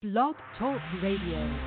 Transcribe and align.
Blog 0.00 0.36
Talk 0.56 0.80
Radio. 1.02 1.58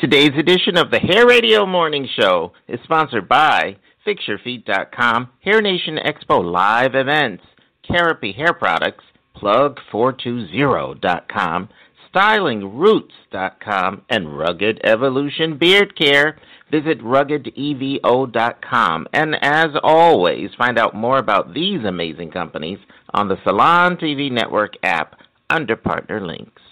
Today's 0.00 0.32
edition 0.38 0.78
of 0.78 0.90
the 0.90 0.98
Hair 0.98 1.26
Radio 1.26 1.66
Morning 1.66 2.08
Show 2.18 2.52
is 2.68 2.80
sponsored 2.82 3.28
by 3.28 3.76
FixYourFeet.com, 4.06 5.28
Hair 5.44 5.60
Nation 5.60 5.98
Expo 6.02 6.42
Live 6.42 6.94
Events, 6.94 7.44
Carapy 7.86 8.34
Hair 8.34 8.54
Products, 8.54 9.04
Plug420.com, 9.36 11.68
StylingRoots.com, 12.14 14.02
and 14.08 14.38
Rugged 14.38 14.80
Evolution 14.84 15.58
Beard 15.58 15.98
Care. 15.98 16.38
Visit 16.70 17.02
RuggedEVO.com. 17.02 19.06
And 19.12 19.36
as 19.42 19.68
always, 19.82 20.48
find 20.56 20.78
out 20.78 20.94
more 20.94 21.18
about 21.18 21.52
these 21.52 21.84
amazing 21.84 22.30
companies 22.30 22.78
on 23.12 23.28
the 23.28 23.36
Salon 23.44 23.96
TV 23.96 24.30
Network 24.30 24.74
app 24.82 25.20
under 25.50 25.76
partner 25.76 26.24
links. 26.24 26.62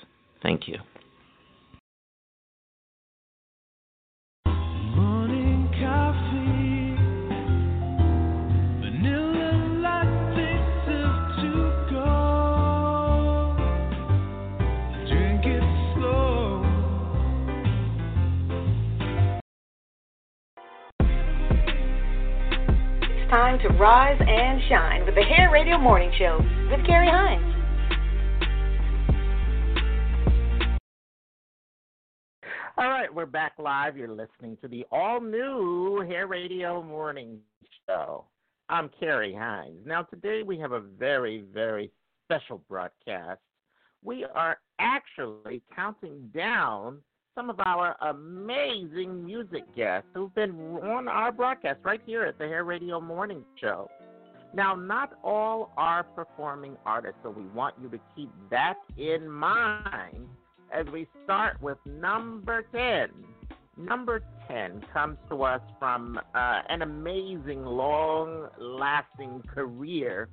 Thank 0.42 0.68
you. 0.68 0.78
Time 23.50 23.58
to 23.58 23.68
rise 23.78 24.20
and 24.20 24.60
shine 24.68 25.04
with 25.04 25.16
the 25.16 25.22
Hair 25.22 25.50
Radio 25.50 25.76
Morning 25.76 26.12
Show 26.16 26.38
with 26.70 26.86
Carrie 26.86 27.08
Hines. 27.08 27.56
All 32.78 32.88
right, 32.88 33.12
we're 33.12 33.26
back 33.26 33.54
live. 33.58 33.96
You're 33.96 34.06
listening 34.06 34.56
to 34.62 34.68
the 34.68 34.86
all 34.92 35.20
new 35.20 36.04
Hair 36.06 36.28
Radio 36.28 36.80
Morning 36.80 37.40
Show. 37.88 38.24
I'm 38.68 38.88
Carrie 39.00 39.34
Hines. 39.34 39.84
Now, 39.84 40.02
today 40.02 40.42
we 40.44 40.56
have 40.60 40.70
a 40.70 40.80
very, 40.80 41.42
very 41.52 41.90
special 42.26 42.62
broadcast. 42.68 43.40
We 44.04 44.24
are 44.32 44.58
actually 44.78 45.60
counting 45.74 46.30
down 46.32 46.98
some 47.40 47.48
of 47.48 47.60
our 47.60 47.96
amazing 48.02 49.24
music 49.24 49.62
guests 49.74 50.06
who've 50.12 50.34
been 50.34 50.50
on 50.82 51.08
our 51.08 51.32
broadcast 51.32 51.78
right 51.84 52.02
here 52.04 52.22
at 52.24 52.36
the 52.36 52.44
Hair 52.44 52.64
Radio 52.64 53.00
Morning 53.00 53.42
Show. 53.58 53.88
Now, 54.52 54.74
not 54.74 55.14
all 55.24 55.72
are 55.78 56.02
performing 56.02 56.76
artists, 56.84 57.16
so 57.22 57.30
we 57.30 57.44
want 57.54 57.76
you 57.80 57.88
to 57.88 57.98
keep 58.14 58.28
that 58.50 58.74
in 58.98 59.26
mind 59.26 60.28
as 60.70 60.84
we 60.92 61.08
start 61.24 61.62
with 61.62 61.78
number 61.86 62.66
10. 62.74 63.08
Number 63.78 64.22
10 64.46 64.84
comes 64.92 65.16
to 65.30 65.42
us 65.42 65.62
from 65.78 66.20
uh, 66.34 66.60
an 66.68 66.82
amazing, 66.82 67.64
long 67.64 68.48
lasting 68.58 69.42
career 69.54 70.28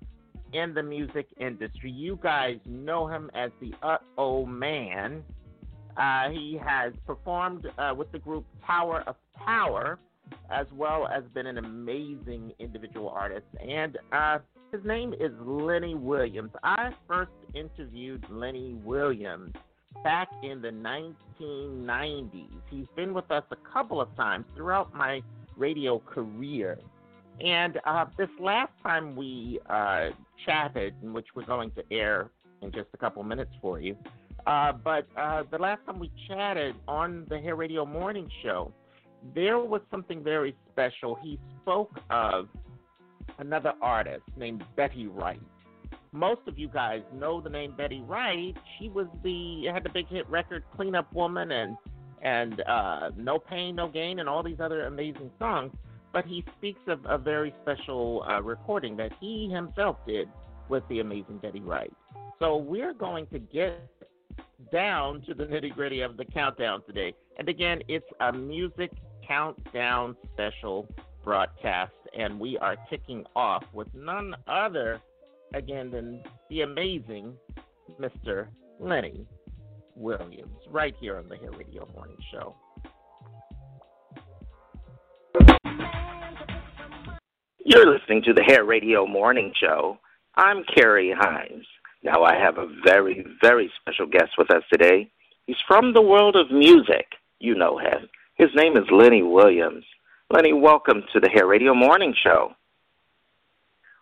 in 0.51 0.73
the 0.73 0.83
music 0.83 1.27
industry. 1.39 1.89
You 1.89 2.19
guys 2.21 2.57
know 2.65 3.07
him 3.07 3.31
as 3.33 3.51
the 3.61 3.73
Uh 3.81 3.97
Oh 4.17 4.45
Man. 4.45 5.23
Uh, 5.97 6.29
he 6.29 6.59
has 6.63 6.93
performed 7.05 7.65
uh, 7.77 7.93
with 7.95 8.11
the 8.11 8.19
group 8.19 8.45
Tower 8.65 9.03
of 9.07 9.15
Power, 9.35 9.99
as 10.51 10.67
well 10.73 11.07
as 11.07 11.23
been 11.33 11.47
an 11.47 11.57
amazing 11.57 12.51
individual 12.59 13.09
artist. 13.09 13.45
And 13.67 13.97
uh, 14.11 14.39
his 14.71 14.83
name 14.85 15.13
is 15.13 15.31
Lenny 15.41 15.95
Williams. 15.95 16.51
I 16.63 16.91
first 17.07 17.31
interviewed 17.55 18.25
Lenny 18.29 18.73
Williams 18.83 19.53
back 20.03 20.27
in 20.43 20.61
the 20.61 20.69
1990s. 20.69 22.61
He's 22.69 22.85
been 22.95 23.13
with 23.13 23.31
us 23.31 23.43
a 23.51 23.57
couple 23.73 23.99
of 23.99 24.15
times 24.15 24.45
throughout 24.55 24.93
my 24.93 25.21
radio 25.55 25.99
career. 25.99 26.77
And 27.43 27.79
uh, 27.85 28.05
this 28.17 28.29
last 28.39 28.71
time 28.83 29.15
we 29.15 29.59
uh, 29.69 30.09
chatted, 30.45 30.93
which 31.01 31.27
we're 31.35 31.45
going 31.45 31.71
to 31.71 31.83
air 31.91 32.29
in 32.61 32.71
just 32.71 32.87
a 32.93 32.97
couple 32.97 33.23
minutes 33.23 33.51
for 33.61 33.79
you, 33.79 33.95
uh, 34.47 34.71
but 34.71 35.07
uh, 35.15 35.43
the 35.51 35.57
last 35.57 35.85
time 35.85 35.99
we 35.99 36.11
chatted 36.27 36.75
on 36.87 37.25
the 37.29 37.39
Hair 37.39 37.55
Radio 37.55 37.85
Morning 37.85 38.29
Show, 38.43 38.71
there 39.35 39.59
was 39.59 39.81
something 39.91 40.23
very 40.23 40.55
special. 40.71 41.17
He 41.21 41.39
spoke 41.61 41.99
of 42.09 42.47
another 43.37 43.73
artist 43.81 44.23
named 44.35 44.63
Betty 44.75 45.07
Wright 45.07 45.41
most 46.11 46.41
of 46.47 46.57
you 46.57 46.67
guys 46.67 47.01
know 47.13 47.41
the 47.41 47.49
name 47.49 47.73
Betty 47.77 48.01
Wright. 48.01 48.55
She 48.77 48.89
was 48.89 49.07
the 49.23 49.65
had 49.71 49.83
the 49.83 49.89
big 49.89 50.07
hit 50.07 50.27
record 50.29 50.63
Cleanup 50.75 51.11
Woman 51.13 51.51
and 51.51 51.77
and 52.21 52.61
uh, 52.61 53.11
No 53.15 53.39
Pain 53.39 53.75
No 53.75 53.87
Gain 53.87 54.19
and 54.19 54.27
all 54.27 54.43
these 54.43 54.59
other 54.59 54.85
amazing 54.85 55.31
songs. 55.39 55.71
But 56.13 56.25
he 56.25 56.43
speaks 56.57 56.79
of 56.87 56.99
a 57.05 57.17
very 57.17 57.53
special 57.61 58.25
uh, 58.27 58.41
recording 58.41 58.97
that 58.97 59.11
he 59.19 59.49
himself 59.49 59.97
did 60.07 60.27
with 60.69 60.83
the 60.89 60.99
amazing 60.99 61.37
Betty 61.37 61.59
Wright. 61.59 61.93
So 62.39 62.57
we're 62.57 62.93
going 62.93 63.27
to 63.27 63.39
get 63.39 63.89
down 64.71 65.21
to 65.21 65.33
the 65.33 65.45
nitty 65.45 65.73
gritty 65.73 66.01
of 66.01 66.17
the 66.17 66.25
countdown 66.25 66.81
today. 66.85 67.13
And 67.37 67.47
again, 67.49 67.81
it's 67.87 68.05
a 68.19 68.31
music 68.31 68.91
countdown 69.27 70.15
special 70.33 70.87
broadcast, 71.23 71.93
and 72.17 72.39
we 72.39 72.57
are 72.57 72.75
kicking 72.89 73.25
off 73.35 73.63
with 73.73 73.87
none 73.93 74.35
other 74.47 75.01
again 75.53 75.91
than 75.91 76.23
the 76.49 76.61
amazing 76.61 77.33
Mr. 77.99 78.47
Lenny 78.79 79.25
Williams, 79.95 80.57
right 80.69 80.95
here 80.99 81.17
on 81.17 81.27
the 81.27 81.35
Hair 81.37 81.51
Radio 81.51 81.87
Morning 81.95 82.17
Show. 82.31 82.55
You're 87.65 87.91
listening 87.91 88.23
to 88.23 88.33
the 88.33 88.43
Hair 88.43 88.63
Radio 88.65 89.05
Morning 89.05 89.51
Show. 89.59 89.97
I'm 90.35 90.63
Carrie 90.75 91.13
Hines. 91.17 91.65
Now, 92.03 92.23
I 92.23 92.35
have 92.35 92.57
a 92.57 92.67
very, 92.83 93.25
very 93.41 93.71
special 93.81 94.05
guest 94.05 94.31
with 94.37 94.51
us 94.51 94.63
today. 94.71 95.09
He's 95.45 95.57
from 95.67 95.93
the 95.93 96.01
world 96.01 96.35
of 96.35 96.51
music. 96.51 97.07
You 97.39 97.55
know 97.55 97.77
him. 97.77 98.07
His 98.35 98.49
name 98.55 98.77
is 98.77 98.83
Lenny 98.91 99.23
Williams. 99.23 99.83
Lenny, 100.31 100.53
welcome 100.53 101.03
to 101.13 101.19
the 101.19 101.29
Hair 101.29 101.47
Radio 101.47 101.73
Morning 101.73 102.13
Show. 102.21 102.53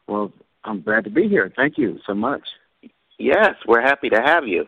Well, 0.08 0.32
I'm 0.64 0.82
glad 0.82 1.06
to 1.06 1.10
be 1.10 1.28
here. 1.28 1.52
Thank 1.56 1.78
you 1.78 2.00
so 2.06 2.14
much. 2.14 2.42
Yes, 3.18 3.56
we're 3.68 3.82
happy 3.82 4.10
to 4.10 4.22
have 4.22 4.46
you. 4.48 4.66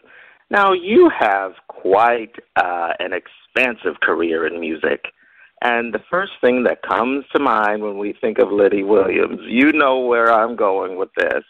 Now, 0.50 0.72
you 0.72 1.12
have 1.20 1.54
quite 1.68 2.34
uh, 2.56 2.94
an 3.00 3.12
expansive 3.12 4.00
career 4.02 4.48
in 4.48 4.60
music. 4.60 5.06
And 5.62 5.94
the 5.94 6.04
first 6.10 6.34
thing 6.40 6.64
that 6.64 6.82
comes 6.84 7.26
to 7.36 7.42
mind 7.42 7.82
when 7.82 7.98
we 7.98 8.14
think 8.22 8.38
of 8.38 8.52
Lenny 8.52 8.84
Williams, 8.84 9.40
you 9.44 9.74
know 9.74 10.00
where 10.00 10.32
I'm 10.32 10.56
going 10.56 10.98
with 10.98 11.10
this. 11.18 11.44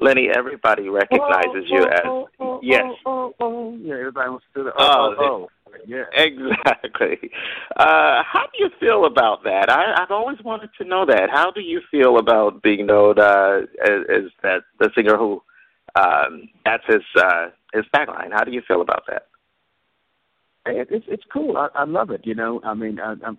Lenny, 0.00 0.28
everybody 0.34 0.88
recognizes 0.88 1.64
you 1.66 1.82
as 1.82 2.00
oh, 2.04 2.28
oh, 2.38 2.60
yes, 2.62 2.84
Oh, 3.04 3.34
oh, 3.40 3.44
oh. 3.44 3.78
Yeah, 3.80 3.94
everybody 3.94 4.30
wants 4.30 4.46
to 4.54 4.60
do 4.60 4.64
the 4.64 4.72
Oh, 4.78 4.78
oh, 4.78 5.14
oh, 5.18 5.24
oh. 5.24 5.48
Yeah. 5.86 6.04
exactly. 6.12 7.30
Uh, 7.76 8.22
how 8.22 8.46
do 8.52 8.64
you 8.64 8.70
feel 8.80 9.04
about 9.04 9.44
that? 9.44 9.70
I, 9.70 10.02
I've 10.02 10.10
always 10.10 10.38
wanted 10.42 10.70
to 10.78 10.84
know 10.84 11.04
that. 11.06 11.30
How 11.30 11.50
do 11.50 11.60
you 11.60 11.80
feel 11.90 12.18
about 12.18 12.62
being 12.62 12.86
known 12.86 13.18
uh, 13.18 13.60
as, 13.84 14.00
as 14.08 14.22
that 14.42 14.62
the 14.78 14.90
singer 14.94 15.16
who 15.16 15.42
um, 15.94 16.48
that's 16.64 16.84
his 16.86 17.02
uh, 17.16 17.48
his 17.72 17.84
tagline? 17.94 18.32
How 18.32 18.44
do 18.44 18.52
you 18.52 18.62
feel 18.66 18.80
about 18.80 19.02
that? 19.08 19.26
It, 20.66 20.88
it's 20.90 21.06
it's 21.08 21.24
cool. 21.32 21.56
I, 21.56 21.68
I 21.74 21.84
love 21.84 22.10
it. 22.10 22.22
You 22.24 22.34
know, 22.34 22.60
I 22.64 22.74
mean, 22.74 22.98
I, 23.00 23.14
I'm, 23.24 23.38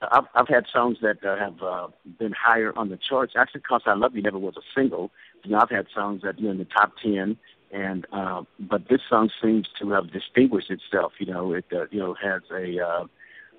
I've 0.00 0.24
I've 0.34 0.48
had 0.48 0.64
songs 0.72 0.98
that 1.02 1.24
uh, 1.24 1.36
have 1.36 1.62
uh, 1.62 1.88
been 2.18 2.32
higher 2.32 2.72
on 2.76 2.88
the 2.88 2.98
charts. 3.08 3.34
Actually, 3.36 3.62
"Cause 3.62 3.82
I 3.86 3.94
Love 3.94 4.14
You" 4.14 4.22
never 4.22 4.38
was 4.38 4.56
a 4.56 4.64
single. 4.74 5.10
You 5.44 5.52
know, 5.52 5.58
I've 5.60 5.70
had 5.70 5.86
songs 5.94 6.22
that 6.22 6.38
you 6.38 6.46
know 6.46 6.52
in 6.52 6.58
the 6.58 6.64
top 6.64 6.92
ten, 7.02 7.36
and 7.72 8.06
uh, 8.12 8.42
but 8.58 8.88
this 8.88 9.00
song 9.08 9.30
seems 9.42 9.68
to 9.80 9.90
have 9.90 10.12
distinguished 10.12 10.70
itself. 10.70 11.12
You 11.18 11.26
know, 11.26 11.52
it 11.52 11.64
uh, 11.72 11.86
you 11.90 12.00
know 12.00 12.14
has 12.22 12.42
a 12.52 12.80
uh, 12.84 13.06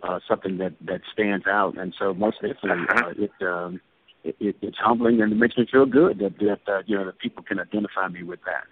uh, 0.04 0.20
something 0.28 0.58
that 0.58 0.74
that 0.86 1.02
stands 1.14 1.48
out, 1.48 1.78
and 1.78 1.94
so 1.98 2.14
most 2.14 2.38
definitely 2.42 2.86
uh, 2.90 3.10
it. 3.18 3.46
Um, 3.46 3.82
it, 4.24 4.36
it, 4.40 4.56
it's 4.62 4.78
humbling 4.80 5.22
and 5.22 5.32
it 5.32 5.36
makes 5.36 5.56
me 5.58 5.66
feel 5.72 5.86
good 5.86 6.18
that 6.20 6.38
that 6.40 6.60
uh, 6.72 6.82
you 6.86 6.98
know 6.98 7.06
that 7.06 7.20
people 7.20 7.44
can 7.44 7.60
identify 7.60 8.08
me 8.08 8.24
with 8.24 8.40
that. 8.46 8.66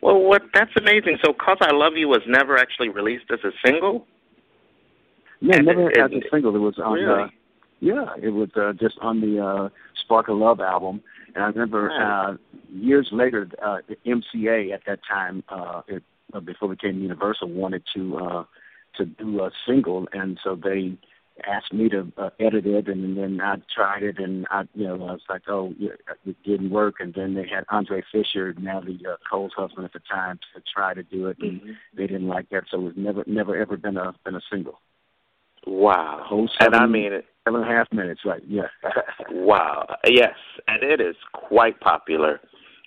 Well, 0.00 0.20
what 0.20 0.42
that's 0.54 0.70
amazing. 0.76 1.18
So, 1.24 1.32
"Cause 1.32 1.58
I 1.60 1.72
Love 1.72 1.94
You" 1.96 2.08
was 2.08 2.22
never 2.26 2.56
actually 2.56 2.88
released 2.88 3.26
as 3.30 3.40
a 3.44 3.50
single. 3.64 4.06
Yeah, 5.40 5.56
And 5.56 5.66
never 5.66 5.90
it- 5.90 5.98
as 5.98 6.12
a 6.12 6.22
single. 6.30 6.54
It 6.54 6.60
was 6.60 6.78
on 6.78 6.92
Really? 6.94 7.24
the 7.24 7.30
yeah, 7.86 8.14
it 8.22 8.30
was 8.30 8.48
uh, 8.56 8.72
just 8.74 8.96
on 9.00 9.20
the 9.20 9.44
uh, 9.44 9.68
Spark 10.00 10.28
of 10.28 10.38
Love 10.38 10.60
album. 10.60 11.02
And 11.34 11.44
I 11.44 11.46
remember 11.48 11.90
uh, 11.90 12.36
years 12.70 13.08
later, 13.12 13.48
uh, 13.64 13.78
the 13.88 13.96
MCA 14.06 14.72
at 14.72 14.82
that 14.86 15.00
time, 15.08 15.42
uh, 15.48 15.82
it, 15.88 16.02
uh, 16.34 16.40
before 16.40 16.72
it 16.72 16.80
became 16.80 17.00
Universal, 17.02 17.48
wanted 17.50 17.82
to 17.94 18.18
uh, 18.18 18.44
to 18.98 19.06
do 19.06 19.40
a 19.42 19.50
single, 19.66 20.06
and 20.12 20.38
so 20.44 20.54
they 20.54 20.96
asked 21.48 21.72
me 21.72 21.88
to 21.88 22.12
uh, 22.18 22.28
edit 22.38 22.66
it, 22.66 22.88
and 22.88 23.16
then 23.16 23.40
I 23.40 23.56
tried 23.74 24.02
it, 24.02 24.18
and 24.18 24.46
I, 24.50 24.64
you 24.74 24.86
know, 24.86 24.94
I 24.94 25.12
was 25.12 25.22
like, 25.30 25.42
oh, 25.48 25.72
it 25.80 26.36
didn't 26.44 26.70
work. 26.70 26.96
And 27.00 27.14
then 27.14 27.34
they 27.34 27.48
had 27.48 27.64
Andre 27.70 28.02
Fischer, 28.12 28.52
Natalie 28.58 29.00
uh, 29.10 29.16
Cole's 29.30 29.52
husband 29.56 29.86
at 29.86 29.94
the 29.94 30.00
time, 30.00 30.38
to 30.54 30.62
try 30.74 30.92
to 30.92 31.02
do 31.02 31.28
it, 31.28 31.38
and 31.40 31.60
Mm-hmm. 31.62 31.70
they 31.96 32.06
didn't 32.06 32.28
like 32.28 32.50
that, 32.50 32.64
so 32.70 32.78
it 32.78 32.82
was 32.82 32.92
never, 32.96 33.24
never 33.26 33.56
ever 33.56 33.76
been 33.78 33.96
a 33.96 34.14
been 34.24 34.34
a 34.36 34.42
single. 34.50 34.78
Wow. 35.66 36.22
Whole 36.24 36.48
and 36.60 36.74
I 36.74 36.78
seven- 36.78 36.92
mean 36.92 37.12
it. 37.12 37.26
Seven 37.44 37.62
and 37.62 37.70
a 37.70 37.74
half 37.74 37.92
minutes, 37.92 38.20
right? 38.24 38.42
Yeah. 38.46 38.68
Wow. 39.30 39.96
Yes, 40.06 40.34
and 40.68 40.82
it 40.82 41.00
is 41.00 41.16
quite 41.32 41.80
popular. 41.80 42.40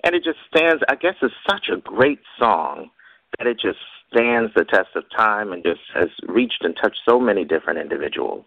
And 0.04 0.16
it 0.16 0.24
just 0.24 0.38
stands, 0.56 0.82
I 0.88 0.96
guess 0.96 1.16
it's 1.22 1.34
such 1.50 1.68
a 1.74 1.78
great 1.78 2.20
song 2.40 2.90
that 3.38 3.48
it 3.48 3.60
just 3.60 3.80
stands 4.12 4.54
the 4.56 4.64
test 4.64 4.90
of 4.96 5.04
time 5.18 5.52
and 5.52 5.64
just 5.64 5.82
has 5.94 6.10
reached 6.28 6.64
and 6.64 6.76
touched 6.82 7.00
so 7.08 7.20
many 7.20 7.44
different 7.44 7.80
individuals. 7.80 8.46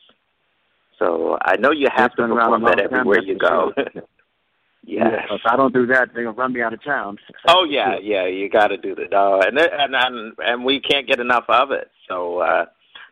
So 0.98 1.36
I 1.42 1.56
know 1.56 1.72
you 1.72 1.88
have 1.94 2.06
It's 2.12 2.16
to 2.16 2.28
perform 2.28 2.62
that 2.64 2.80
everywhere 2.80 3.20
you 3.22 3.36
go. 3.36 3.72
yes. 4.84 5.24
If 5.30 5.40
I 5.46 5.56
don't 5.56 5.74
do 5.74 5.86
that, 5.86 6.10
they're 6.14 6.24
gonna 6.24 6.36
run 6.36 6.52
me 6.52 6.62
out 6.62 6.72
of 6.72 6.82
town. 6.82 7.18
Oh 7.48 7.64
yeah, 7.68 7.96
yeah, 8.00 8.26
you 8.26 8.48
got 8.48 8.68
to 8.68 8.76
do 8.76 8.94
the 8.94 9.06
no, 9.10 9.40
and 9.40 9.58
and 9.58 9.94
and 9.94 10.32
and 10.38 10.64
we 10.64 10.80
can't 10.80 11.06
get 11.06 11.20
enough 11.20 11.44
of 11.48 11.70
it. 11.72 11.88
So 12.08 12.38
uh 12.38 12.66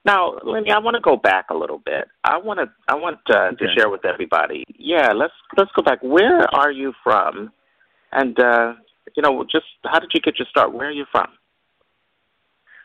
now, 0.07 0.39
Lenny, 0.45 0.71
I 0.71 0.79
want 0.79 0.95
to 0.95 1.01
go 1.01 1.17
back 1.17 1.47
a 1.51 1.55
little 1.55 1.83
bit. 1.85 2.07
I 2.23 2.39
want 2.39 2.61
to 2.61 2.67
I 2.89 2.95
want 2.95 3.19
uh, 3.29 3.51
to 3.51 3.67
share 3.77 3.91
with 3.91 4.05
everybody. 4.05 4.65
Yeah, 4.79 5.13
let's 5.13 5.35
let's 5.59 5.71
go 5.75 5.83
back. 5.83 5.99
Where 6.03 6.43
are 6.55 6.71
you 6.71 6.93
from? 7.03 7.53
And 8.13 8.39
uh 8.39 8.75
you 9.17 9.23
know, 9.23 9.45
just 9.51 9.67
how 9.85 9.99
did 9.99 10.11
you 10.15 10.21
get 10.21 10.39
your 10.39 10.47
start? 10.49 10.73
Where 10.73 10.89
are 10.89 10.93
you 10.93 11.07
from? 11.11 11.27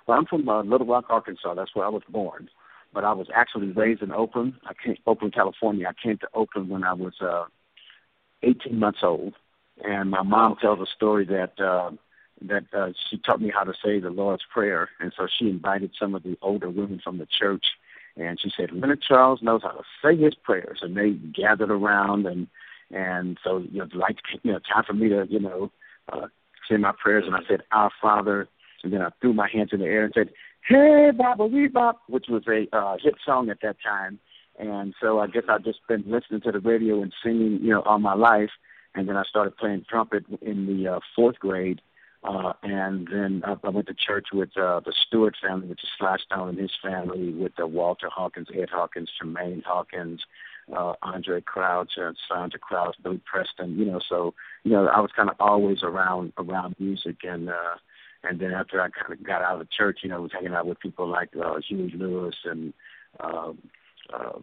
Well, 0.08 0.18
I'm 0.18 0.26
from 0.26 0.50
uh, 0.50 0.64
Little 0.64 0.88
Rock, 0.88 1.06
Arkansas. 1.10 1.54
That's 1.54 1.76
where 1.76 1.86
I 1.86 1.90
was 1.90 2.04
born. 2.10 2.50
But 2.94 3.04
I 3.04 3.14
was 3.14 3.28
actually 3.34 3.72
raised 3.72 4.02
in 4.02 4.12
Oakland. 4.12 4.54
I 4.66 4.74
came 4.84 4.98
Oakland, 5.06 5.34
California. 5.34 5.88
I 5.88 5.94
came 6.02 6.18
to 6.18 6.28
Oakland 6.34 6.70
when 6.70 6.84
I 6.84 6.94
was 6.94 7.14
uh 7.22 7.46
18 8.44 8.80
months 8.80 9.00
old, 9.04 9.34
and 9.84 10.10
my 10.10 10.24
mom 10.24 10.56
tells 10.60 10.80
a 10.80 10.92
story 10.96 11.26
that 11.26 11.60
uh 11.60 11.92
that 12.42 12.66
uh, 12.74 12.90
she 13.10 13.18
taught 13.18 13.42
me 13.42 13.52
how 13.54 13.64
to 13.64 13.74
say 13.84 14.00
the 14.00 14.10
Lord's 14.10 14.44
Prayer, 14.52 14.90
and 15.00 15.14
so 15.16 15.28
she 15.28 15.50
invited 15.50 15.92
some 16.00 16.16
of 16.16 16.24
the 16.24 16.38
older 16.42 16.70
women 16.70 17.00
from 17.04 17.18
the 17.18 17.28
church, 17.28 17.66
and 18.18 18.40
she 18.40 18.52
said 18.56 18.72
Leonard 18.72 19.02
Charles 19.02 19.42
knows 19.42 19.62
how 19.64 19.72
to 19.72 19.84
say 20.04 20.18
his 20.18 20.36
prayers, 20.36 20.80
and 20.82 20.98
they 20.98 21.12
gathered 21.12 21.72
around, 21.72 22.26
and 22.26 22.48
and 22.92 23.38
so 23.44 23.60
you 23.72 23.80
know, 23.80 23.88
like 23.94 24.18
you 24.44 24.52
know, 24.52 24.60
time 24.60 24.84
for 24.86 24.94
me 24.94 25.10
to 25.10 25.26
you 25.30 25.40
know 25.40 25.72
uh, 26.12 26.28
say 26.70 26.78
my 26.78 26.94
prayers, 27.02 27.26
and 27.28 27.36
I 27.36 27.42
said 27.48 27.62
Our 27.72 27.92
Father, 28.02 28.48
and 28.84 28.92
then 28.92 29.02
I 29.02 29.10
threw 29.22 29.34
my 29.34 29.50
hands 29.50 29.70
in 29.72 29.80
the 29.80 29.86
air 29.86 30.06
and 30.06 30.14
said 30.14 30.30
Hey 30.68 31.12
Baba 31.16 31.46
Wee 31.46 31.68
Bop, 31.68 32.02
which 32.08 32.26
was 32.28 32.44
a 32.48 32.68
uh, 32.76 32.98
hit 33.02 33.16
song 33.24 33.50
at 33.50 33.62
that 33.62 33.78
time, 33.84 34.20
and 34.58 34.96
so 35.00 35.20
I 35.20 35.28
guess 35.28 35.44
I've 35.48 35.64
just 35.64 35.80
been 35.88 36.04
listening 36.08 36.42
to 36.42 36.52
the 36.52 36.60
radio 36.60 37.02
and 37.02 37.14
singing 37.24 37.60
you 37.62 37.70
know 37.70 37.82
all 37.82 38.00
my 38.00 38.16
life, 38.16 38.52
and 38.96 39.08
then 39.08 39.16
I 39.16 39.24
started 39.24 39.58
playing 39.58 39.86
trumpet 39.88 40.26
in 40.42 40.66
the 40.66 40.94
uh, 40.94 41.00
fourth 41.16 41.38
grade 41.40 41.82
uh, 42.24 42.54
and 42.62 43.08
then 43.12 43.42
I, 43.46 43.56
I 43.64 43.70
went 43.70 43.88
to 43.88 43.96
church 43.96 44.28
with 44.32 44.50
uh, 44.56 44.80
the 44.82 44.94
Stewart 45.08 45.36
family, 45.42 45.68
which 45.68 45.84
is 45.84 45.90
Stone 45.98 46.50
and 46.50 46.58
his 46.58 46.72
family, 46.82 47.34
with 47.34 47.54
uh, 47.60 47.66
Walter 47.66 48.10
Hawkins, 48.14 48.48
Ed 48.54 48.70
Hawkins, 48.72 49.10
Tramaine 49.20 49.64
Hawkins, 49.64 50.22
uh, 50.76 50.94
Andre 51.02 51.42
Crouch, 51.42 51.94
uh, 52.02 52.12
Sandra 52.30 52.60
Crouch, 52.60 52.96
Billy 53.04 53.20
Preston. 53.26 53.78
You 53.78 53.86
know, 53.86 54.00
so 54.08 54.34
you 54.64 54.72
know 54.72 54.88
I 54.88 55.00
was 55.00 55.12
kind 55.16 55.30
of 55.30 55.36
always 55.40 55.82
around 55.82 56.34
around 56.38 56.76
music, 56.78 57.18
and 57.24 57.50
uh, 57.50 57.76
and 58.24 58.40
then 58.40 58.52
after 58.52 58.80
I 58.80 58.90
kind 58.90 59.12
of 59.12 59.26
got 59.26 59.42
out 59.42 59.60
of 59.60 59.72
church, 59.72 60.00
you 60.04 60.10
know, 60.10 60.18
I 60.18 60.20
was 60.20 60.32
hanging 60.32 60.54
out 60.54 60.68
with 60.68 60.80
people 60.80 61.08
like 61.08 61.30
uh, 61.36 61.60
Huey 61.68 61.92
Lewis 61.96 62.36
and. 62.46 62.74
Uh, 63.20 63.54
uh, 64.14 64.40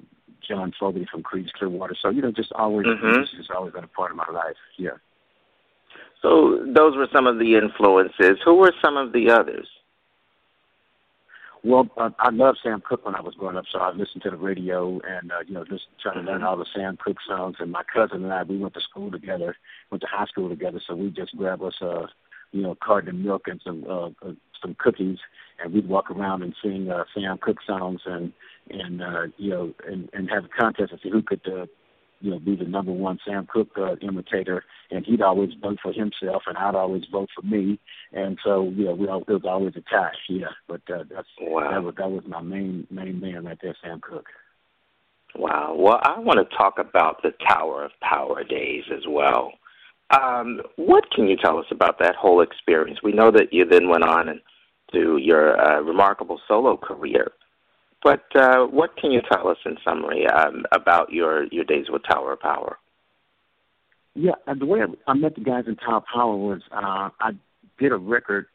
John 0.46 0.72
Fogerty 0.78 1.06
from 1.10 1.22
Creedence 1.22 1.52
Clearwater. 1.52 1.96
So, 2.00 2.08
you 2.08 2.22
know, 2.22 2.30
just 2.30 2.52
always, 2.52 2.86
Mhm. 2.86 3.02
music 3.02 3.36
has 3.36 3.50
always 3.50 3.72
been 3.74 3.84
a 3.84 3.88
part 3.88 4.10
of 4.10 4.16
my 4.16 4.28
life. 4.32 4.56
Yeah. 4.76 4.96
So 6.22 6.64
those 6.66 6.96
were 6.96 7.08
some 7.12 7.26
of 7.26 7.38
the 7.38 7.56
influences. 7.56 8.38
Who 8.44 8.54
were 8.54 8.72
some 8.82 8.96
of 8.96 9.12
the 9.12 9.30
others? 9.30 9.68
Well, 11.64 11.88
uh, 11.96 12.10
I 12.18 12.30
loved 12.30 12.58
Sam 12.62 12.82
Cooke 12.86 13.04
when 13.04 13.16
I 13.16 13.20
was 13.20 13.34
growing 13.34 13.56
up, 13.56 13.64
so 13.70 13.78
I 13.78 13.90
listened 13.90 14.22
to 14.22 14.30
the 14.30 14.36
radio 14.36 15.00
and 15.06 15.32
uh, 15.32 15.40
you 15.46 15.54
know 15.54 15.64
just 15.64 15.84
trying 16.00 16.24
to 16.24 16.30
learn 16.30 16.42
all 16.42 16.56
the 16.56 16.66
Sam 16.74 16.96
Cooke 16.96 17.18
songs. 17.26 17.56
And 17.58 17.72
my 17.72 17.82
cousin 17.82 18.24
and 18.24 18.32
I, 18.32 18.44
we 18.44 18.58
went 18.58 18.74
to 18.74 18.80
school 18.80 19.10
together, 19.10 19.56
went 19.90 20.00
to 20.02 20.08
high 20.08 20.26
school 20.26 20.48
together, 20.48 20.80
so 20.86 20.94
we 20.94 21.10
just 21.10 21.36
grab 21.36 21.62
us 21.62 21.74
a 21.80 22.06
you 22.52 22.62
know 22.62 22.76
carton 22.82 23.10
of 23.10 23.16
milk 23.16 23.42
and 23.46 23.60
some 23.64 23.84
uh, 23.88 24.06
uh, 24.06 24.32
some 24.62 24.76
cookies, 24.78 25.18
and 25.62 25.72
we'd 25.72 25.88
walk 25.88 26.10
around 26.10 26.42
and 26.42 26.54
sing 26.62 26.90
uh, 26.90 27.04
Sam 27.14 27.38
Cooke 27.38 27.62
songs 27.66 28.02
and 28.06 28.32
and 28.70 29.02
uh, 29.02 29.22
you 29.36 29.50
know 29.50 29.74
and 29.86 30.08
and 30.12 30.30
have 30.30 30.44
a 30.44 30.48
contest 30.48 30.92
to 30.92 30.98
see 31.02 31.10
who 31.10 31.22
could 31.22 31.46
uh, 31.46 31.66
you 32.20 32.30
know 32.30 32.38
be 32.38 32.56
the 32.56 32.64
number 32.64 32.92
one 32.92 33.18
Sam 33.26 33.46
Cooke 33.46 33.76
uh, 33.76 33.96
imitator. 34.00 34.64
And 34.90 35.04
he'd 35.04 35.20
always 35.22 35.50
vote 35.60 35.78
for 35.82 35.92
himself, 35.92 36.44
and 36.46 36.56
I'd 36.56 36.74
always 36.74 37.04
vote 37.12 37.28
for 37.34 37.42
me. 37.42 37.78
And 38.12 38.38
so 38.44 38.64
you 38.74 38.86
know 38.86 38.94
we 38.94 39.08
all, 39.08 39.22
it 39.26 39.32
was 39.32 39.44
always 39.44 39.74
a 39.76 39.82
tie. 39.82 40.12
Yeah, 40.28 40.46
but 40.66 40.80
uh, 40.92 41.04
that's 41.10 41.28
Wow. 41.40 41.70
that 41.70 41.82
was 41.82 41.94
that 41.96 42.10
was 42.10 42.24
my 42.26 42.40
main 42.40 42.86
main 42.90 43.20
man 43.20 43.44
right 43.44 43.58
there, 43.62 43.76
Sam 43.82 44.00
Cooke. 44.00 44.28
Wow. 45.36 45.76
Well, 45.78 46.00
I 46.02 46.18
want 46.18 46.38
to 46.38 46.56
talk 46.56 46.78
about 46.78 47.22
the 47.22 47.32
Tower 47.46 47.84
of 47.84 47.92
Power 48.00 48.42
days 48.44 48.84
as 48.94 49.02
well. 49.06 49.52
Um, 50.10 50.62
what 50.76 51.10
can 51.10 51.28
you 51.28 51.36
tell 51.36 51.58
us 51.58 51.66
about 51.70 51.98
that 51.98 52.16
whole 52.16 52.40
experience? 52.40 53.00
We 53.02 53.12
know 53.12 53.30
that 53.30 53.52
you 53.52 53.66
then 53.66 53.88
went 53.88 54.04
on 54.04 54.28
and 54.30 54.40
to 54.92 55.18
your 55.18 55.60
uh, 55.60 55.80
remarkable 55.80 56.40
solo 56.48 56.76
career, 56.76 57.32
but 58.02 58.24
uh, 58.34 58.66
what 58.66 58.96
can 58.96 59.10
you 59.10 59.20
tell 59.30 59.48
us 59.48 59.58
in 59.64 59.76
summary 59.84 60.26
um, 60.26 60.64
about 60.72 61.12
your 61.12 61.44
your 61.46 61.64
days 61.64 61.86
with 61.88 62.02
Tower 62.08 62.36
Power? 62.36 62.78
Yeah, 64.14 64.34
the 64.58 64.66
way 64.66 64.80
I, 64.82 64.86
I 65.10 65.14
met 65.14 65.34
the 65.34 65.42
guys 65.42 65.64
in 65.66 65.76
Tower 65.76 66.02
Power 66.12 66.36
was 66.36 66.62
uh, 66.72 67.10
I 67.20 67.32
did 67.78 67.92
a 67.92 67.96
record 67.96 68.46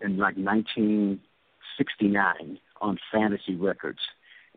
in 0.00 0.16
like 0.16 0.36
1969 0.36 2.58
on 2.80 2.98
Fantasy 3.10 3.54
Records, 3.54 4.00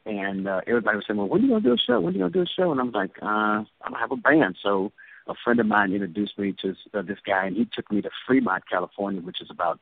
and 0.05 0.47
uh, 0.47 0.61
everybody 0.67 0.97
was 0.97 1.05
saying, 1.07 1.17
"Well, 1.17 1.27
when 1.27 1.41
are 1.41 1.45
you 1.45 1.51
gonna 1.51 1.61
do 1.61 1.73
a 1.73 1.77
show? 1.77 1.99
When 1.99 2.13
are 2.13 2.17
you 2.17 2.23
gonna 2.23 2.33
do 2.33 2.41
a 2.41 2.47
show?" 2.47 2.71
And 2.71 2.79
I'm 2.79 2.91
like, 2.91 3.17
uh, 3.21 3.25
"I'm 3.25 3.67
gonna 3.83 3.99
have 3.99 4.11
a 4.11 4.17
band." 4.17 4.57
So 4.61 4.91
a 5.27 5.33
friend 5.43 5.59
of 5.59 5.65
mine 5.65 5.93
introduced 5.93 6.37
me 6.37 6.53
to 6.61 6.75
uh, 6.93 7.01
this 7.01 7.17
guy, 7.25 7.47
and 7.47 7.55
he 7.55 7.65
took 7.65 7.91
me 7.91 8.01
to 8.01 8.09
Fremont, 8.27 8.69
California, 8.69 9.21
which 9.21 9.41
is 9.41 9.49
about 9.49 9.79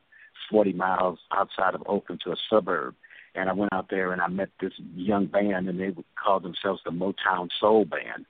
40 0.49 0.73
miles 0.73 1.19
outside 1.31 1.75
of 1.75 1.83
Oakland 1.85 2.21
to 2.25 2.31
a 2.31 2.35
suburb. 2.49 2.95
And 3.35 3.49
I 3.49 3.53
went 3.53 3.73
out 3.73 3.89
there 3.89 4.11
and 4.13 4.21
I 4.21 4.27
met 4.27 4.49
this 4.61 4.73
young 4.95 5.25
band, 5.25 5.67
and 5.67 5.79
they 5.79 5.91
called 6.23 6.43
themselves 6.43 6.81
the 6.85 6.91
Motown 6.91 7.49
Soul 7.59 7.85
Band. 7.85 8.25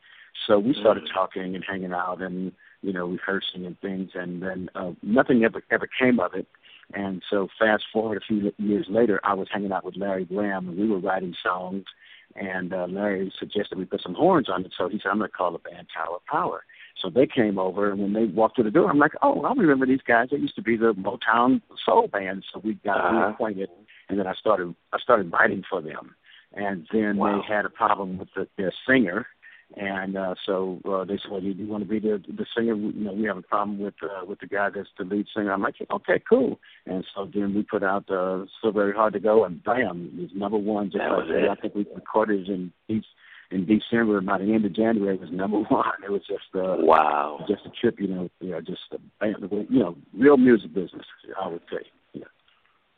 So 0.48 0.60
we 0.60 0.74
started 0.74 1.10
talking 1.14 1.56
and 1.56 1.64
hanging 1.68 1.94
out 1.94 2.22
and 2.22 2.52
you 2.82 2.92
know 2.94 3.08
rehearsing 3.08 3.66
and 3.66 3.80
things, 3.80 4.12
and 4.14 4.42
then 4.42 4.70
uh, 4.76 4.92
nothing 5.02 5.44
ever 5.44 5.62
ever 5.72 5.88
came 5.88 6.20
of 6.20 6.34
it. 6.34 6.48
And 6.94 7.22
so 7.30 7.48
fast 7.60 7.84
forward 7.92 8.18
a 8.18 8.26
few 8.26 8.52
years 8.58 8.88
later, 8.90 9.20
I 9.24 9.34
was 9.34 9.48
hanging 9.52 9.72
out 9.72 9.86
with 9.86 9.96
Larry 9.98 10.26
Graham, 10.26 10.70
and 10.70 10.78
we 10.78 10.88
were 10.88 11.00
writing 11.00 11.34
songs. 11.42 11.86
And 12.36 12.74
uh, 12.74 12.88
Larry 12.90 13.32
suggested 13.40 13.78
we 13.78 13.86
put 13.86 14.02
some 14.02 14.16
horns 14.16 14.50
on 14.50 14.66
it, 14.66 14.74
so 14.78 14.90
he 14.90 15.00
said, 15.00 15.10
"I'm 15.10 15.20
going 15.20 15.30
to 15.30 15.36
call 15.38 15.52
the 15.52 15.60
band 15.60 15.88
Tower 15.96 16.16
of 16.16 16.26
Power." 16.26 16.64
So 17.02 17.10
they 17.10 17.28
came 17.28 17.58
over, 17.60 17.92
and 17.92 18.00
when 18.02 18.14
they 18.14 18.26
walked 18.26 18.56
through 18.56 18.64
the 18.66 18.72
door, 18.72 18.90
I'm 18.90 18.98
like, 18.98 19.14
"Oh, 19.22 19.42
I 19.44 19.54
remember 19.54 19.86
these 19.86 20.02
guys. 20.06 20.30
They 20.32 20.38
used 20.38 20.56
to 20.56 20.62
be 20.62 20.76
the 20.78 20.94
Motown 20.94 21.62
Soul 21.86 22.08
Band." 22.08 22.44
So 22.52 22.60
we 22.64 22.74
got 22.76 22.98
Uh-huh. 23.00 23.34
reacquainted, 23.40 23.68
and 24.14 24.20
then 24.20 24.28
I 24.28 24.36
started 24.36 24.76
I 24.94 25.00
started 25.00 25.32
writing 25.32 25.64
for 25.68 25.82
them. 25.82 26.16
And 26.56 26.86
then 26.94 27.18
Wow. 27.18 27.42
they 27.42 27.54
had 27.54 27.66
a 27.66 27.70
problem 27.70 28.20
with 28.20 28.28
the, 28.36 28.48
their 28.60 28.72
singer, 28.88 29.26
and 29.76 30.16
uh, 30.16 30.36
so 30.46 30.80
uh, 30.86 31.04
they 31.04 31.18
said, 31.18 31.32
"Well, 31.32 31.42
you, 31.42 31.54
you 31.54 31.66
want 31.66 31.84
to 31.84 31.90
be 31.90 31.98
the 32.00 32.22
the 32.28 32.46
singer? 32.56 32.76
You 32.76 32.94
know, 32.94 33.14
we 33.14 33.24
have 33.24 33.38
a 33.38 33.42
problem 33.42 33.80
with 33.80 33.96
uh, 34.04 34.24
with 34.24 34.40
the 34.40 34.46
guy 34.46 34.70
that's 34.70 34.90
the 35.00 35.04
lead 35.04 35.26
singer." 35.36 35.52
I'm 35.52 35.64
like, 35.64 35.78
"Okay, 35.92 36.22
cool." 36.30 36.60
And 36.86 37.04
so 37.16 37.28
then 37.34 37.56
we 37.56 37.64
put 37.64 37.84
out 37.84 38.08
uh, 38.08 38.46
"So 38.62 38.70
Very 38.70 38.94
Hard 38.94 39.14
to 39.14 39.20
Go," 39.20 39.46
and 39.46 39.64
bam, 39.64 40.12
it 40.14 40.22
was 40.22 40.30
number 40.36 40.60
one. 40.60 40.92
Just 40.92 41.00
That 41.00 41.12
like 41.18 41.28
it. 41.28 41.50
I 41.50 41.56
think 41.56 41.74
we 41.74 41.88
recorded 41.96 42.48
it 42.48 42.52
in 42.54 42.72
in 43.50 43.66
December. 43.66 44.22
By 44.22 44.38
the 44.38 44.54
end 44.54 44.66
of 44.66 44.76
January, 44.76 45.16
it 45.16 45.22
was 45.22 45.32
number 45.32 45.58
one. 45.70 46.04
It 46.06 46.12
was 46.12 46.22
just 46.28 46.54
uh, 46.54 46.76
Wow. 46.78 47.44
just 47.48 47.66
a 47.66 47.70
trip, 47.82 48.00
you 48.00 48.08
know, 48.10 48.30
you 48.42 48.52
know, 48.52 48.62
just 48.62 48.82
a 48.92 49.00
band, 49.20 49.38
you 49.72 49.80
know, 49.80 49.96
real 50.16 50.38
music 50.38 50.72
business. 50.74 51.06
I 51.42 51.48
would 51.48 51.62
say. 51.72 51.88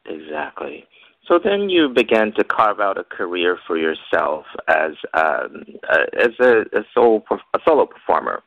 Exactly. 0.07 0.85
So 1.27 1.39
then 1.43 1.69
you 1.69 1.89
began 1.89 2.31
to 2.33 2.43
carve 2.43 2.79
out 2.79 2.99
a 2.99 3.03
career 3.03 3.57
for 3.65 3.77
yourself 3.77 4.45
as 4.67 4.91
um, 5.13 5.63
uh, 5.89 6.05
as 6.19 6.29
a, 6.39 6.61
a 6.77 6.83
solo 6.93 7.23
a 7.53 7.59
solo 7.67 7.85
performer. 7.87 8.43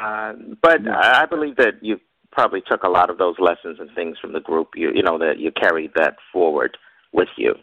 Uh, 0.00 0.32
but 0.60 0.82
Yeah. 0.84 0.98
I 0.98 1.26
believe 1.26 1.56
that 1.56 1.74
you 1.80 2.00
probably 2.32 2.62
took 2.62 2.82
a 2.82 2.88
lot 2.88 3.10
of 3.10 3.18
those 3.18 3.36
lessons 3.38 3.78
and 3.78 3.88
things 3.94 4.18
from 4.18 4.32
the 4.32 4.40
group. 4.40 4.70
You 4.74 4.90
you 4.94 5.02
know 5.02 5.18
that 5.18 5.38
you 5.38 5.52
carried 5.52 5.92
that 5.94 6.16
forward 6.32 6.76
with 7.12 7.28
you. 7.36 7.54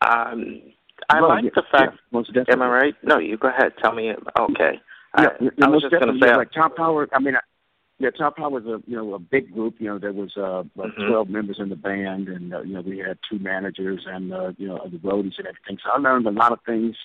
Um, 0.00 0.62
I 1.10 1.20
Well, 1.20 1.30
like 1.30 1.44
yeah, 1.44 1.50
the 1.54 1.62
fact. 1.70 1.92
yeah, 1.92 1.98
most 2.10 2.28
definitely. 2.32 2.54
Am 2.54 2.62
I 2.62 2.68
right? 2.68 2.94
No, 3.04 3.18
you 3.18 3.36
go 3.36 3.48
ahead. 3.48 3.72
Tell 3.80 3.92
me. 3.92 4.12
Okay. 4.40 4.80
Yeah, 5.18 5.28
I, 5.60 5.64
I 5.64 5.68
was 5.68 5.82
just 5.82 5.92
going 5.92 6.12
to 6.12 6.26
say. 6.26 6.34
like 6.34 6.50
Top 6.52 6.76
Power. 6.76 7.08
I 7.12 7.18
mean, 7.20 7.36
I, 7.36 7.40
yeah, 7.98 8.10
Top 8.10 8.36
Power 8.36 8.50
was 8.50 8.64
a 8.66 8.82
you 8.86 8.96
know 8.96 9.14
a 9.14 9.18
big 9.18 9.52
group. 9.52 9.76
You 9.78 9.88
know, 9.88 9.98
there 9.98 10.12
was 10.12 10.36
uh 10.36 10.64
like 10.76 10.92
Mhm. 10.92 11.08
twelve 11.08 11.28
members 11.28 11.58
in 11.58 11.68
the 11.70 11.76
band, 11.76 12.28
and 12.28 12.52
uh, 12.54 12.60
you 12.62 12.74
know 12.74 12.82
we 12.82 12.98
had 12.98 13.18
two 13.28 13.38
managers 13.38 14.04
and 14.06 14.32
uh, 14.32 14.52
you 14.58 14.68
know 14.68 14.80
the 14.90 14.98
roadies 14.98 15.38
and 15.38 15.46
everything. 15.46 15.78
So 15.82 15.90
I 15.92 15.98
learned 15.98 16.26
a 16.26 16.30
lot 16.30 16.52
of 16.52 16.60
things 16.66 16.96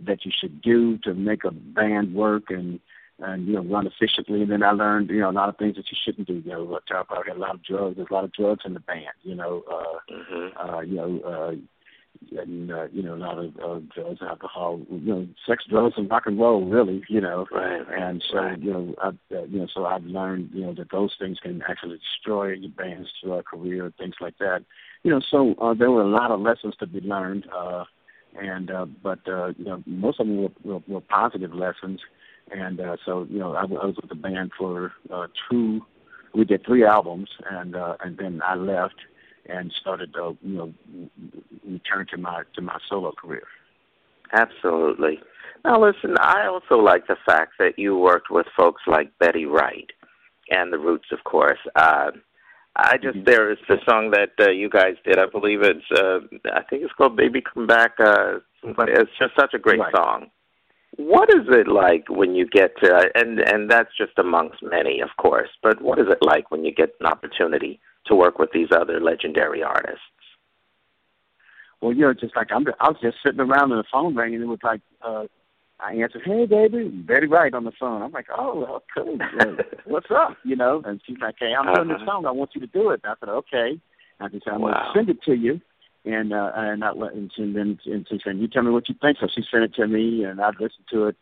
that 0.00 0.24
you 0.24 0.32
should 0.34 0.60
do 0.60 0.98
to 0.98 1.14
make 1.14 1.44
a 1.44 1.50
band 1.52 2.14
work 2.14 2.50
and 2.50 2.80
and 3.20 3.46
you 3.46 3.54
know 3.54 3.62
run 3.62 3.86
efficiently. 3.86 4.42
And 4.42 4.50
then 4.50 4.62
I 4.64 4.72
learned 4.72 5.10
you 5.10 5.20
know 5.20 5.30
a 5.30 5.38
lot 5.40 5.48
of 5.48 5.56
things 5.58 5.76
that 5.76 5.90
you 5.90 5.96
shouldn't 6.04 6.26
do. 6.26 6.42
You 6.44 6.50
know, 6.50 6.80
talk 6.88 7.08
had 7.14 7.36
a 7.36 7.38
lot 7.38 7.54
of 7.54 7.62
drugs. 7.62 7.96
There's 7.96 8.08
a 8.10 8.14
lot 8.14 8.24
of 8.24 8.32
drugs 8.32 8.62
in 8.64 8.74
the 8.74 8.80
band. 8.80 9.14
You 9.22 9.36
know, 9.36 9.62
uh, 9.70 10.12
Mm-hmm. 10.12 10.70
uh, 10.70 10.80
you 10.80 10.96
know. 10.96 11.20
Uh, 11.20 11.52
and 12.38 12.70
uh, 12.70 12.86
you 12.92 13.02
know 13.02 13.14
a 13.14 13.16
lot 13.16 13.38
of 13.38 13.56
uh, 13.56 13.80
drugs, 13.94 14.20
alcohol, 14.22 14.80
you 14.90 15.00
know, 15.00 15.26
sex, 15.46 15.64
drugs, 15.68 15.94
and 15.96 16.10
rock 16.10 16.24
and 16.26 16.38
roll, 16.38 16.64
really, 16.64 17.02
you 17.08 17.20
know. 17.20 17.46
Right. 17.52 17.82
And 17.90 18.22
so 18.30 18.38
Right. 18.38 18.58
you 18.58 18.72
know, 18.72 18.94
I, 19.02 19.08
uh, 19.08 19.44
you 19.44 19.60
know, 19.60 19.66
so 19.72 19.84
I've 19.86 20.04
learned, 20.04 20.50
you 20.52 20.62
know, 20.62 20.74
that 20.74 20.90
those 20.90 21.14
things 21.18 21.38
can 21.40 21.62
actually 21.68 21.98
destroy 21.98 22.52
your 22.52 22.70
band's 22.70 23.10
uh, 23.30 23.42
career, 23.42 23.92
things 23.98 24.14
like 24.20 24.38
that. 24.38 24.64
You 25.02 25.10
know, 25.10 25.20
so 25.30 25.54
uh, 25.60 25.74
there 25.74 25.90
were 25.90 26.02
a 26.02 26.08
lot 26.08 26.30
of 26.30 26.40
lessons 26.40 26.74
to 26.80 26.86
be 26.86 27.00
learned, 27.00 27.46
uh, 27.54 27.84
and 28.40 28.70
uh, 28.70 28.86
but 29.02 29.20
uh, 29.28 29.48
you 29.58 29.64
know, 29.64 29.82
most 29.86 30.20
of 30.20 30.26
them 30.26 30.42
were, 30.42 30.50
were, 30.64 30.82
were 30.86 31.00
positive 31.00 31.52
lessons. 31.54 32.00
And 32.50 32.80
uh, 32.80 32.96
so 33.04 33.26
you 33.30 33.38
know, 33.38 33.54
I, 33.54 33.62
I 33.62 33.66
was 33.86 33.96
with 34.00 34.08
the 34.08 34.14
band 34.16 34.52
for 34.58 34.92
uh, 35.12 35.26
two. 35.50 35.80
We 36.34 36.44
did 36.44 36.64
three 36.64 36.84
albums, 36.84 37.28
and 37.50 37.76
uh, 37.76 37.96
and 38.02 38.16
then 38.16 38.40
I 38.44 38.54
left 38.54 38.96
and 39.48 39.72
started, 39.80 40.12
to 40.14 40.36
you 40.42 40.56
know, 40.56 40.72
return 41.68 42.06
to 42.10 42.16
my 42.16 42.42
to 42.54 42.62
my 42.62 42.78
solo 42.88 43.12
career. 43.12 43.44
Absolutely. 44.32 45.20
Now, 45.64 45.80
listen, 45.80 46.16
I 46.18 46.46
also 46.46 46.82
like 46.82 47.06
the 47.06 47.16
fact 47.24 47.52
that 47.58 47.78
you 47.78 47.96
worked 47.96 48.30
with 48.30 48.46
folks 48.56 48.82
like 48.86 49.16
Betty 49.18 49.46
Wright 49.46 49.90
and 50.50 50.72
the 50.72 50.78
Roots, 50.78 51.08
of 51.12 51.22
course. 51.24 51.58
Uh, 51.76 52.10
I 52.74 52.96
just 52.96 53.18
Mhm. 53.18 53.26
there 53.26 53.50
is 53.50 53.58
the 53.68 53.78
song 53.84 54.10
that 54.12 54.32
uh, 54.40 54.50
you 54.50 54.68
guys 54.70 54.96
did. 55.04 55.18
I 55.18 55.26
believe 55.26 55.62
it's 55.62 55.90
uh, 55.92 56.20
I 56.52 56.62
think 56.62 56.82
it's 56.82 56.92
called 56.94 57.16
"Baby 57.16 57.42
Come 57.42 57.66
Back." 57.66 58.00
Uh, 58.00 58.40
it's 58.62 59.12
just 59.18 59.34
such 59.38 59.54
a 59.54 59.58
great 59.58 59.80
Right. 59.80 59.94
song. 59.94 60.30
What 60.96 61.28
is 61.30 61.48
it 61.48 61.68
like 61.68 62.08
when 62.08 62.34
you 62.34 62.46
get 62.46 62.76
to 62.78 63.10
and 63.14 63.40
and 63.40 63.70
that's 63.70 63.94
just 63.96 64.18
amongst 64.18 64.62
many, 64.62 65.00
of 65.00 65.10
course. 65.18 65.50
But 65.62 65.80
what 65.82 65.98
is 65.98 66.08
it 66.08 66.22
like 66.22 66.50
when 66.50 66.64
you 66.64 66.72
get 66.72 66.94
an 67.00 67.06
opportunity 67.06 67.80
to 68.06 68.14
work 68.14 68.38
with 68.38 68.50
these 68.52 68.68
other 68.72 69.00
legendary 69.00 69.62
artists? 69.62 70.00
Well, 71.80 71.92
you 71.92 72.02
know, 72.02 72.14
just 72.14 72.36
like 72.36 72.48
I'm, 72.52 72.64
I 72.80 72.88
was 72.88 72.98
just 73.02 73.16
sitting 73.24 73.40
around 73.40 73.72
and 73.72 73.80
the 73.80 73.84
phone 73.90 74.14
rang, 74.14 74.34
and 74.34 74.42
it 74.42 74.46
was 74.46 74.60
like, 74.62 74.80
uh, 75.02 75.24
I 75.80 75.94
answered, 75.94 76.22
"Hey, 76.24 76.46
baby, 76.46 76.88
Betty 76.88 77.26
Wright 77.26 77.52
on 77.52 77.64
the 77.64 77.72
phone." 77.72 78.02
I'm 78.02 78.12
like, 78.12 78.26
"Oh, 78.30 78.80
cool. 78.94 79.18
What's 79.84 80.10
up?" 80.10 80.36
You 80.44 80.54
know, 80.54 80.80
and 80.84 81.00
she's 81.04 81.18
like, 81.20 81.34
"Hey, 81.40 81.52
I'm 81.58 81.74
doing 81.74 81.88
this 81.88 81.96
Uh-huh. 81.96 82.06
song. 82.06 82.26
I 82.26 82.30
want 82.30 82.54
you 82.54 82.60
to 82.60 82.68
do 82.68 82.90
it." 82.90 83.00
And 83.02 83.12
I 83.12 83.14
said, 83.18 83.28
"Okay." 83.30 83.80
And 84.20 84.32
she 84.32 84.40
said, 84.44 84.52
"I'm 84.54 84.60
Wow. 84.60 84.70
going 84.72 84.84
to 84.84 84.90
send 84.94 85.08
it 85.10 85.22
to 85.24 85.34
you." 85.34 85.60
And 86.04 86.32
uh, 86.32 86.52
and 86.54 86.84
I 86.84 86.90
and 86.92 87.32
she, 87.34 87.52
then 87.52 87.78
and 87.84 88.06
she 88.08 88.20
said, 88.22 88.38
"You 88.38 88.46
tell 88.46 88.62
me 88.62 88.70
what 88.70 88.88
you 88.88 88.94
think." 89.00 89.18
So 89.18 89.26
she 89.34 89.42
sent 89.50 89.64
it 89.64 89.74
to 89.74 89.88
me, 89.88 90.22
and 90.24 90.40
I 90.40 90.50
listened 90.50 90.86
to 90.92 91.06
it, 91.08 91.16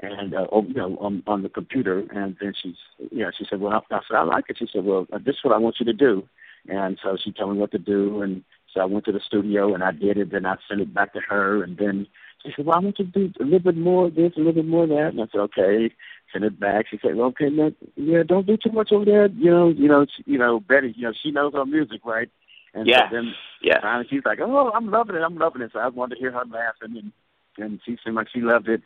and 0.00 0.34
uh, 0.34 0.46
oh, 0.52 0.64
you 0.64 0.74
know, 0.74 0.96
on 1.00 1.22
on 1.26 1.42
the 1.42 1.48
computer. 1.48 2.04
And 2.14 2.36
then 2.40 2.52
she's, 2.60 2.76
yeah, 3.10 3.30
she 3.36 3.46
said, 3.48 3.60
"Well," 3.60 3.72
I 3.90 4.00
said, 4.08 4.16
"I 4.16 4.22
like 4.22 4.44
it." 4.48 4.58
She 4.58 4.68
said, 4.72 4.84
"Well, 4.84 5.06
uh, 5.12 5.18
this 5.18 5.36
is 5.36 5.44
what 5.44 5.54
I 5.54 5.58
want 5.58 5.76
you 5.78 5.86
to 5.86 5.92
do." 5.92 6.28
And 6.68 6.98
so 7.02 7.16
she 7.22 7.32
told 7.32 7.52
me 7.54 7.58
what 7.58 7.70
to 7.72 7.78
do, 7.78 8.22
and 8.22 8.42
so 8.72 8.80
I 8.80 8.84
went 8.84 9.04
to 9.06 9.12
the 9.12 9.20
studio 9.20 9.72
and 9.72 9.84
I 9.84 9.92
did 9.92 10.18
it. 10.18 10.32
Then 10.32 10.44
I 10.46 10.56
sent 10.68 10.80
it 10.80 10.92
back 10.92 11.12
to 11.14 11.20
her, 11.20 11.62
and 11.62 11.78
then 11.78 12.06
she 12.42 12.52
said, 12.54 12.66
"Well, 12.66 12.76
I 12.76 12.80
want 12.80 12.98
you 12.98 13.06
to 13.06 13.10
do 13.10 13.32
a 13.40 13.44
little 13.44 13.58
bit 13.60 13.76
more 13.76 14.06
of 14.06 14.14
this, 14.14 14.32
a 14.36 14.38
little 14.38 14.52
bit 14.52 14.66
more 14.66 14.84
of 14.84 14.90
that." 14.90 15.08
And 15.08 15.20
I 15.20 15.26
said, 15.26 15.40
"Okay." 15.40 15.90
Send 16.32 16.44
it 16.44 16.58
back. 16.58 16.86
She 16.90 16.98
said, 16.98 17.14
"Well, 17.14 17.28
okay, 17.28 17.48
no, 17.48 17.72
yeah, 17.94 18.24
don't 18.24 18.46
do 18.46 18.56
too 18.56 18.72
much 18.72 18.90
over 18.90 19.04
there. 19.04 19.26
You 19.28 19.50
know, 19.50 19.68
you 19.68 19.86
know, 19.86 20.06
she, 20.06 20.24
you 20.26 20.38
know, 20.38 20.58
Betty, 20.58 20.92
you 20.96 21.02
know, 21.02 21.12
she 21.12 21.30
knows 21.30 21.54
her 21.54 21.64
music, 21.64 22.04
right?" 22.04 22.28
And 22.74 22.86
Yes. 22.86 23.08
so 23.08 23.16
then 23.16 23.34
Yes. 23.62 23.80
finally 23.80 24.06
she's 24.08 24.24
like, 24.24 24.40
"Oh, 24.40 24.70
I'm 24.74 24.90
loving 24.90 25.14
it. 25.16 25.22
I'm 25.22 25.38
loving 25.38 25.62
it." 25.62 25.70
So 25.72 25.78
I 25.78 25.88
wanted 25.88 26.16
to 26.16 26.20
hear 26.20 26.32
her 26.32 26.44
laughing, 26.44 26.96
and 26.98 27.12
and 27.58 27.80
she 27.84 27.96
seemed 28.04 28.16
like 28.16 28.28
she 28.28 28.40
loved 28.40 28.68
it, 28.68 28.82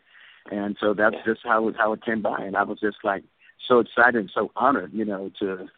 and 0.51 0.77
so 0.81 0.95
that's 0.95 1.17
Yeah. 1.17 1.25
just 1.25 1.41
how 1.45 1.69
it 1.69 1.77
how 1.77 1.93
it 1.93 2.03
came 2.05 2.23
by, 2.23 2.39
and 2.39 2.57
I 2.57 2.63
was 2.63 2.81
just 2.81 2.99
like 3.05 3.25
so 3.69 3.79
excited 3.81 4.17
and 4.17 4.31
so 4.35 4.51
honored, 4.57 4.93
you 4.93 5.05
know, 5.05 5.31
to 5.41 5.69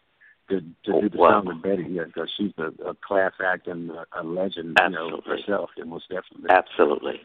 to 0.48 0.60
to 0.84 1.00
do 1.00 1.08
the 1.08 1.18
Wow. 1.18 1.30
song 1.42 1.46
with 1.46 1.62
Betty, 1.62 1.84
yeah, 1.84 2.04
because 2.04 2.30
she's 2.36 2.52
a, 2.58 2.72
a 2.88 2.94
class 2.94 3.32
act 3.44 3.66
and 3.68 3.90
a, 3.90 4.06
a 4.12 4.22
legend, 4.22 4.78
you 4.82 4.88
know, 4.90 5.20
herself, 5.26 5.70
and 5.76 5.90
most 5.90 6.08
definitely. 6.08 6.50
Absolutely. 6.50 7.20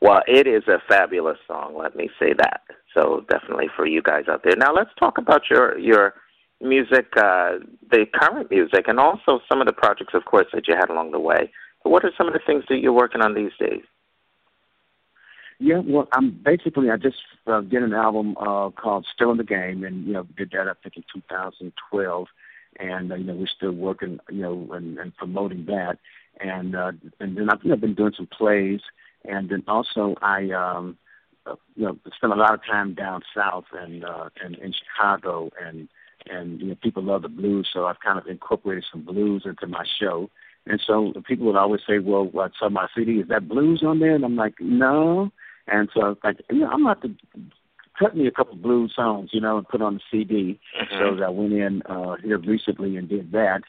Well, 0.00 0.22
it 0.26 0.46
is 0.46 0.64
a 0.68 0.80
fabulous 0.88 1.38
song. 1.46 1.76
Let 1.76 1.96
me 1.96 2.10
say 2.18 2.34
that. 2.34 2.62
So 2.92 3.24
definitely 3.30 3.68
for 3.74 3.86
you 3.86 4.02
guys 4.02 4.24
out 4.28 4.42
there. 4.44 4.56
Now 4.56 4.72
let's 4.74 4.90
talk 4.98 5.18
about 5.18 5.48
your 5.50 5.78
your 5.78 6.14
music, 6.60 7.06
uh, 7.16 7.58
the 7.90 8.06
current 8.12 8.50
music, 8.50 8.86
and 8.86 8.98
also 9.00 9.40
some 9.48 9.60
of 9.60 9.66
the 9.66 9.72
projects, 9.72 10.14
of 10.14 10.24
course, 10.24 10.46
that 10.52 10.68
you 10.68 10.74
had 10.74 10.90
along 10.90 11.12
the 11.12 11.20
way. 11.20 11.50
What 11.82 12.04
are 12.04 12.12
some 12.16 12.26
of 12.26 12.32
the 12.32 12.40
things 12.46 12.64
that 12.68 12.78
you're 12.78 12.92
working 12.92 13.20
on 13.20 13.34
these 13.34 13.52
days? 13.58 13.82
Yeah, 15.64 15.80
well, 15.82 16.06
I'm 16.12 16.30
basically 16.44 16.90
I 16.90 16.98
just 16.98 17.16
uh, 17.46 17.62
did 17.62 17.82
an 17.82 17.94
album 17.94 18.36
uh, 18.36 18.68
called 18.68 19.06
"Still 19.14 19.30
in 19.30 19.38
the 19.38 19.44
Game," 19.44 19.82
and 19.82 20.06
you 20.06 20.12
know 20.12 20.26
did 20.36 20.50
that 20.50 20.68
I 20.68 20.74
think 20.82 20.98
in 20.98 21.04
2012, 21.14 22.26
and 22.80 23.10
uh, 23.10 23.14
you 23.14 23.24
know 23.24 23.32
we're 23.34 23.46
still 23.46 23.72
working, 23.72 24.18
you 24.30 24.42
know, 24.42 24.68
and, 24.74 24.98
and 24.98 25.16
promoting 25.16 25.64
that, 25.64 25.96
and 26.38 26.76
uh, 26.76 26.92
and 27.18 27.38
then 27.38 27.48
I've 27.48 27.64
you 27.64 27.70
know, 27.70 27.76
been 27.76 27.94
doing 27.94 28.12
some 28.14 28.26
plays, 28.26 28.80
and 29.24 29.48
then 29.48 29.64
also 29.66 30.16
I 30.20 30.50
um, 30.50 30.98
uh, 31.46 31.54
you 31.76 31.86
know 31.86 31.96
spent 32.14 32.34
a 32.34 32.36
lot 32.36 32.52
of 32.52 32.60
time 32.62 32.92
down 32.92 33.22
south 33.34 33.64
and 33.72 34.04
uh, 34.04 34.28
and 34.44 34.56
in 34.56 34.74
Chicago, 34.74 35.48
and 35.64 35.88
and 36.28 36.60
you 36.60 36.66
know 36.66 36.74
people 36.74 37.02
love 37.02 37.22
the 37.22 37.30
blues, 37.30 37.70
so 37.72 37.86
I've 37.86 38.00
kind 38.00 38.18
of 38.18 38.26
incorporated 38.26 38.84
some 38.92 39.00
blues 39.00 39.44
into 39.46 39.66
my 39.66 39.86
show. 39.98 40.28
And 40.66 40.78
so 40.86 41.14
people 41.26 41.46
would 41.46 41.56
always 41.56 41.80
say, 41.88 42.00
"Well, 42.00 42.26
what's 42.26 42.56
on 42.60 42.74
my 42.74 42.86
CD? 42.94 43.20
Is 43.20 43.28
that 43.28 43.48
blues 43.48 43.82
on 43.82 44.00
there?" 44.00 44.14
And 44.14 44.26
I'm 44.26 44.36
like, 44.36 44.60
"No." 44.60 45.32
And 45.66 45.88
so 45.94 46.00
I 46.02 46.08
was 46.08 46.18
like, 46.22 46.36
you 46.50 46.60
know, 46.60 46.68
I'm 46.68 46.86
about 46.86 47.02
to 47.02 47.14
cut 47.98 48.16
me 48.16 48.26
a 48.26 48.30
couple 48.30 48.56
blues 48.56 48.92
songs, 48.94 49.30
you 49.32 49.40
know, 49.40 49.58
and 49.58 49.68
put 49.68 49.82
on 49.82 49.94
the 49.94 50.00
CD. 50.10 50.60
Mm-hmm. 50.80 51.18
So 51.18 51.24
I 51.24 51.28
went 51.28 51.52
in 51.52 51.82
uh, 51.82 52.16
here 52.22 52.38
recently 52.38 52.96
and 52.96 53.08
did 53.08 53.32
that. 53.32 53.62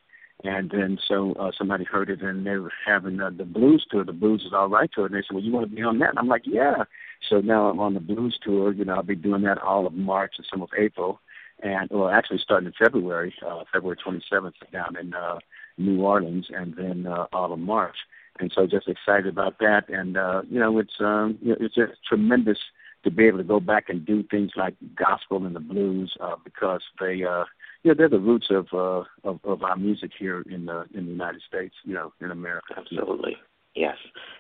And 0.44 0.70
then 0.70 0.98
so 1.08 1.34
uh, 1.34 1.52
somebody 1.58 1.86
heard 1.86 2.10
it 2.10 2.22
and 2.22 2.46
they 2.46 2.58
were 2.58 2.74
having 2.86 3.22
uh, 3.22 3.32
the 3.36 3.46
blues 3.46 3.86
tour. 3.90 4.04
The 4.04 4.14
blues 4.14 4.44
is 4.46 4.54
all 4.54 4.68
right 4.68 4.90
tour. 4.94 5.06
And 5.06 5.16
they 5.16 5.22
said, 5.22 5.34
well, 5.34 5.44
you 5.44 5.54
want 5.54 5.70
to 5.70 5.76
be 5.76 5.82
on 5.82 6.00
that? 6.00 6.10
And 6.10 6.20
I'm 6.20 6.28
like, 6.28 6.44
yeah. 6.46 6.84
So 7.30 7.40
now 7.40 7.70
I'm 7.70 7.80
on 7.80 7.94
the 7.94 8.00
blues 8.00 8.38
tour. 8.44 8.74
You 8.74 8.86
know, 8.86 8.96
I'll 8.96 9.04
be 9.04 9.16
doing 9.16 9.44
that 9.44 9.62
all 9.62 9.88
of 9.88 9.94
March 9.94 10.34
and 10.38 10.48
some 10.50 10.62
of 10.62 10.70
April. 10.78 11.20
And 11.64 11.90
well, 11.90 12.10
actually 12.10 12.40
starting 12.40 12.68
in 12.68 12.74
February, 12.78 13.34
uh, 13.46 13.64
February 13.72 13.98
27th 14.06 14.54
down 14.74 14.98
in 14.98 15.14
uh, 15.14 15.40
New 15.78 16.02
Orleans, 16.02 16.48
and 16.54 16.76
then 16.76 17.08
uh, 17.08 17.28
all 17.32 17.54
of 17.54 17.60
March 17.60 17.96
and 18.40 18.52
so 18.54 18.68
just 18.68 18.88
excited 18.88 19.28
about 19.28 19.60
that. 19.60 19.90
And 19.90 20.18
uh, 20.18 20.42
you 20.50 20.60
know, 20.60 20.78
it's 20.80 20.94
um, 21.00 21.38
you 21.42 21.50
know, 21.50 21.58
it's 21.60 21.76
just 21.76 21.94
tremendous 22.08 22.60
to 23.04 23.12
be 23.12 23.26
able 23.26 23.38
to 23.38 23.44
go 23.44 23.60
back 23.60 23.90
and 23.90 24.06
do 24.06 24.24
things 24.24 24.52
like 24.56 24.76
gospel 24.96 25.46
and 25.46 25.56
the 25.56 25.60
blues 25.60 26.14
uh, 26.20 26.36
because 26.44 26.82
they, 27.00 27.24
uh, 27.24 27.46
you 27.84 27.92
know, 27.92 27.94
they're 27.96 28.10
the 28.10 28.20
roots 28.20 28.48
of, 28.50 28.68
uh, 28.74 29.04
of 29.24 29.40
of 29.44 29.64
our 29.64 29.78
music 29.78 30.12
here 30.18 30.42
in 30.50 30.66
the 30.66 30.86
in 30.94 31.06
the 31.06 31.12
United 31.12 31.42
States, 31.48 31.76
you 31.84 31.94
know, 31.94 32.12
in 32.20 32.32
America. 32.32 32.74
Absolutely. 32.78 33.38
Yes. 33.76 33.98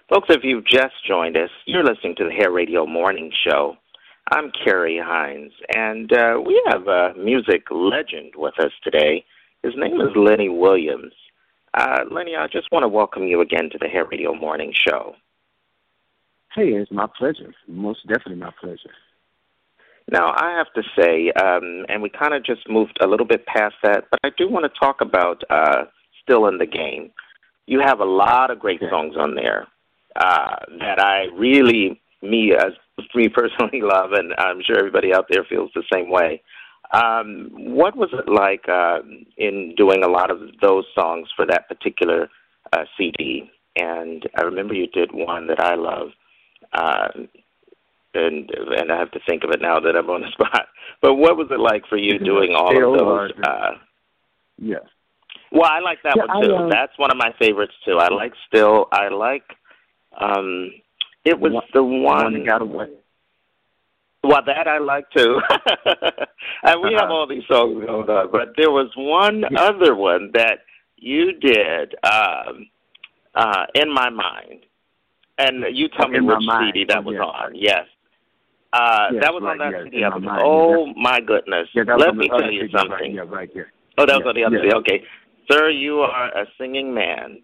Folks, 0.09 0.27
if 0.29 0.43
you've 0.43 0.65
just 0.65 0.95
joined 1.07 1.35
us, 1.35 1.49
you're 1.65 1.83
listening 1.83 2.15
to 2.17 2.23
the 2.23 2.31
Hair 2.31 2.51
Radio 2.51 2.85
Morning 2.85 3.31
Show. 3.45 3.75
I'm 4.31 4.49
Carrie 4.63 4.99
Hines, 5.03 5.51
and 5.75 6.11
uh, 6.11 6.41
we 6.43 6.59
have 6.69 6.87
a 6.87 7.13
music 7.15 7.65
legend 7.69 8.31
with 8.35 8.59
us 8.59 8.71
today. 8.83 9.23
His 9.61 9.73
name 9.75 10.01
is 10.01 10.15
Lenny 10.15 10.49
Williams. 10.49 11.13
Uh, 11.75 12.05
Lenny, 12.09 12.35
I 12.37 12.47
just 12.47 12.71
want 12.71 12.83
to 12.83 12.87
welcome 12.87 13.23
you 13.23 13.41
again 13.41 13.69
to 13.71 13.77
the 13.77 13.87
Hair 13.87 14.05
Radio 14.09 14.33
Morning 14.33 14.73
Show. 14.73 15.15
Hey, 16.55 16.69
it's 16.69 16.89
my 16.91 17.05
pleasure. 17.17 17.53
Most 17.67 18.07
definitely 18.07 18.37
my 18.37 18.51
pleasure. 18.61 18.93
Now, 20.09 20.33
I 20.37 20.55
have 20.57 20.67
to 20.75 20.83
say, 20.97 21.31
um, 21.31 21.85
and 21.89 22.01
we 22.01 22.09
kind 22.09 22.33
of 22.33 22.45
just 22.45 22.69
moved 22.69 22.97
a 23.01 23.07
little 23.07 23.25
bit 23.25 23.45
past 23.45 23.75
that, 23.83 24.05
but 24.09 24.19
I 24.23 24.29
do 24.37 24.47
want 24.49 24.63
to 24.71 24.79
talk 24.79 25.01
about 25.01 25.43
uh, 25.49 25.83
Still 26.23 26.47
in 26.47 26.59
the 26.59 26.65
Game. 26.65 27.11
You 27.67 27.81
have 27.81 27.99
a 27.99 28.05
lot 28.05 28.51
of 28.51 28.59
great 28.59 28.81
Yeah. 28.81 28.91
songs 28.91 29.15
on 29.17 29.35
there 29.35 29.67
uh, 30.15 30.55
that 30.79 30.99
I 30.99 31.25
really, 31.35 31.99
me 32.21 32.53
as 32.53 32.71
me 33.13 33.27
personally 33.27 33.81
love, 33.83 34.13
and 34.13 34.33
I'm 34.37 34.61
sure 34.63 34.77
everybody 34.77 35.13
out 35.13 35.25
there 35.29 35.43
feels 35.43 35.71
the 35.75 35.83
same 35.91 36.09
way. 36.09 36.41
Um, 36.93 37.49
what 37.53 37.95
was 37.95 38.09
it 38.13 38.29
like 38.31 38.67
uh, 38.69 38.99
in 39.37 39.73
doing 39.75 40.03
a 40.03 40.07
lot 40.07 40.31
of 40.31 40.39
those 40.61 40.85
songs 40.93 41.29
for 41.35 41.45
that 41.45 41.67
particular 41.67 42.29
uh, 42.73 42.85
CD? 42.97 43.49
And 43.75 44.23
I 44.37 44.41
remember 44.43 44.73
you 44.73 44.87
did 44.87 45.11
one 45.13 45.47
that 45.47 45.59
I 45.59 45.75
love. 45.75 46.09
Uh, 46.73 47.07
and 48.13 48.49
and 48.49 48.91
I 48.91 48.97
have 48.97 49.11
to 49.11 49.19
think 49.27 49.43
of 49.43 49.51
it 49.51 49.61
now 49.61 49.79
that 49.81 49.95
I'm 49.95 50.09
on 50.09 50.21
the 50.21 50.31
spot. 50.31 50.67
But 51.01 51.15
what 51.15 51.35
was 51.37 51.47
it 51.51 51.59
like 51.59 51.85
for 51.87 51.97
you 51.97 52.17
doing 52.19 52.53
all 52.55 52.69
of 52.69 52.97
those? 52.99 53.31
Uh, 53.43 53.71
Yeah. 54.57 54.77
well, 55.51 55.69
I 55.69 55.79
like 55.79 55.99
that 56.03 56.13
Yeah, 56.15 56.25
one 56.25 56.43
too. 56.43 56.55
I, 56.55 56.63
uh, 56.65 56.69
That's 56.69 56.97
one 56.97 57.11
of 57.11 57.17
my 57.17 57.33
favorites 57.39 57.73
too. 57.85 57.97
I 57.97 58.07
like 58.13 58.33
Still. 58.47 58.87
I 58.91 59.09
like. 59.09 59.43
Um, 60.17 60.71
it 61.25 61.37
was 61.39 61.51
One- 61.51 61.63
the 61.73 61.83
One 61.83 62.23
one. 62.23 62.33
that 62.33 62.45
got 62.45 62.61
away. 62.61 62.87
Well, 64.27 64.41
that 64.45 64.67
I 64.67 64.79
like 64.79 65.09
too. 65.11 65.39
and 66.63 66.81
we 66.81 66.93
have 66.93 67.03
Uh-huh. 67.03 67.13
all 67.13 67.27
these 67.27 67.43
songs 67.47 67.85
going 67.85 68.09
on, 68.09 68.31
but 68.31 68.49
there 68.57 68.71
was 68.71 68.89
one 68.95 69.43
other 69.57 69.95
one 69.95 70.31
that 70.33 70.59
you 70.97 71.33
did 71.33 71.95
um, 72.03 72.67
uh, 73.35 73.65
in 73.75 73.93
my 73.93 74.09
mind. 74.09 74.65
And 75.37 75.65
you 75.75 75.89
tell 75.89 76.07
me 76.07 76.17
In 76.19 76.25
which 76.25 76.37
mind. 76.41 76.71
CD 76.73 76.85
that 76.87 77.03
was 77.03 77.15
yes. 77.15 77.23
on. 77.25 77.51
Yes. 77.55 77.85
Uh, 78.73 79.07
Yes, 79.13 79.21
that 79.23 79.33
was 79.33 79.43
on 79.43 79.57
that 79.59 79.71
yes, 79.71 79.83
CD. 79.83 80.01
my 80.01 80.17
mind, 80.17 80.41
oh 80.43 80.85
my 80.97 81.19
goodness! 81.21 81.67
Yeah, 81.73 81.83
Let 81.97 82.15
me 82.15 82.27
tell 82.27 82.51
you 82.51 82.63
right, 82.63 82.71
something. 82.77 83.13
Yeah, 83.15 83.21
right 83.27 83.49
here. 83.53 83.71
Oh, 83.97 84.05
that 84.05 84.15
was 84.17 84.25
on 84.27 84.35
the 84.35 84.43
other. 84.43 84.59
CD. 84.61 84.73
Okay, 84.75 85.03
sir, 85.49 85.69
you 85.69 85.99
are 85.99 86.27
a 86.37 86.45
singing 86.57 86.93
man, 86.93 87.41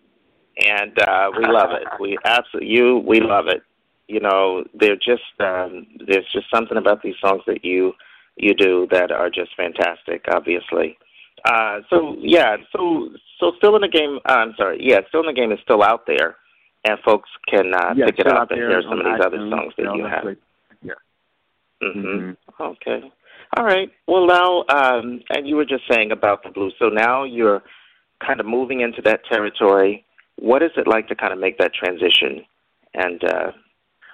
and 0.66 0.98
uh, 1.00 1.30
we 1.38 1.46
love 1.48 1.70
it. 1.72 1.88
We 2.02 2.18
absolutely 2.26 2.70
you. 2.70 2.98
We 3.06 3.22
love 3.22 3.48
it. 3.48 3.62
You 4.12 4.20
know, 4.20 4.66
they're 4.74 4.98
just 4.98 5.36
um, 5.40 5.88
there's 6.06 6.28
just 6.34 6.48
something 6.54 6.78
about 6.78 7.02
these 7.02 7.16
songs 7.22 7.44
that 7.48 7.64
you 7.64 7.94
you 8.36 8.54
do 8.54 8.88
that 8.92 9.12
are 9.12 9.30
just 9.30 9.56
fantastic. 9.56 10.26
Obviously. 10.34 10.98
Uh, 11.46 11.80
so 11.90 12.16
yeah, 12.20 12.58
so 12.76 13.10
so 13.40 13.54
still 13.58 13.76
in 13.76 13.82
the 13.82 13.88
game. 13.88 14.20
Uh, 14.28 14.34
I'm 14.34 14.54
sorry. 14.58 14.78
Yeah, 14.82 15.00
still 15.08 15.22
in 15.22 15.28
the 15.28 15.34
game 15.34 15.52
is 15.52 15.60
still 15.64 15.82
out 15.82 16.06
there, 16.06 16.36
and 16.84 17.00
folks 17.06 17.30
can 17.48 17.74
uh, 17.74 17.94
yeah, 17.96 18.06
pick 18.08 18.20
it 18.20 18.28
up 18.28 18.52
and 18.52 18.60
hear 18.60 18.82
some 18.82 19.00
of 19.00 19.06
on 19.06 19.14
these 19.14 19.26
other 19.26 19.38
songs 19.50 19.74
that 19.78 19.96
you 19.96 20.06
have. 20.06 20.22
place. 20.24 20.38
Yeah. 20.84 20.94
Mhm. 21.82 22.38
Okay. 22.60 23.12
All 23.58 23.66
right. 23.66 23.90
Well, 24.08 24.28
now, 24.28 24.64
um, 24.70 25.22
and 25.30 25.48
you 25.48 25.56
were 25.56 25.66
just 25.66 25.84
saying 25.90 26.12
about 26.12 26.44
the 26.44 26.50
blues. 26.50 26.74
So 26.80 26.90
now 26.90 27.24
you're 27.24 27.62
kind 28.26 28.40
of 28.40 28.46
moving 28.46 28.82
into 28.82 29.02
that 29.04 29.26
territory. 29.26 30.06
What 30.38 30.62
is 30.64 30.72
it 30.78 30.88
like 30.88 31.08
to 31.08 31.16
kind 31.16 31.34
of 31.34 31.40
make 31.40 31.58
that 31.58 31.74
transition, 31.74 32.46
and 32.94 33.24
uh, 33.24 33.52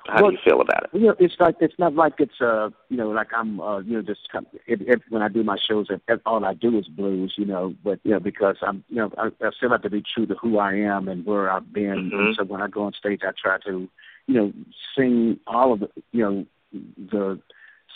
how 0.08 0.22
Well, 0.22 0.32
do 0.32 0.38
you 0.38 0.42
feel 0.44 0.62
about 0.62 0.84
it? 0.86 0.90
You 0.94 1.08
know, 1.08 1.16
it's 1.20 1.36
like 1.40 1.56
it's 1.60 1.78
not 1.78 1.96
like 1.96 2.14
it's 2.20 2.40
uh 2.42 2.70
you 2.90 2.98
know 2.98 3.10
like 3.10 3.28
I'm 3.36 3.60
uh 3.60 3.80
you 3.80 3.94
know 3.94 4.02
just 4.02 4.22
kind 4.32 4.46
of, 4.46 4.60
if, 4.68 4.82
if 4.82 5.02
when 5.10 5.22
I 5.22 5.28
do 5.28 5.44
my 5.44 5.58
shows 5.58 5.88
if, 5.90 6.20
all 6.26 6.44
I 6.46 6.54
do 6.54 6.78
is 6.78 6.88
blues 6.88 7.34
you 7.38 7.46
know 7.46 7.74
but 7.84 8.00
you 8.04 8.12
know 8.12 8.20
because 8.20 8.58
I'm 8.62 8.84
you 8.90 8.98
know 8.98 9.12
I, 9.18 9.28
I 9.46 9.50
still 9.56 9.70
have 9.72 9.82
to 9.84 9.90
be 9.90 10.04
true 10.14 10.26
to 10.26 10.36
who 10.36 10.60
I 10.60 10.74
am 10.74 11.08
and 11.08 11.26
where 11.26 11.50
I've 11.50 11.72
been 11.74 12.12
Mhm. 12.12 12.20
and 12.20 12.36
so 12.36 12.44
when 12.44 12.62
I 12.62 12.68
go 12.68 12.84
on 12.84 12.94
stage 12.94 13.22
I 13.24 13.32
try 13.42 13.58
to 13.66 13.88
you 14.28 14.34
know 14.34 14.54
sing 14.96 15.40
all 15.48 15.74
of 15.74 15.80
the 15.82 15.90
you 16.12 16.24
know 16.24 16.46
the 17.12 17.40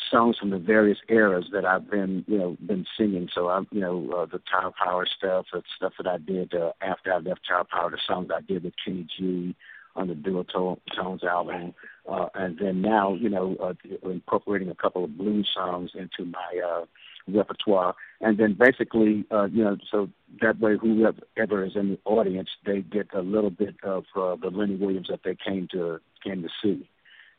songs 0.10 0.38
from 0.38 0.50
the 0.50 0.58
various 0.58 0.98
eras 1.10 1.46
that 1.54 1.66
I've 1.66 1.90
been 1.90 2.26
you 2.28 2.38
know 2.38 2.58
been 2.66 2.86
singing 2.98 3.30
so 3.34 3.50
I'm 3.50 3.68
you 3.72 3.82
know 3.82 4.10
uh, 4.12 4.26
the 4.26 4.42
Child 4.52 4.74
Power 4.84 5.06
stuff 5.06 5.46
the 5.54 5.64
stuff 5.76 5.94
that 5.98 6.08
I 6.08 6.18
did 6.18 6.54
uh, 6.54 6.72
after 6.82 7.14
I 7.14 7.18
left 7.20 7.44
Child 7.44 7.70
Power 7.70 7.90
the 7.92 7.98
songs 8.06 8.30
I 8.36 8.42
did 8.42 8.64
with 8.64 8.74
Kenny 8.84 9.08
G 9.18 9.56
on 9.96 10.08
the 10.08 10.16
Tone- 10.16 10.82
Tones 10.96 11.24
album 11.24 11.74
uh, 12.10 12.28
and 12.34 12.58
then 12.60 12.82
now, 12.82 13.14
you 13.14 13.30
know, 13.30 13.56
uh, 13.62 13.74
incorporating 14.10 14.70
a 14.70 14.76
couple 14.76 15.04
of 15.04 15.18
blues 15.18 15.50
songs 15.54 15.92
into 15.94 16.26
my 16.26 16.62
uh, 16.66 16.86
repertoire, 17.28 17.96
and 18.20 18.38
then 18.38 18.56
basically, 18.58 19.24
uh, 19.32 19.46
you 19.46 19.64
know, 19.64 19.78
so 19.90 20.10
that 20.42 20.60
way, 20.60 20.76
whoever 20.78 21.64
is 21.64 21.76
in 21.76 21.92
the 21.92 22.00
audience, 22.06 22.50
they 22.66 22.82
get 22.82 23.14
a 23.14 23.22
little 23.22 23.52
bit 23.52 23.76
of 23.84 24.06
uh, 24.16 24.36
the 24.36 24.50
Lenny 24.50 24.76
Williams 24.76 25.08
that 25.10 25.22
they 25.24 25.36
came 25.36 25.68
to 25.72 26.00
came 26.24 26.42
to 26.42 26.50
see, 26.62 26.90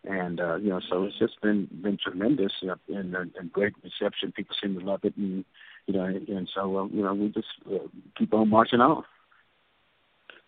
and 0.05 0.41
uh, 0.41 0.57
you 0.57 0.71
know, 0.71 0.81
so 0.89 1.05
it's 1.05 1.19
just 1.19 1.41
been 1.43 1.69
been 1.83 1.99
tremendous 1.99 2.53
and, 2.63 3.17
uh, 3.17 3.21
and 3.39 3.53
great 3.53 3.75
reception. 3.83 4.33
People 4.33 4.55
seem 4.63 4.79
to 4.79 4.85
love 4.85 5.01
it, 5.03 5.17
and 5.17 5.45
you 5.87 5.95
know, 5.95 6.05
and, 6.05 6.29
and 6.29 6.49
so 6.55 6.79
uh, 6.79 6.87
you 6.87 7.03
know, 7.03 7.15
we 7.15 7.29
just 7.31 7.49
uh, 7.69 7.79
keep 8.17 8.33
on 8.33 8.49
marching 8.49 8.81
on. 8.81 9.03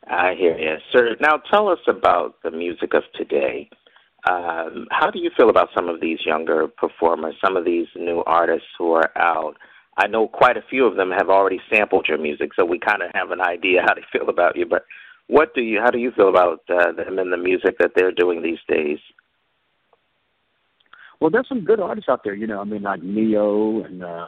I 0.08 0.34
hear 0.34 0.56
you, 0.58 0.76
sir. 0.92 1.16
Now, 1.20 1.36
tell 1.50 1.68
us 1.68 1.78
about 1.86 2.36
the 2.42 2.50
music 2.50 2.94
of 2.94 3.04
today. 3.14 3.68
Um, 4.30 4.86
how 4.90 5.10
do 5.10 5.18
you 5.18 5.30
feel 5.36 5.50
about 5.50 5.68
some 5.74 5.88
of 5.88 6.00
these 6.00 6.18
younger 6.24 6.66
performers, 6.66 7.34
some 7.44 7.56
of 7.56 7.64
these 7.64 7.86
new 7.94 8.22
artists 8.26 8.68
who 8.78 8.92
are 8.92 9.10
out? 9.16 9.56
I 9.96 10.06
know 10.06 10.26
quite 10.26 10.56
a 10.56 10.62
few 10.68 10.86
of 10.86 10.96
them 10.96 11.10
have 11.10 11.28
already 11.28 11.60
sampled 11.70 12.06
your 12.08 12.18
music, 12.18 12.50
so 12.56 12.64
we 12.64 12.78
kind 12.78 13.02
of 13.02 13.10
have 13.14 13.30
an 13.30 13.40
idea 13.40 13.82
how 13.82 13.94
they 13.94 14.02
feel 14.12 14.28
about 14.28 14.56
you. 14.56 14.66
But 14.66 14.84
what 15.28 15.54
do 15.54 15.62
you, 15.62 15.80
how 15.80 15.90
do 15.90 15.98
you 15.98 16.10
feel 16.10 16.28
about 16.28 16.60
uh, 16.68 16.92
them 16.92 17.18
and 17.18 17.32
the 17.32 17.36
music 17.36 17.76
that 17.78 17.92
they're 17.94 18.12
doing 18.12 18.42
these 18.42 18.58
days? 18.68 18.98
Well, 21.20 21.30
there's 21.30 21.48
some 21.48 21.64
good 21.64 21.80
artists 21.80 22.08
out 22.08 22.24
there, 22.24 22.34
you 22.34 22.46
know. 22.46 22.60
I 22.60 22.64
mean, 22.64 22.82
like 22.82 23.02
Ne-Yo 23.02 23.82
and 23.84 24.02
uh, 24.02 24.26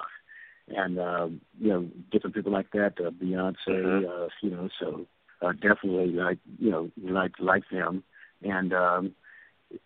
and 0.69 0.99
uh, 0.99 1.29
you 1.61 1.69
know 1.69 1.87
different 2.11 2.35
people 2.35 2.53
like 2.53 2.71
that, 2.73 2.95
uh, 3.05 3.11
Beyonce, 3.11 3.57
Mhm. 3.69 4.09
uh, 4.09 4.29
you 4.41 4.51
know. 4.51 4.69
So 4.81 5.07
uh, 5.43 5.53
definitely 5.53 6.13
like 6.13 6.39
you 6.59 6.71
know 6.71 6.91
like 7.03 7.33
like 7.39 7.65
them, 7.71 8.03
and 8.43 8.73
um, 8.73 9.15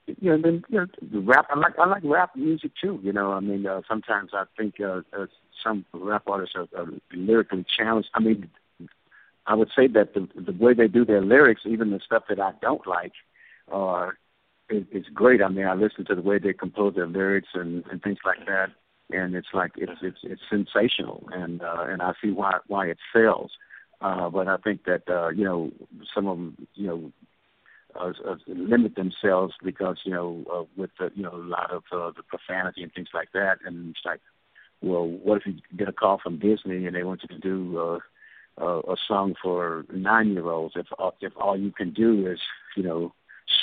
you 0.07 0.31
know 0.31 0.41
then 0.41 0.65
you 0.69 0.81
know 0.81 1.21
rap. 1.21 1.47
I 1.51 1.59
like 1.59 1.79
I 1.79 1.87
like 1.87 2.03
rap 2.05 2.37
music 2.37 2.73
too. 2.81 3.01
You 3.03 3.13
know, 3.13 3.33
I 3.33 3.41
mean 3.41 3.67
uh, 3.67 3.83
sometimes 3.89 4.31
I 4.33 4.45
think 4.57 4.81
uh, 4.81 5.03
uh, 5.17 5.27
some 5.63 5.85
rap 5.93 6.25
artists 6.27 6.57
are, 6.57 6.69
are 6.77 6.89
lyrically 7.13 7.65
challenged. 7.77 8.09
I 8.15 8.21
mean, 8.21 8.51
I 9.47 9.55
would 9.55 9.71
say 9.75 9.87
that 9.89 10.15
the 10.15 10.29
the 10.35 10.53
way 10.53 10.75
they 10.75 10.89
do 10.89 11.05
their 11.05 11.23
lyrics, 11.23 11.63
even 11.65 11.91
the 11.91 12.01
stuff 12.05 12.25
that 12.29 12.41
I 12.41 12.53
don't 12.61 12.87
like, 12.87 13.13
are 13.71 14.19
it, 14.69 14.87
it's 14.93 15.09
great. 15.09 15.43
I 15.43 15.49
mean, 15.49 15.67
I 15.67 15.75
listen 15.75 16.05
to 16.07 16.15
the 16.15 16.23
way 16.23 16.39
they 16.39 16.53
compose 16.53 16.95
their 16.95 17.07
lyrics 17.07 17.49
and, 17.55 17.85
and 17.91 18.03
things 18.03 18.19
like 18.25 18.47
that, 18.47 18.71
and 19.11 19.35
it's 19.35 19.49
like 19.53 19.73
it's 19.77 20.01
it's 20.03 20.19
it's 20.23 20.43
sensational, 20.49 21.29
and 21.33 21.63
uh, 21.63 21.87
and 21.89 22.03
I 22.03 22.13
see 22.23 22.31
why 22.31 22.59
why 22.67 22.87
it 22.87 22.99
sells. 23.13 23.53
But 24.01 24.49
I 24.49 24.57
think 24.59 24.85
that 24.85 25.03
uh, 25.09 25.29
you 25.29 25.45
know 25.45 25.71
some 26.15 26.27
of 26.27 26.37
them 26.37 26.67
you 26.75 26.87
know 26.87 27.13
uh, 27.99 28.13
uh, 28.29 28.37
limit 28.47 28.95
themselves 28.95 29.55
because 29.63 29.99
you 30.05 30.13
know 30.13 30.45
uh, 30.53 30.65
with 30.77 30.91
the 30.99 31.11
you 31.15 31.23
know 31.23 31.35
a 31.35 31.37
lot 31.37 31.71
of 31.71 31.83
uh, 31.93 32.11
the 32.17 32.23
profanity 32.23 32.83
and 32.83 32.93
things 32.93 33.09
like 33.13 33.29
that, 33.33 33.59
and 33.65 33.91
it's 33.91 34.05
like, 34.05 34.21
well, 34.81 35.07
what 35.07 35.39
if 35.39 35.47
you 35.47 35.55
get 35.77 35.89
a 35.89 35.93
call 35.93 36.19
from 36.23 36.39
Disney 36.39 36.87
and 36.87 36.95
they 36.95 37.03
want 37.03 37.23
you 37.23 37.29
to 37.29 37.41
do 37.41 37.79
uh, 37.79 37.99
uh, 38.61 38.81
a 38.93 38.97
song 39.09 39.35
for 39.43 39.85
nine 39.93 40.33
year 40.33 40.47
olds? 40.47 40.75
If 40.77 40.87
all- 40.99 41.17
if 41.21 41.33
all 41.37 41.57
you 41.59 41.73
can 41.73 41.91
do 41.93 42.27
is 42.31 42.39
you 42.77 42.83
know 42.83 43.13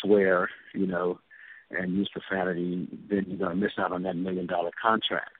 swear, 0.01 0.49
you 0.73 0.85
know, 0.85 1.19
and 1.71 1.95
use 1.95 2.09
profanity, 2.11 2.87
then 3.09 3.25
you're 3.27 3.37
going 3.39 3.51
to 3.51 3.55
miss 3.55 3.73
out 3.79 3.91
on 3.91 4.03
that 4.03 4.15
million 4.15 4.45
dollar 4.45 4.71
contract. 4.79 5.31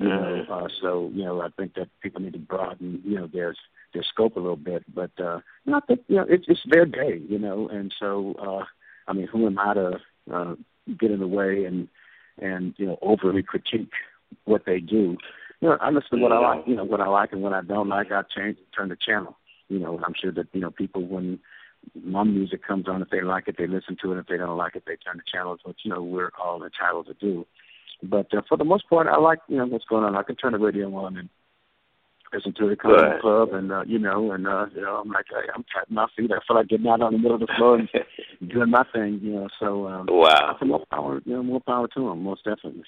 You 0.00 0.08
know, 0.08 0.44
uh, 0.50 0.68
so 0.80 1.10
you 1.14 1.24
know, 1.24 1.42
I 1.42 1.48
think 1.56 1.74
that 1.74 1.88
people 2.02 2.22
need 2.22 2.32
to 2.32 2.38
broaden, 2.38 3.02
you 3.04 3.16
know, 3.16 3.26
their 3.26 3.54
their 3.92 4.02
scope 4.02 4.36
a 4.36 4.40
little 4.40 4.56
bit. 4.56 4.84
But 4.92 5.10
uh, 5.18 5.40
you 5.64 5.72
know, 5.72 5.78
I 5.78 5.80
think 5.86 6.00
you 6.08 6.16
know, 6.16 6.26
it's 6.28 6.44
it's 6.48 6.62
their 6.68 6.86
day, 6.86 7.20
you 7.28 7.38
know, 7.38 7.68
and 7.68 7.94
so 7.98 8.34
uh, 8.40 8.64
I 9.08 9.12
mean, 9.12 9.26
who 9.26 9.46
am 9.46 9.58
I 9.58 9.74
to 9.74 10.00
uh, 10.32 10.54
get 10.98 11.10
in 11.10 11.20
the 11.20 11.26
way 11.26 11.64
and 11.64 11.88
and 12.40 12.74
you 12.76 12.86
know 12.86 12.98
overly 13.02 13.42
critique 13.42 13.92
what 14.44 14.64
they 14.66 14.80
do? 14.80 15.16
You 15.60 15.68
know, 15.68 15.78
I 15.80 15.90
listen 15.90 16.18
to 16.18 16.22
what 16.22 16.32
I 16.32 16.38
like, 16.38 16.66
you 16.66 16.74
know, 16.74 16.84
what 16.84 17.00
I 17.00 17.06
like 17.06 17.32
and 17.32 17.42
what 17.42 17.52
I 17.52 17.62
don't 17.62 17.88
like. 17.88 18.10
I 18.10 18.22
change, 18.36 18.58
turn 18.76 18.88
the 18.88 18.96
channel. 18.96 19.36
You 19.68 19.78
know, 19.78 20.00
I'm 20.04 20.14
sure 20.20 20.32
that 20.32 20.48
you 20.52 20.60
know 20.60 20.70
people 20.70 21.06
when 21.06 21.38
my 22.04 22.24
music 22.24 22.66
comes 22.66 22.88
on, 22.88 23.02
if 23.02 23.10
they 23.10 23.22
like 23.22 23.48
it, 23.48 23.56
they 23.58 23.66
listen 23.66 23.96
to 24.02 24.12
it. 24.12 24.18
If 24.18 24.26
they 24.26 24.36
don't 24.36 24.56
like 24.56 24.76
it, 24.76 24.84
they 24.86 24.96
turn 24.96 25.16
the 25.16 25.22
channels, 25.30 25.60
which 25.64 25.80
you 25.84 25.90
know 25.90 26.02
we're 26.02 26.30
all 26.40 26.62
entitled 26.62 27.06
to 27.06 27.14
do. 27.14 27.46
But 28.02 28.34
uh, 28.34 28.42
for 28.48 28.56
the 28.56 28.64
most 28.64 28.88
part, 28.88 29.06
I 29.06 29.18
like 29.18 29.38
you 29.48 29.56
know 29.56 29.66
what's 29.66 29.84
going 29.84 30.04
on. 30.04 30.16
I 30.16 30.22
can 30.22 30.36
turn 30.36 30.52
the 30.52 30.58
radio 30.58 30.94
on 30.96 31.16
and 31.16 31.28
listen 32.32 32.54
to 32.54 32.68
it 32.68 32.80
come 32.80 32.92
in 32.94 32.96
the 32.96 33.18
club, 33.20 33.52
and 33.52 33.72
uh, 33.72 33.82
you 33.86 33.98
know, 33.98 34.32
and 34.32 34.46
uh, 34.46 34.66
you 34.74 34.80
know, 34.80 34.96
I'm 34.96 35.08
like, 35.08 35.26
hey, 35.30 35.48
I'm 35.54 35.64
tapping 35.74 35.94
my 35.94 36.06
feet. 36.16 36.30
I 36.32 36.40
feel 36.46 36.56
like 36.56 36.68
getting 36.68 36.88
out 36.88 37.02
on 37.02 37.12
the 37.12 37.18
middle 37.18 37.34
of 37.34 37.40
the 37.40 37.52
floor 37.56 37.78
and 37.78 37.88
doing 38.48 38.70
my 38.70 38.84
thing, 38.92 39.20
you 39.22 39.32
know. 39.32 39.48
So 39.60 39.86
um, 39.88 40.06
wow. 40.10 40.56
I 40.60 40.64
more 40.64 40.84
power, 40.90 41.20
you 41.24 41.34
know, 41.34 41.42
more 41.42 41.60
power 41.60 41.88
to 41.88 42.00
them, 42.00 42.22
most 42.22 42.44
definitely. 42.44 42.84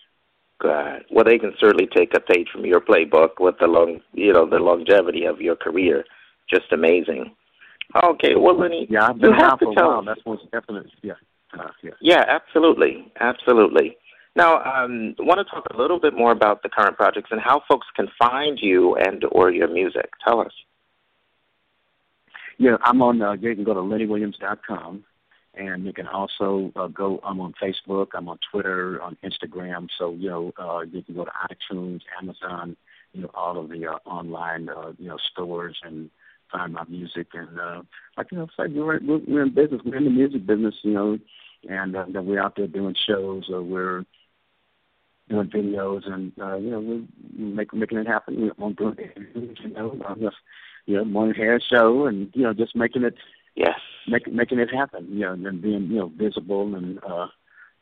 Good. 0.60 1.04
Well, 1.10 1.24
they 1.24 1.38
can 1.38 1.52
certainly 1.58 1.88
take 1.94 2.14
a 2.14 2.20
page 2.20 2.48
from 2.52 2.64
your 2.64 2.80
playbook 2.80 3.40
with 3.40 3.56
the 3.60 3.66
long, 3.66 4.00
you 4.12 4.32
know, 4.32 4.48
the 4.48 4.58
longevity 4.58 5.24
of 5.24 5.40
your 5.40 5.56
career. 5.56 6.04
Just 6.48 6.72
amazing. 6.72 7.34
Okay. 8.02 8.34
Well, 8.36 8.58
Lenny, 8.58 8.86
Yeah, 8.88 9.08
I've 9.08 9.16
you 9.16 9.22
been 9.22 9.32
have 9.32 9.42
around 9.42 9.58
to 9.58 9.64
for 9.66 9.72
a 9.72 9.74
tell 9.74 9.88
while. 9.88 10.04
That's 10.04 10.20
most 10.24 10.42
definitely. 10.52 10.92
Yeah, 11.02 11.14
uh, 11.58 11.68
yeah. 11.82 11.90
Yeah, 12.00 12.24
absolutely, 12.28 13.12
absolutely. 13.20 13.96
Now, 14.36 14.62
um, 14.64 15.14
want 15.20 15.38
to 15.38 15.44
talk 15.44 15.64
a 15.72 15.76
little 15.76 16.00
bit 16.00 16.14
more 16.14 16.32
about 16.32 16.62
the 16.62 16.68
current 16.68 16.96
projects 16.96 17.28
and 17.30 17.40
how 17.40 17.62
folks 17.68 17.86
can 17.94 18.08
find 18.18 18.58
you 18.60 18.96
and 18.96 19.24
or 19.30 19.52
your 19.52 19.68
music. 19.68 20.10
Tell 20.24 20.40
us. 20.40 20.52
Yeah, 22.58 22.76
I'm 22.82 23.00
on. 23.02 23.22
Uh, 23.22 23.32
you 23.32 23.54
can 23.54 23.64
go 23.64 23.74
to 23.74 23.80
lennywilliams.com, 23.80 25.04
and 25.54 25.84
you 25.84 25.92
can 25.92 26.08
also 26.08 26.72
uh, 26.76 26.88
go. 26.88 27.20
I'm 27.24 27.40
on 27.40 27.54
Facebook. 27.62 28.08
I'm 28.14 28.28
on 28.28 28.38
Twitter, 28.50 29.00
on 29.02 29.16
Instagram. 29.24 29.88
So 29.98 30.12
you 30.12 30.30
know, 30.30 30.52
uh, 30.58 30.80
you 30.80 31.02
can 31.02 31.14
go 31.14 31.24
to 31.24 31.32
iTunes, 31.50 32.00
Amazon, 32.20 32.76
you 33.12 33.22
know, 33.22 33.30
all 33.34 33.58
of 33.58 33.68
the 33.68 33.86
uh, 33.86 33.98
online 34.08 34.68
uh, 34.68 34.92
you 34.98 35.08
know 35.08 35.18
stores 35.32 35.76
and 35.84 36.10
find 36.50 36.72
my 36.72 36.84
music. 36.88 37.28
And 37.34 37.58
uh, 37.58 37.82
like 38.16 38.32
you 38.32 38.38
know, 38.38 38.48
say 38.56 38.66
we're, 38.68 39.00
we're 39.00 39.20
we're 39.26 39.42
in 39.42 39.54
business. 39.54 39.80
We're 39.84 39.96
in 39.96 40.04
the 40.04 40.10
music 40.10 40.46
business, 40.46 40.74
you 40.82 40.92
know, 40.92 41.18
and 41.68 41.96
uh, 41.96 42.04
we're 42.22 42.40
out 42.40 42.54
there 42.56 42.66
doing 42.66 42.94
shows 43.06 43.44
we're 43.48 44.04
doing 45.28 45.48
videos 45.48 46.10
and 46.10 46.32
uh, 46.40 46.56
you 46.56 46.70
know 46.70 46.80
we're 46.80 47.02
make, 47.38 47.72
making 47.74 47.98
it 47.98 48.06
happen. 48.06 48.34
You 48.38 48.52
know, 48.58 48.72
doing 48.72 48.96
interviews, 48.98 49.58
you 49.62 49.70
know, 49.70 49.90
on 50.06 50.20
the 50.20 50.30
you 50.86 50.96
know 50.96 51.04
morning 51.04 51.34
hair 51.34 51.60
show 51.60 52.06
and 52.06 52.30
you 52.34 52.42
know 52.42 52.52
just 52.54 52.76
making 52.76 53.04
it 53.04 53.14
Yes. 53.54 53.78
make, 54.08 54.30
making 54.32 54.58
it 54.58 54.70
happen. 54.72 55.06
You 55.10 55.20
know, 55.20 55.32
and 55.32 55.62
being 55.62 55.84
you 55.88 55.96
know 55.98 56.12
visible 56.16 56.74
and 56.74 56.98
uh, 57.04 57.26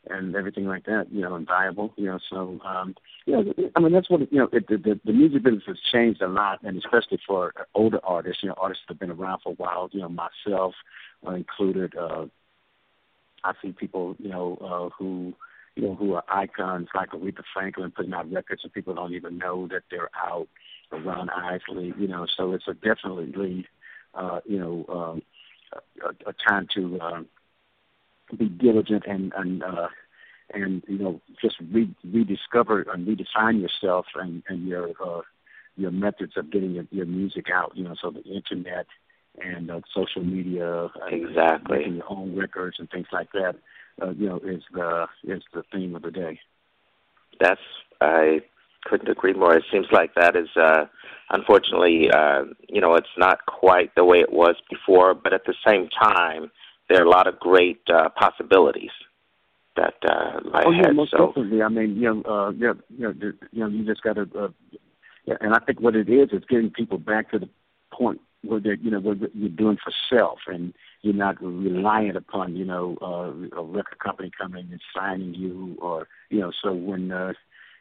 and 0.09 0.35
everything 0.35 0.67
like 0.67 0.85
that. 0.87 1.07
You 1.11 1.23
know, 1.23 1.35
and 1.35 1.47
viable. 1.47 1.93
You 1.97 2.07
know, 2.07 2.19
so 2.31 2.61
um, 2.65 2.95
you 3.27 3.33
know, 3.35 3.55
I 3.77 3.81
mean 3.81 3.93
that's 3.93 4.11
what 4.11 4.31
you 4.33 4.39
know. 4.39 4.49
It, 4.53 4.67
the, 4.69 4.77
the 4.77 5.01
the 5.05 5.13
music 5.13 5.43
business 5.43 5.65
has 5.67 5.79
changed 5.93 6.23
a 6.23 6.29
lot, 6.29 6.61
and 6.63 6.77
especially 6.79 7.21
for 7.27 7.53
older 7.75 8.01
artists. 8.05 8.43
You 8.43 8.49
know, 8.51 8.55
artists 8.59 8.85
that 8.89 8.95
have 8.95 9.01
been 9.01 9.11
around 9.11 9.41
for 9.43 9.53
a 9.53 9.57
while. 9.57 9.89
You 9.93 10.01
know, 10.01 10.09
myself 10.09 10.75
uh, 11.27 11.33
included. 11.33 11.95
Uh, 11.97 12.27
I 13.45 13.53
see 13.63 13.73
people, 13.73 14.17
you 14.19 14.29
know, 14.29 14.57
uh, 14.61 14.89
who 14.97 15.35
you 15.77 15.83
know 15.83 15.95
who 15.95 16.15
are 16.15 16.25
icons 16.29 16.89
like 16.95 17.11
Aretha 17.11 17.43
Franklin 17.53 17.93
putting 17.95 18.13
out 18.13 18.31
records 18.33 18.63
and 18.65 18.73
people 18.73 18.95
don't 18.95 19.15
even 19.15 19.39
know 19.39 19.69
that 19.69 19.83
they're 19.91 20.11
out. 20.17 20.49
Ron 20.91 21.31
Isley, 21.31 21.95
you 21.99 22.07
know, 22.07 22.27
so 22.37 22.53
it's 22.53 22.69
a 22.69 22.75
definitely, 22.75 23.67
uh, 24.15 24.41
you 24.45 24.59
know, 24.59 24.85
um, 24.89 25.23
a, 26.05 26.29
a 26.29 26.35
time 26.35 26.69
to 26.75 27.01
uh, 27.01 27.23
be 28.37 28.49
diligent 28.49 29.05
and 29.07 29.33
and 29.37 29.63
uh, 29.63 29.89
and 30.53 30.83
you 30.87 30.99
know 30.99 31.21
just 31.41 31.57
re- 31.73 31.95
rediscover 32.05 32.83
and 32.93 33.07
redefine 33.07 33.61
yourself 33.61 34.07
and 34.15 34.43
and 34.49 34.67
your 34.67 34.91
uh, 35.05 35.23
your 35.77 35.91
methods 35.91 36.37
of 36.37 36.51
getting 36.51 36.73
your, 36.73 36.85
your 36.91 37.07
music 37.07 37.47
out. 37.53 37.73
You 37.75 37.85
know, 37.85 37.95
so 38.01 38.11
the 38.11 38.23
internet 38.23 38.87
and 39.41 39.71
uh, 39.71 39.81
social 39.95 40.23
media, 40.25 40.89
exactly, 41.09 41.79
making 41.79 41.97
your 41.97 42.11
own 42.13 42.37
records 42.37 42.77
and 42.79 42.91
things 42.91 43.07
like 43.13 43.33
that. 43.33 43.57
Uh, 44.01 44.11
you 44.11 44.29
know, 44.29 44.41
is 44.45 44.63
the 44.73 45.07
is 45.25 45.43
the 45.53 45.63
theme 45.73 45.95
of 45.95 46.03
the 46.03 46.11
day. 46.11 46.41
That's 47.41 47.61
I 48.01 48.41
couldn't 48.85 49.09
agree 49.09 49.35
more. 49.35 49.55
It 49.55 49.65
seems 49.71 49.87
like 49.93 50.15
that 50.15 50.35
is 50.37 50.49
uh, 50.57 50.87
unfortunately, 51.31 52.11
uh, 52.11 52.45
you 52.69 52.81
know, 52.81 52.95
it's 52.95 53.07
not 53.17 53.45
quite 53.47 53.95
the 53.95 54.05
way 54.05 54.19
it 54.19 54.33
was 54.33 54.57
before, 54.71 55.15
but 55.15 55.33
at 55.33 55.45
the 55.45 55.55
same 55.67 55.89
time, 55.89 56.51
there 56.89 57.01
are 57.01 57.05
a 57.05 57.11
lot 57.11 57.27
of 57.27 57.39
great 57.39 57.81
uh, 57.93 58.09
possibilities 58.11 58.91
that 59.77 59.95
uh, 60.09 60.41
lie 60.45 60.63
oh, 60.67 60.71
yeah, 60.71 60.91
most 60.93 61.13
so, 61.13 61.29
definitely. 61.29 61.63
I 61.63 61.69
mean, 61.69 61.97
you 61.97 62.15
know, 62.15 62.23
uh, 62.23 62.51
yeah, 62.51 62.73
you 62.91 63.09
know, 63.09 63.15
you 63.53 63.61
know, 63.61 63.69
you 63.69 63.85
just 63.87 64.03
got 64.03 64.15
to, 64.15 64.29
uh, 64.39 64.49
yeah, 65.25 65.37
and 65.41 65.55
I 65.55 65.59
think 65.61 65.81
what 65.81 65.97
it 65.97 66.09
is 66.09 66.31
is 66.33 66.43
getting 66.49 66.71
people 66.71 66.99
back 66.99 67.31
to 67.31 67.39
the 67.39 67.49
point 67.91 68.21
where 68.45 68.61
they're, 68.61 68.75
you 68.75 68.91
know, 68.91 69.01
what 69.01 69.19
you're 69.35 69.49
doing 69.49 69.79
for 69.83 69.93
self, 70.11 70.41
and 70.47 70.75
you're 71.03 71.15
not 71.15 71.41
reliant 71.43 72.17
upon, 72.17 72.57
you 72.57 72.65
know, 72.65 72.97
uh, 73.01 73.59
a 73.59 73.63
record 73.63 73.99
company 73.99 74.31
coming 74.37 74.69
and 74.71 74.81
signing 74.95 75.35
you, 75.35 75.77
or 75.81 76.09
you 76.31 76.41
know, 76.41 76.53
so 76.63 76.73
when, 76.73 77.13
uh, 77.13 77.33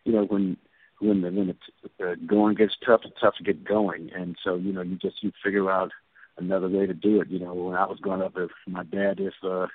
you 0.05 0.13
know, 0.13 0.23
when 0.23 0.57
when 0.99 1.21
the 1.21 1.31
when 1.31 1.55
the 1.99 2.11
uh, 2.11 2.15
going 2.27 2.55
gets 2.55 2.75
tough, 2.85 3.01
it's 3.03 3.19
tough 3.19 3.35
to 3.37 3.43
get 3.43 3.63
going, 3.63 4.11
and 4.15 4.37
so 4.43 4.55
you 4.55 4.71
know, 4.71 4.81
you 4.81 4.95
just 4.97 5.23
you 5.23 5.31
figure 5.43 5.69
out 5.69 5.91
another 6.37 6.69
way 6.69 6.85
to 6.85 6.93
do 6.93 7.21
it. 7.21 7.29
You 7.29 7.39
know, 7.39 7.53
when 7.53 7.75
I 7.75 7.85
was 7.85 7.99
growing 7.99 8.21
up, 8.21 8.33
if 8.37 8.51
my 8.67 8.83
dad, 8.83 9.19
if 9.19 9.33
uh, 9.43 9.67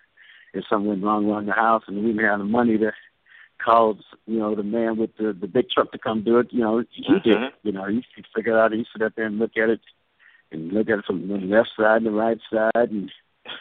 if 0.54 0.64
something 0.68 0.88
went 0.88 1.04
wrong 1.04 1.28
around 1.28 1.46
the 1.46 1.52
house 1.52 1.82
and 1.86 1.96
we 1.96 2.12
didn't 2.12 2.24
have 2.24 2.38
the 2.38 2.44
money 2.44 2.78
to 2.78 2.92
call, 3.62 3.98
you 4.26 4.38
know, 4.38 4.54
the 4.54 4.62
man 4.62 4.96
with 4.98 5.16
the 5.16 5.36
the 5.38 5.48
big 5.48 5.68
truck 5.70 5.92
to 5.92 5.98
come 5.98 6.22
do 6.22 6.38
it, 6.38 6.48
you 6.50 6.60
know, 6.60 6.84
he 6.90 7.02
mm-hmm. 7.02 7.28
did. 7.28 7.52
You 7.62 7.72
know, 7.72 7.86
he 7.86 8.04
he 8.14 8.22
figured 8.34 8.56
out. 8.56 8.72
He 8.72 8.86
sit 8.92 9.02
up 9.02 9.14
there 9.16 9.26
and 9.26 9.38
look 9.38 9.56
at 9.56 9.68
it, 9.68 9.80
and 10.52 10.72
look 10.72 10.88
at 10.88 10.98
it 11.00 11.04
from 11.04 11.28
the 11.28 11.36
left 11.36 11.70
side 11.78 11.98
and 11.98 12.06
the 12.06 12.10
right 12.10 12.38
side, 12.52 12.90
and 12.90 13.10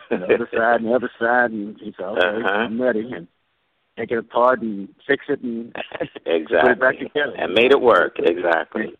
the 0.09 0.25
other 0.25 0.49
side 0.55 0.81
and 0.81 0.85
the 0.89 0.93
other 0.95 1.11
side, 1.19 1.51
and 1.51 1.75
said, 1.79 2.05
"Okay, 2.05 2.19
Uh-huh. 2.27 2.47
I'm 2.49 2.81
ready." 2.81 3.11
And 3.13 3.27
take 3.97 4.11
it 4.11 4.17
apart 4.17 4.61
and 4.61 4.89
fix 5.07 5.25
it 5.29 5.41
and 5.41 5.73
exactly, 6.25 6.57
put 6.61 6.71
it 6.71 6.79
back 6.79 6.99
together. 6.99 7.33
and 7.37 7.53
made 7.53 7.71
it 7.71 7.81
work. 7.81 8.17
Exactly. 8.19 8.93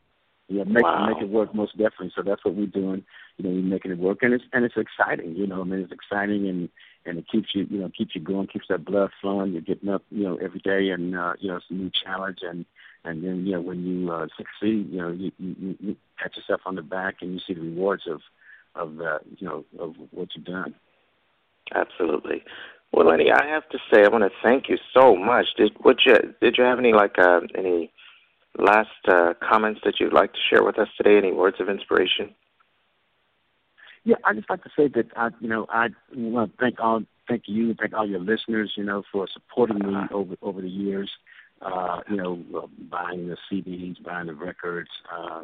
Yeah, 0.48 0.64
make 0.66 0.84
Wow. 0.84 1.08
make 1.08 1.22
it 1.24 1.30
work 1.30 1.56
most 1.56 1.72
definitely. 1.78 2.12
So 2.16 2.22
that's 2.22 2.46
what 2.46 2.54
we're 2.56 2.68
doing. 2.68 3.04
You 3.38 3.44
know, 3.44 3.50
we're 3.50 3.64
making 3.64 3.92
it 3.92 3.98
work, 3.98 4.20
and 4.22 4.34
it's 4.34 4.44
and 4.54 4.64
it's 4.64 4.78
exciting. 4.78 5.36
You 5.36 5.48
know, 5.48 5.62
I 5.62 5.64
mean, 5.64 5.80
it's 5.80 5.92
exciting, 5.92 6.48
and 6.48 6.70
and 7.06 7.18
it 7.18 7.26
keeps 7.28 7.50
you 7.56 7.66
you 7.70 7.80
know 7.80 7.90
keeps 7.98 8.14
you 8.16 8.22
going, 8.22 8.48
keeps 8.48 8.68
that 8.70 8.86
blood 8.86 9.10
flowing. 9.22 9.54
You're 9.54 9.62
getting 9.62 9.90
up, 9.90 10.04
you 10.12 10.24
know, 10.24 10.36
every 10.38 10.60
day, 10.60 10.90
and 10.90 11.16
uh, 11.16 11.34
you 11.40 11.50
know, 11.50 11.56
it's 11.58 11.66
a 11.72 11.74
new 11.74 11.90
challenge, 11.90 12.40
and 12.44 12.66
and 13.06 13.24
then 13.24 13.46
you 13.46 13.54
know 13.54 13.62
when 13.62 13.86
you 13.86 14.12
uh, 14.12 14.28
succeed, 14.36 14.92
you 14.92 14.98
know, 14.98 15.12
you, 15.12 15.32
you 15.38 15.76
you 15.80 15.96
pat 16.18 16.36
yourself 16.36 16.62
on 16.66 16.76
the 16.76 16.82
back, 16.82 17.16
and 17.22 17.34
you 17.34 17.40
see 17.46 17.54
the 17.54 17.62
rewards 17.62 18.04
of 18.08 18.22
of 18.76 19.00
uh, 19.00 19.20
you 19.38 19.48
know 19.48 19.66
of 19.80 19.96
what 20.12 20.30
you've 20.36 20.46
done. 20.46 20.76
Absolutely. 21.74 22.44
Well, 22.92 23.08
Lenny, 23.08 23.32
I 23.32 23.46
have 23.48 23.68
to 23.70 23.78
say, 23.92 24.06
I 24.06 24.08
want 24.08 24.24
to 24.24 24.30
thank 24.42 24.70
you 24.70 24.78
so 24.94 25.16
much. 25.16 25.48
Did 25.58 25.74
would 25.84 26.00
you 26.06 26.16
did 26.42 26.58
you 26.58 26.64
have 26.64 26.80
any 26.80 26.94
like 26.94 27.18
uh, 27.20 27.42
any 27.58 27.92
last 28.58 28.90
uh, 29.08 29.34
comments 29.42 29.82
that 29.84 30.00
you'd 30.00 30.14
like 30.14 30.34
to 30.34 30.40
share 30.50 30.64
with 30.64 30.80
us 30.80 30.88
today? 30.98 31.18
Any 31.18 31.32
words 31.32 31.58
of 31.60 31.70
inspiration? 31.70 32.34
Yeah, 34.06 34.18
I 34.24 34.34
just 34.34 34.50
like 34.50 34.64
to 34.64 34.70
say 34.78 34.88
that 34.90 35.08
I, 35.18 35.30
you 35.42 35.50
know, 35.50 35.66
I 35.68 35.88
want 36.16 36.52
to 36.52 36.58
thank 36.58 36.80
all, 36.80 37.02
thank 37.28 37.44
you, 37.48 37.74
thank 37.74 37.94
all 37.94 38.08
your 38.08 38.20
listeners, 38.20 38.74
you 38.78 38.84
know, 38.84 39.02
for 39.12 39.28
supporting 39.34 39.80
me 39.80 39.96
over 40.12 40.36
over 40.44 40.62
the 40.62 40.70
years. 40.70 41.10
Uh, 41.62 42.02
you 42.10 42.18
know, 42.18 42.70
buying 42.92 43.28
the 43.28 43.38
CDs, 43.50 44.02
buying 44.04 44.28
the 44.28 44.34
records, 44.34 44.90
uh, 45.12 45.44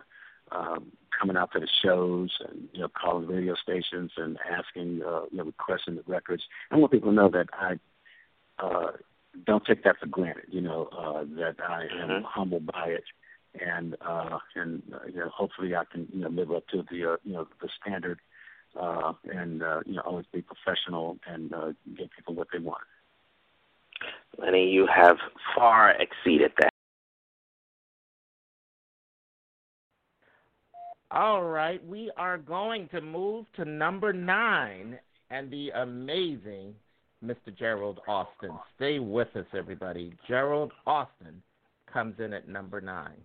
um, 0.52 0.92
coming 1.18 1.38
out 1.38 1.52
to 1.54 1.60
the 1.60 1.68
shows, 1.84 2.30
and 2.48 2.68
you 2.74 2.82
know, 2.82 2.90
calling 2.90 3.28
radio 3.28 3.56
stations 3.56 4.12
and 4.18 4.38
asking, 4.50 5.02
uh, 5.08 5.22
you 5.32 5.38
know, 5.38 5.46
requesting 5.46 5.96
the 5.96 6.04
records. 6.08 6.44
I 6.70 6.76
want 6.78 6.92
people 6.92 7.10
to 7.10 7.16
know 7.16 7.30
that 7.30 7.48
I 7.54 7.80
uh, 8.60 8.92
don't 9.46 9.66
take 9.66 9.84
that 9.84 9.98
for 10.00 10.08
granted. 10.08 10.46
You 10.50 10.62
know, 10.62 10.90
uh, 10.98 11.24
that 11.40 11.56
I 11.66 11.84
am 12.02 12.10
Mhm. 12.10 12.24
humbled 12.26 12.66
by 12.66 12.88
it, 12.90 13.06
and 13.60 13.96
uh, 14.02 14.40
and 14.56 14.84
uh, 14.94 15.06
you 15.08 15.20
know, 15.20 15.30
hopefully 15.30 15.76
I 15.76 15.86
can 15.86 16.08
you 16.14 16.20
know 16.22 16.30
live 16.30 16.52
up 16.52 16.68
to 16.68 16.84
the 16.92 17.14
uh, 17.14 17.18
you 17.24 17.34
know 17.34 17.48
the 17.62 17.70
standard 17.82 18.20
uh, 18.80 19.14
and 19.32 19.64
uh, 19.64 19.82
you 19.86 19.96
know 19.96 20.02
always 20.02 20.26
be 20.32 20.42
professional 20.42 21.18
and 21.28 21.54
uh, 21.54 21.72
give 21.98 22.10
people 22.16 22.34
what 22.36 22.48
they 22.52 22.60
want. 22.60 22.84
Lenny, 24.38 24.70
you 24.70 24.88
have 24.88 25.18
far 25.56 25.92
exceeded 25.92 26.52
that. 26.60 26.70
All 31.12 31.44
right, 31.44 31.86
we 31.86 32.10
are 32.16 32.38
going 32.38 32.88
to 32.90 33.02
move 33.02 33.46
to 33.58 33.66
number 33.66 34.14
nine 34.14 34.98
and 35.30 35.52
the 35.52 35.70
amazing 35.72 36.74
Mr. 37.24 37.56
Gerald 37.58 38.00
Austin. 38.08 38.52
Stay 38.78 39.00
with 39.00 39.28
us, 39.36 39.46
everybody. 39.54 40.14
Gerald 40.28 40.72
Austin 40.88 41.42
comes 41.92 42.16
in 42.20 42.34
at 42.34 42.48
number 42.48 42.80
nine. 42.80 43.18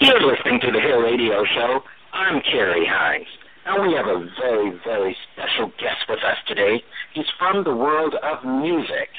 You're 0.00 0.20
listening 0.20 0.60
to 0.60 0.70
the 0.70 0.80
Hair 0.80 1.02
Radio 1.02 1.44
Show. 1.44 1.80
I'm 2.12 2.40
Carrie 2.42 2.86
Hines. 2.86 3.26
And 3.68 3.86
we 3.86 3.94
have 3.94 4.06
a 4.06 4.26
very, 4.40 4.80
very 4.82 5.14
special 5.30 5.68
guest 5.78 6.08
with 6.08 6.20
us 6.24 6.38
today. 6.46 6.82
He's 7.12 7.26
from 7.38 7.64
the 7.64 7.76
world 7.76 8.14
of 8.22 8.42
music. 8.42 9.10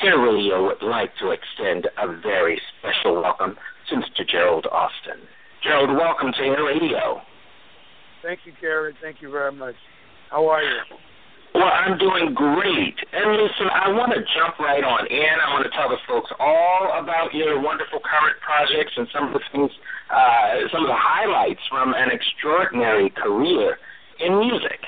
Here, 0.00 0.20
Radio 0.20 0.66
would 0.66 0.82
like 0.82 1.12
to 1.20 1.30
extend 1.30 1.86
a 1.96 2.08
very 2.20 2.60
special 2.78 3.22
welcome 3.22 3.56
since 3.88 4.06
to 4.16 4.24
Mr. 4.24 4.28
Gerald 4.28 4.66
Austin. 4.72 5.22
Gerald, 5.62 5.96
welcome 5.96 6.32
to 6.32 6.42
Hair 6.42 6.64
Radio. 6.64 7.22
Thank 8.22 8.40
you, 8.44 8.52
Gary. 8.60 8.92
Thank 9.00 9.22
you 9.22 9.30
very 9.30 9.52
much. 9.52 9.76
How 10.30 10.48
are 10.48 10.62
you? 10.62 10.80
Well, 11.54 11.66
I'm 11.66 11.98
doing 11.98 12.32
great. 12.34 12.94
And 13.12 13.32
listen, 13.36 13.66
I 13.74 13.90
want 13.90 14.12
to 14.14 14.20
jump 14.38 14.58
right 14.58 14.84
on 14.84 15.06
in. 15.08 15.34
I 15.42 15.50
want 15.52 15.64
to 15.64 15.70
tell 15.74 15.88
the 15.88 15.98
folks 16.06 16.30
all 16.38 16.94
about 16.94 17.34
your 17.34 17.60
wonderful 17.60 17.98
current 17.98 18.38
projects 18.40 18.92
and 18.96 19.08
some 19.12 19.28
of 19.28 19.32
the 19.34 19.40
things, 19.50 19.70
uh, 20.10 20.70
some 20.72 20.82
of 20.82 20.88
the 20.88 20.96
highlights 20.96 21.60
from 21.68 21.92
an 21.94 22.10
extraordinary 22.10 23.10
career 23.10 23.78
in 24.20 24.38
music. 24.38 24.78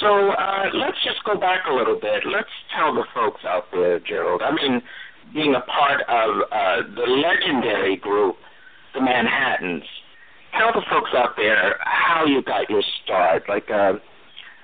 So 0.00 0.30
uh, 0.30 0.72
let's 0.72 0.96
just 1.04 1.22
go 1.24 1.38
back 1.38 1.68
a 1.68 1.74
little 1.74 2.00
bit. 2.00 2.24
Let's 2.24 2.50
tell 2.74 2.94
the 2.94 3.04
folks 3.14 3.44
out 3.44 3.66
there, 3.72 4.00
Gerald. 4.00 4.40
I 4.40 4.50
mean, 4.50 4.80
being 5.34 5.54
a 5.54 5.60
part 5.60 6.00
of 6.08 6.30
uh, 6.50 6.88
the 6.94 7.06
legendary 7.06 7.96
group, 7.96 8.36
the 8.94 9.00
Manhattans. 9.00 9.84
Tell 10.58 10.72
the 10.72 10.84
folks 10.90 11.10
out 11.14 11.36
there 11.36 11.76
how 11.80 12.24
you 12.24 12.42
got 12.42 12.68
your 12.68 12.82
start. 13.04 13.44
Like, 13.48 13.70
uh, 13.70 13.94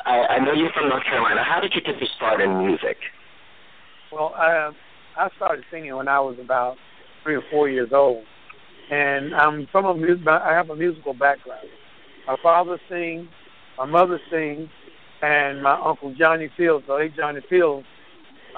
I, 0.09 0.37
I 0.37 0.38
know 0.38 0.55
you're 0.55 0.73
from 0.73 0.88
North 0.88 1.05
Carolina. 1.05 1.44
How 1.44 1.61
did 1.61 1.75
you 1.75 1.83
get 1.83 2.01
your 2.01 2.09
start 2.16 2.40
in 2.40 2.66
music? 2.66 2.97
Well, 4.11 4.33
I 4.35 4.71
I 5.18 5.29
started 5.37 5.64
singing 5.71 5.94
when 5.94 6.09
I 6.09 6.18
was 6.18 6.38
about 6.42 6.77
three 7.23 7.35
or 7.35 7.42
four 7.51 7.68
years 7.68 7.90
old, 7.92 8.25
and 8.90 9.35
I'm 9.35 9.68
from 9.71 9.85
a 9.85 9.94
music. 9.94 10.27
I 10.27 10.55
have 10.55 10.71
a 10.71 10.77
musical 10.77 11.12
background. 11.12 11.68
My 12.27 12.37
father 12.42 12.81
sings, 12.88 13.29
my 13.77 13.85
mother 13.85 14.18
sings, 14.31 14.71
and 15.21 15.62
my 15.62 15.79
uncle 15.79 16.14
Johnny 16.14 16.49
Fields, 16.57 16.87
the 16.87 16.94
late 16.94 17.14
Johnny 17.14 17.40
Fields, 17.51 17.87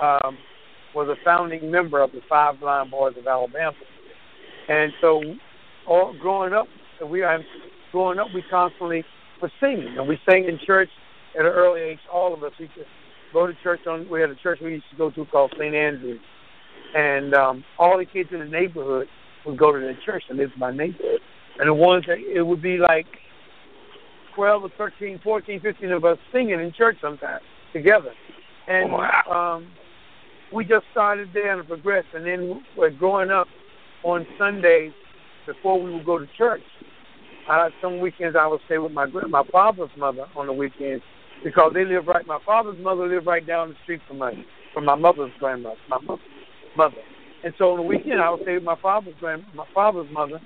um, 0.00 0.38
was 0.94 1.08
a 1.08 1.16
founding 1.24 1.68
member 1.68 2.00
of 2.00 2.12
the 2.12 2.20
Five 2.28 2.60
Blind 2.60 2.92
Boys 2.92 3.14
of 3.18 3.26
Alabama. 3.26 3.76
And 4.68 4.92
so, 5.00 5.20
all 5.88 6.14
growing 6.20 6.52
up, 6.52 6.68
we 7.04 7.24
I'm 7.24 7.44
growing 7.90 8.20
up, 8.20 8.28
we 8.32 8.44
constantly 8.48 9.04
were 9.42 9.50
singing, 9.58 9.98
and 9.98 10.06
we 10.06 10.16
sang 10.24 10.44
in 10.44 10.60
church 10.64 10.90
at 11.38 11.44
an 11.44 11.52
early 11.52 11.80
age. 11.80 11.98
All 12.12 12.32
of 12.32 12.42
us, 12.42 12.52
we 12.58 12.66
just 12.66 12.88
go 13.32 13.46
to 13.46 13.54
church 13.62 13.86
on. 13.86 14.08
We 14.08 14.20
had 14.20 14.30
a 14.30 14.34
church 14.34 14.60
we 14.62 14.72
used 14.72 14.90
to 14.90 14.96
go 14.96 15.10
to 15.10 15.24
called 15.26 15.52
St. 15.58 15.74
Andrews, 15.74 16.20
and 16.96 17.34
um, 17.34 17.64
all 17.78 17.98
the 17.98 18.04
kids 18.04 18.30
in 18.32 18.40
the 18.40 18.46
neighborhood 18.46 19.08
would 19.46 19.58
go 19.58 19.72
to 19.72 19.78
the 19.78 19.94
church, 20.04 20.24
and 20.28 20.40
is 20.40 20.50
my 20.56 20.70
neighborhood. 20.70 21.20
And 21.58 21.68
the 21.68 21.74
ones 21.74 22.04
that 22.06 22.18
it 22.18 22.42
would 22.42 22.62
be 22.62 22.78
like 22.78 23.06
12 24.34 24.64
or 24.64 24.70
13, 24.78 25.20
14, 25.22 25.60
15 25.60 25.92
of 25.92 26.04
us 26.04 26.18
singing 26.32 26.60
in 26.60 26.72
church 26.72 26.96
sometimes 27.00 27.42
together. 27.72 28.12
And 28.68 28.92
Wow. 28.92 29.56
um, 29.58 29.72
we 30.52 30.64
just 30.64 30.86
started 30.92 31.30
there 31.32 31.58
and 31.58 31.66
progressed. 31.66 32.08
And 32.14 32.24
then 32.24 32.64
we're 32.76 32.90
growing 32.90 33.30
up 33.30 33.48
on 34.02 34.26
Sundays 34.38 34.92
before 35.46 35.80
we 35.80 35.92
would 35.92 36.06
go 36.06 36.18
to 36.18 36.26
church. 36.38 36.62
Uh, 37.48 37.70
some 37.80 37.98
weekends 37.98 38.36
I 38.36 38.46
would 38.46 38.60
stay 38.66 38.78
with 38.78 38.92
my 38.92 39.06
grand- 39.06 39.30
my 39.30 39.42
father's 39.44 39.90
mother 39.96 40.26
on 40.36 40.46
the 40.46 40.52
weekends, 40.52 41.02
because 41.44 41.72
they 41.74 41.84
live 41.84 42.06
right. 42.06 42.26
My 42.26 42.38
father's 42.44 42.78
mother 42.78 43.06
lived 43.06 43.26
right 43.26 43.46
down 43.46 43.70
the 43.70 43.74
street 43.82 44.00
from 44.06 44.18
my 44.18 44.32
from 44.74 44.84
my 44.84 44.94
mother's 44.94 45.32
grandmother, 45.38 45.76
my 45.88 45.98
mother, 45.98 46.22
mother. 46.76 46.96
And 47.42 47.54
so 47.58 47.72
on 47.72 47.78
the 47.78 47.82
weekend, 47.82 48.20
I 48.20 48.30
would 48.30 48.42
stay 48.42 48.54
with 48.54 48.64
my 48.64 48.76
father's 48.80 49.14
grand, 49.18 49.44
my 49.54 49.64
father's 49.74 50.10
mother, 50.12 50.40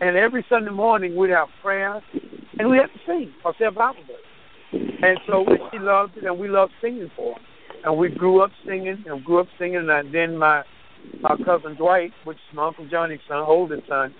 and 0.00 0.16
every 0.16 0.44
Sunday 0.48 0.70
morning 0.70 1.14
we'd 1.14 1.30
have 1.30 1.48
prayer, 1.62 2.00
and 2.58 2.70
we 2.70 2.78
had 2.78 2.86
to 2.86 3.00
sing 3.06 3.32
or 3.44 3.54
say 3.58 3.66
a 3.66 3.70
Bible 3.70 4.00
verse. 4.06 4.16
And 4.72 5.18
so 5.26 5.44
she 5.70 5.78
loved 5.78 6.16
it, 6.16 6.24
and 6.24 6.38
we 6.38 6.48
loved 6.48 6.72
singing 6.80 7.10
for 7.16 7.34
her. 7.34 7.40
And 7.84 7.96
we 7.96 8.08
grew 8.08 8.42
up 8.42 8.50
singing, 8.66 9.04
and 9.06 9.24
grew 9.24 9.40
up 9.40 9.46
singing. 9.58 9.88
And 9.88 10.14
then 10.14 10.36
my 10.36 10.62
my 11.20 11.36
cousin 11.44 11.76
Dwight, 11.76 12.12
which 12.24 12.36
is 12.36 12.56
my 12.56 12.66
uncle 12.66 12.86
Johnny's 12.88 13.20
son, 13.28 13.38
oldest 13.38 13.86
son, 13.88 14.14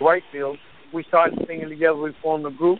Dwightfield, 0.00 0.56
we 0.92 1.04
started 1.04 1.38
singing 1.46 1.68
together. 1.68 1.96
We 1.96 2.12
formed 2.22 2.46
a 2.46 2.50
group, 2.50 2.78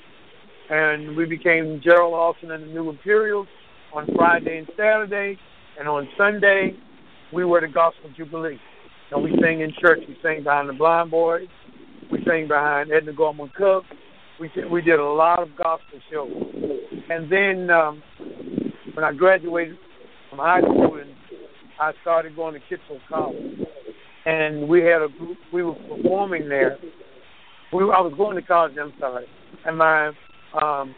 and 0.70 1.16
we 1.16 1.26
became 1.26 1.80
Gerald 1.82 2.14
Austin 2.14 2.52
and 2.52 2.62
the 2.62 2.68
New 2.68 2.88
Imperials 2.90 3.48
on 3.92 4.06
Friday 4.14 4.58
and 4.58 4.68
Saturday, 4.76 5.36
and 5.78 5.88
on 5.88 6.08
Sunday 6.16 6.74
we 7.32 7.44
were 7.44 7.60
the 7.60 7.68
Gospel 7.68 8.10
Jubilee. 8.16 8.58
And 9.10 9.24
we 9.24 9.36
sang 9.42 9.60
in 9.60 9.72
church. 9.80 9.98
We 10.06 10.16
sang 10.22 10.44
behind 10.44 10.68
the 10.68 10.72
Blind 10.72 11.10
Boys. 11.10 11.48
We 12.12 12.22
sang 12.24 12.46
behind 12.46 12.92
Edna 12.92 13.12
Gallmon 13.12 13.52
Cooke. 13.54 13.84
We 14.38 14.50
we 14.70 14.80
did 14.80 15.00
a 15.00 15.04
lot 15.04 15.42
of 15.42 15.48
gospel 15.56 15.98
shows. 16.10 16.32
And 17.10 17.30
then 17.30 17.70
um, 17.70 18.02
when 18.94 19.04
I 19.04 19.12
graduated 19.12 19.76
from 20.28 20.38
high 20.38 20.60
school, 20.60 20.98
and 21.00 21.10
I 21.80 21.92
started 22.02 22.36
going 22.36 22.54
to 22.54 22.60
Kittrell 22.60 23.00
College, 23.08 23.58
and 24.26 24.68
we 24.68 24.82
had 24.82 25.02
a 25.02 25.08
group. 25.08 25.38
We 25.52 25.64
were 25.64 25.74
performing 25.74 26.48
there. 26.48 26.78
We 27.72 27.82
I 27.82 28.00
was 28.00 28.14
going 28.16 28.36
to 28.36 28.42
college. 28.42 28.74
I'm 28.80 28.92
sorry, 29.00 29.26
and 29.66 29.76
my 29.76 30.12
um, 30.54 30.94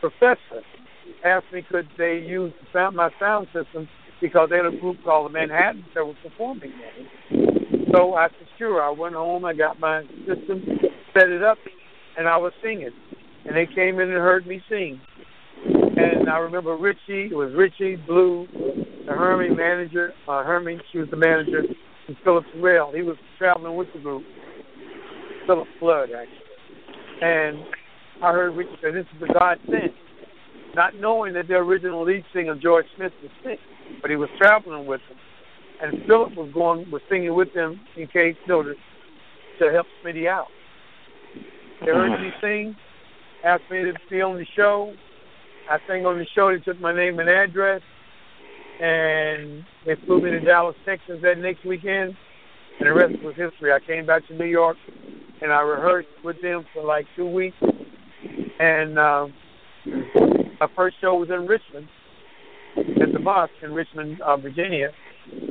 professor 0.00 0.62
asked 1.24 1.46
me 1.52 1.62
could 1.70 1.88
they 1.98 2.18
use 2.18 2.52
my 2.74 3.10
sound 3.18 3.46
system 3.52 3.88
because 4.20 4.48
they 4.50 4.56
had 4.56 4.66
a 4.66 4.76
group 4.76 5.02
called 5.04 5.26
the 5.26 5.32
Manhattan 5.32 5.84
that 5.94 6.04
was 6.04 6.16
performing 6.22 6.72
there. 6.78 7.40
So 7.92 8.14
I 8.14 8.28
said, 8.28 8.46
sure. 8.58 8.82
I 8.82 8.90
went 8.90 9.14
home, 9.14 9.44
I 9.44 9.54
got 9.54 9.80
my 9.80 10.02
system, 10.26 10.62
set 11.14 11.28
it 11.28 11.42
up, 11.42 11.58
and 12.16 12.28
I 12.28 12.36
was 12.36 12.52
singing. 12.62 12.90
And 13.46 13.56
they 13.56 13.66
came 13.66 13.98
in 13.98 14.08
and 14.08 14.18
heard 14.18 14.46
me 14.46 14.62
sing. 14.68 15.00
And 15.64 16.28
I 16.28 16.38
remember 16.38 16.76
Richie, 16.76 17.28
it 17.30 17.34
was 17.34 17.52
Richie, 17.54 17.96
Blue, 17.96 18.46
the 19.06 19.12
Hermie 19.12 19.54
manager, 19.54 20.12
uh, 20.28 20.44
Hermie, 20.44 20.80
she 20.92 20.98
was 20.98 21.08
the 21.10 21.16
manager, 21.16 21.62
and 22.06 22.16
Philip 22.22 22.44
Terrell. 22.52 22.92
He 22.92 23.02
was 23.02 23.16
traveling 23.38 23.76
with 23.76 23.88
the 23.92 24.00
group, 24.00 24.24
Philip 25.46 25.68
Flood, 25.78 26.10
actually. 26.10 26.36
And 27.22 27.64
I 28.22 28.32
heard 28.32 28.56
Richie 28.56 28.70
say, 28.82 28.90
this 28.90 29.06
is 29.14 29.20
the 29.20 29.32
God 29.32 29.58
sent, 29.66 29.92
not 30.74 30.94
knowing 30.96 31.32
that 31.34 31.48
the 31.48 31.54
original 31.54 32.04
lead 32.04 32.24
singer, 32.32 32.54
George 32.54 32.86
Smith, 32.96 33.12
was 33.22 33.30
sick 33.42 33.58
but 34.00 34.10
he 34.10 34.16
was 34.16 34.28
traveling 34.38 34.86
with 34.86 35.00
them. 35.08 35.18
And 35.82 36.06
Philip 36.06 36.34
was 36.36 36.50
going 36.52 36.90
was 36.90 37.02
singing 37.08 37.34
with 37.34 37.52
them 37.54 37.80
in 37.96 38.06
case 38.06 38.36
know, 38.46 38.62
to, 38.62 38.74
to 39.60 39.72
help 39.72 39.86
Smitty 40.04 40.28
out. 40.28 40.48
They 41.80 41.86
heard 41.86 42.10
me 42.10 42.28
mm-hmm. 42.28 42.46
sing, 42.46 42.76
asked 43.44 43.62
me 43.70 43.84
to 43.84 43.94
be 44.10 44.20
on 44.20 44.36
the 44.36 44.46
show. 44.54 44.92
I 45.70 45.78
sang 45.86 46.04
on 46.04 46.18
the 46.18 46.26
show. 46.34 46.50
They 46.50 46.62
took 46.62 46.80
my 46.80 46.94
name 46.94 47.18
and 47.18 47.28
address, 47.30 47.80
and 48.80 49.64
they 49.86 49.94
flew 50.04 50.20
me 50.20 50.30
to 50.30 50.40
Dallas, 50.40 50.76
Texas 50.84 51.20
that 51.22 51.38
next 51.38 51.64
weekend. 51.64 52.14
And 52.78 52.88
the 52.88 52.92
rest 52.92 53.22
was 53.22 53.34
history. 53.36 53.72
I 53.72 53.80
came 53.80 54.04
back 54.04 54.26
to 54.28 54.34
New 54.34 54.46
York, 54.46 54.76
and 55.40 55.52
I 55.52 55.60
rehearsed 55.60 56.08
with 56.22 56.42
them 56.42 56.66
for 56.74 56.84
like 56.84 57.06
two 57.16 57.26
weeks. 57.26 57.56
And 58.58 58.98
um, 58.98 59.34
my 60.60 60.68
first 60.76 60.96
show 61.00 61.14
was 61.14 61.30
in 61.30 61.46
Richmond, 61.46 61.88
at 62.76 63.12
the 63.12 63.18
Mosque 63.18 63.52
in 63.62 63.72
Richmond, 63.72 64.20
uh, 64.20 64.36
Virginia, 64.36 64.90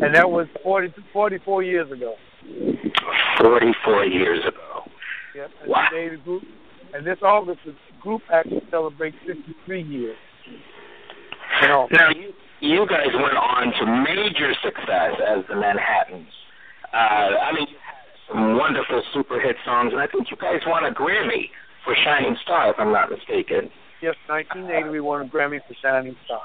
and 0.02 0.14
that 0.16 0.30
was 0.30 0.48
40, 0.64 0.94
44 1.12 1.64
years 1.64 1.92
ago. 1.92 2.16
44 3.40 4.06
years 4.06 4.40
ago. 4.46 4.84
Yep. 5.36 5.52
And 5.62 5.70
wow. 5.70 5.88
Today 5.92 6.16
the 6.16 6.22
group, 6.22 6.44
and 6.94 7.06
this 7.06 7.18
August 7.22 7.60
the 7.66 7.74
group 8.02 8.22
actually 8.32 8.62
celebrates 8.70 9.18
53 9.26 9.84
years. 9.84 10.18
You 11.62 11.68
know, 11.68 11.88
now 11.92 12.10
you 12.10 12.34
you 12.62 12.86
guys 12.88 13.08
went 13.14 13.38
on 13.38 13.72
to 13.80 13.86
major 13.86 14.54
success 14.62 15.14
as 15.26 15.46
the 15.48 15.56
Manhattans. 15.56 16.28
Uh, 16.94 16.98
I 16.98 17.54
mean, 17.54 17.68
you 17.70 17.78
had 17.80 18.28
some 18.28 18.58
wonderful 18.58 19.02
super 19.14 19.40
hit 19.40 19.56
songs, 19.64 19.94
and 19.94 20.02
I 20.02 20.08
think 20.08 20.30
you 20.30 20.38
guys 20.38 20.60
won 20.68 20.86
a 20.86 20.92
Grammy 20.92 21.50
for 21.84 21.96
Shining 22.04 22.36
Star, 22.44 22.70
if 22.72 22.76
I'm 22.80 22.92
not 22.92 23.10
mistaken. 23.10 23.70
Yes, 24.02 24.16
1980 24.28 24.90
we 24.90 25.00
won 25.00 25.22
a 25.22 25.30
Grammy 25.30 25.60
for 25.68 25.76
Shining 25.82 26.16
Star. 26.26 26.42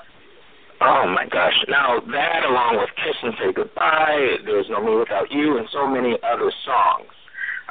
Oh 0.81 1.07
my 1.07 1.27
gosh! 1.31 1.55
Now 1.69 2.01
that, 2.01 2.45
along 2.45 2.79
with 2.83 2.91
"Kiss 2.97 3.15
and 3.23 3.35
Say 3.39 3.53
Goodbye," 3.55 4.43
"There's 4.45 4.67
No 4.69 4.83
Me 4.83 4.97
Without 4.97 5.31
You," 5.31 5.59
and 5.59 5.69
so 5.73 5.87
many 5.87 6.19
other 6.23 6.51
songs. 6.67 7.15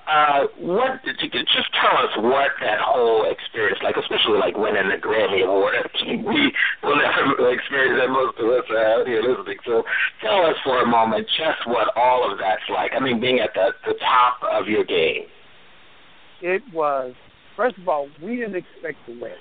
Uh, 0.08 0.47
what 0.60 1.04
did 1.06 1.15
you 1.21 1.30
just 1.30 1.71
tell 1.80 1.95
us 1.95 2.12
what 2.17 2.52
that 2.60 2.80
whole 2.80 3.23
experience 3.32 3.80
like, 3.84 3.95
especially 3.95 4.38
like 4.38 4.58
winning 4.58 4.89
the 4.91 4.99
Grammy 4.99 5.47
Award? 5.47 5.76
we 6.08 6.52
will 6.84 6.99
never 6.99 7.54
experience 7.54 7.99
that 7.99 8.12
most 8.12 8.38
of 8.39 8.47
us 8.52 8.67
are 8.69 8.99
out 8.99 9.08
here 9.08 9.21
listening. 9.21 9.58
So 9.65 9.84
tell 10.19 10.45
us 10.45 10.56
for 10.63 10.82
a 10.82 10.88
moment 10.88 11.28
just 11.38 11.67
what 11.67 11.95
all 11.95 12.30
of 12.30 12.38
that's 12.38 12.67
like. 12.69 12.91
I 12.95 12.99
mean, 12.99 13.19
being 13.19 13.39
at 13.39 13.54
the 13.54 13.71
the 13.86 13.95
top 13.99 14.39
of 14.43 14.67
your 14.67 14.84
game. 14.84 15.28
It 16.41 16.63
was 16.73 17.15
first 17.55 17.77
of 17.77 17.87
all, 17.87 18.07
we 18.21 18.37
didn't 18.37 18.55
expect 18.55 18.97
to 19.07 19.19
win. 19.19 19.33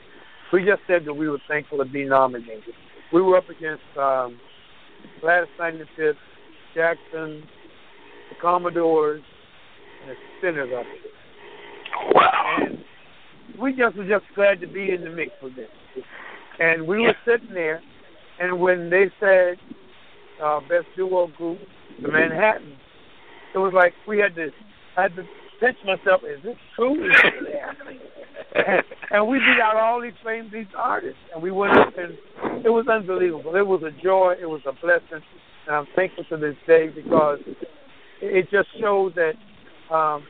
We 0.53 0.65
just 0.65 0.83
said 0.87 1.05
that 1.07 1.15
we 1.15 1.29
were 1.29 1.41
thankful 1.49 1.79
to 1.79 1.85
be 1.85 2.05
nominated 2.05 2.75
we 3.13 3.21
were 3.21 3.37
up 3.37 3.49
against 3.49 3.83
um, 3.99 4.39
Gladys 5.21 5.49
Knight 5.59 5.75
and 5.75 5.89
Pitt, 5.97 6.17
Jackson, 6.75 7.43
the 8.31 8.37
Commodores, 8.41 9.23
and 10.01 10.11
the 10.11 10.15
Spinners 10.39 10.71
up 10.77 10.85
there. 10.85 12.13
Wow. 12.15 12.57
And 12.61 12.79
we 13.61 13.75
just 13.75 13.97
were 13.97 14.09
just 14.09 14.25
glad 14.35 14.61
to 14.61 14.67
be 14.67 14.91
in 14.91 15.05
the 15.05 15.11
mix 15.11 15.31
with 15.43 15.57
them. 15.57 15.69
And 16.59 16.87
we 16.87 17.01
were 17.01 17.15
sitting 17.27 17.53
there, 17.53 17.83
and 18.41 18.59
when 18.59 18.89
they 18.89 19.11
said 19.21 19.57
uh, 20.43 20.61
best 20.61 20.87
duo 20.97 21.29
group, 21.37 21.59
the 22.01 22.09
Manhattan, 22.09 22.77
it 23.55 23.59
was 23.59 23.73
like 23.75 23.93
we 24.09 24.19
had 24.19 24.35
to, 24.37 24.49
had 24.97 25.15
to 25.17 25.25
pinch 25.63 25.79
myself. 25.85 26.23
Is 26.25 26.43
this 26.43 26.57
true? 26.75 27.07
Is 27.07 27.15
this 27.23 27.55
happening? 27.61 28.01
and, 28.55 28.83
and 29.11 29.29
we 29.29 29.39
beat 29.39 29.61
out 29.63 29.77
all 29.77 30.01
these 30.01 30.13
famous 30.25 30.53
these 30.53 30.67
artists, 30.77 31.21
and 31.33 31.43
we 31.43 31.51
went 31.51 31.79
up 31.79 31.97
and 31.97 32.19
it 32.65 32.71
was 32.71 32.87
unbelievable. 32.89 33.55
It 33.57 33.67
was 33.67 33.83
a 33.83 33.93
joy. 34.03 34.35
It 34.41 34.47
was 34.47 34.61
a 34.67 34.73
blessing, 34.73 35.25
and 35.67 35.77
I'm 35.77 35.87
thankful 35.95 36.25
to 36.25 36.37
this 36.37 36.57
day 36.67 36.89
because 36.89 37.39
it 38.21 38.51
just 38.51 38.69
shows 38.81 39.13
that 39.15 39.35
um, 39.95 40.25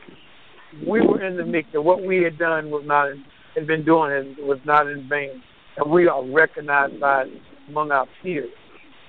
we 0.87 1.01
were 1.01 1.25
in 1.25 1.35
the 1.37 1.45
mix. 1.45 1.69
That 1.73 1.81
what 1.81 2.03
we 2.03 2.23
had 2.23 2.37
done 2.37 2.69
was 2.69 2.83
not 2.85 3.09
had 3.55 3.67
been 3.67 3.83
doing 3.83 4.11
and 4.11 4.47
was 4.47 4.59
not 4.65 4.87
in 4.87 5.07
vain, 5.09 5.41
and 5.77 5.91
we 5.91 6.07
are 6.07 6.23
recognized 6.23 6.99
by 6.99 7.25
among 7.67 7.91
our 7.91 8.07
peers. 8.21 8.49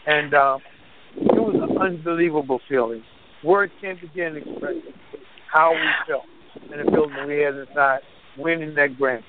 And 0.07 0.35
uh, 0.35 0.59
it 1.17 1.41
was 1.41 1.55
an 1.55 1.79
unbelievable 1.79 2.61
feeling. 2.69 3.03
Words 3.43 3.73
can't 3.81 4.01
begin 4.01 4.35
to 4.35 4.39
express 4.39 4.77
how 5.55 5.73
we 5.73 5.87
felt 6.07 6.27
and 6.73 6.83
the 6.83 6.91
feeling 6.91 7.15
we 7.27 7.39
had 7.39 7.55
inside 7.55 8.01
winning 8.37 8.75
that 8.75 8.99
Grammy. 8.99 9.23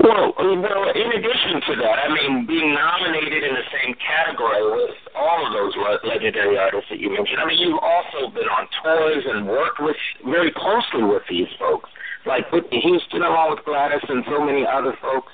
Well, 0.00 0.36
well, 0.36 0.84
in 0.92 1.08
addition 1.16 1.64
to 1.66 1.76
that, 1.80 1.96
I 2.04 2.12
mean, 2.12 2.46
being 2.46 2.74
nominated 2.74 3.42
in 3.42 3.54
the 3.54 3.66
same 3.72 3.96
category 3.96 4.62
with 4.62 4.94
all 5.16 5.46
of 5.46 5.52
those 5.52 5.72
legendary 6.04 6.58
artists 6.58 6.90
that 6.90 7.00
you 7.00 7.08
mentioned. 7.08 7.40
I 7.40 7.46
mean, 7.46 7.58
you've 7.58 7.80
also 7.80 8.28
been 8.28 8.46
on 8.46 8.68
tours 8.84 9.24
and 9.26 9.48
worked 9.48 9.80
with 9.80 9.96
very 10.26 10.52
closely 10.52 11.02
with 11.02 11.22
these 11.30 11.48
folks, 11.58 11.88
like 12.26 12.52
Whitney 12.52 12.80
Houston, 12.80 13.22
along 13.22 13.56
with 13.56 13.64
Gladys 13.64 14.04
and 14.06 14.22
so 14.28 14.44
many 14.44 14.66
other 14.66 14.92
folks. 15.00 15.32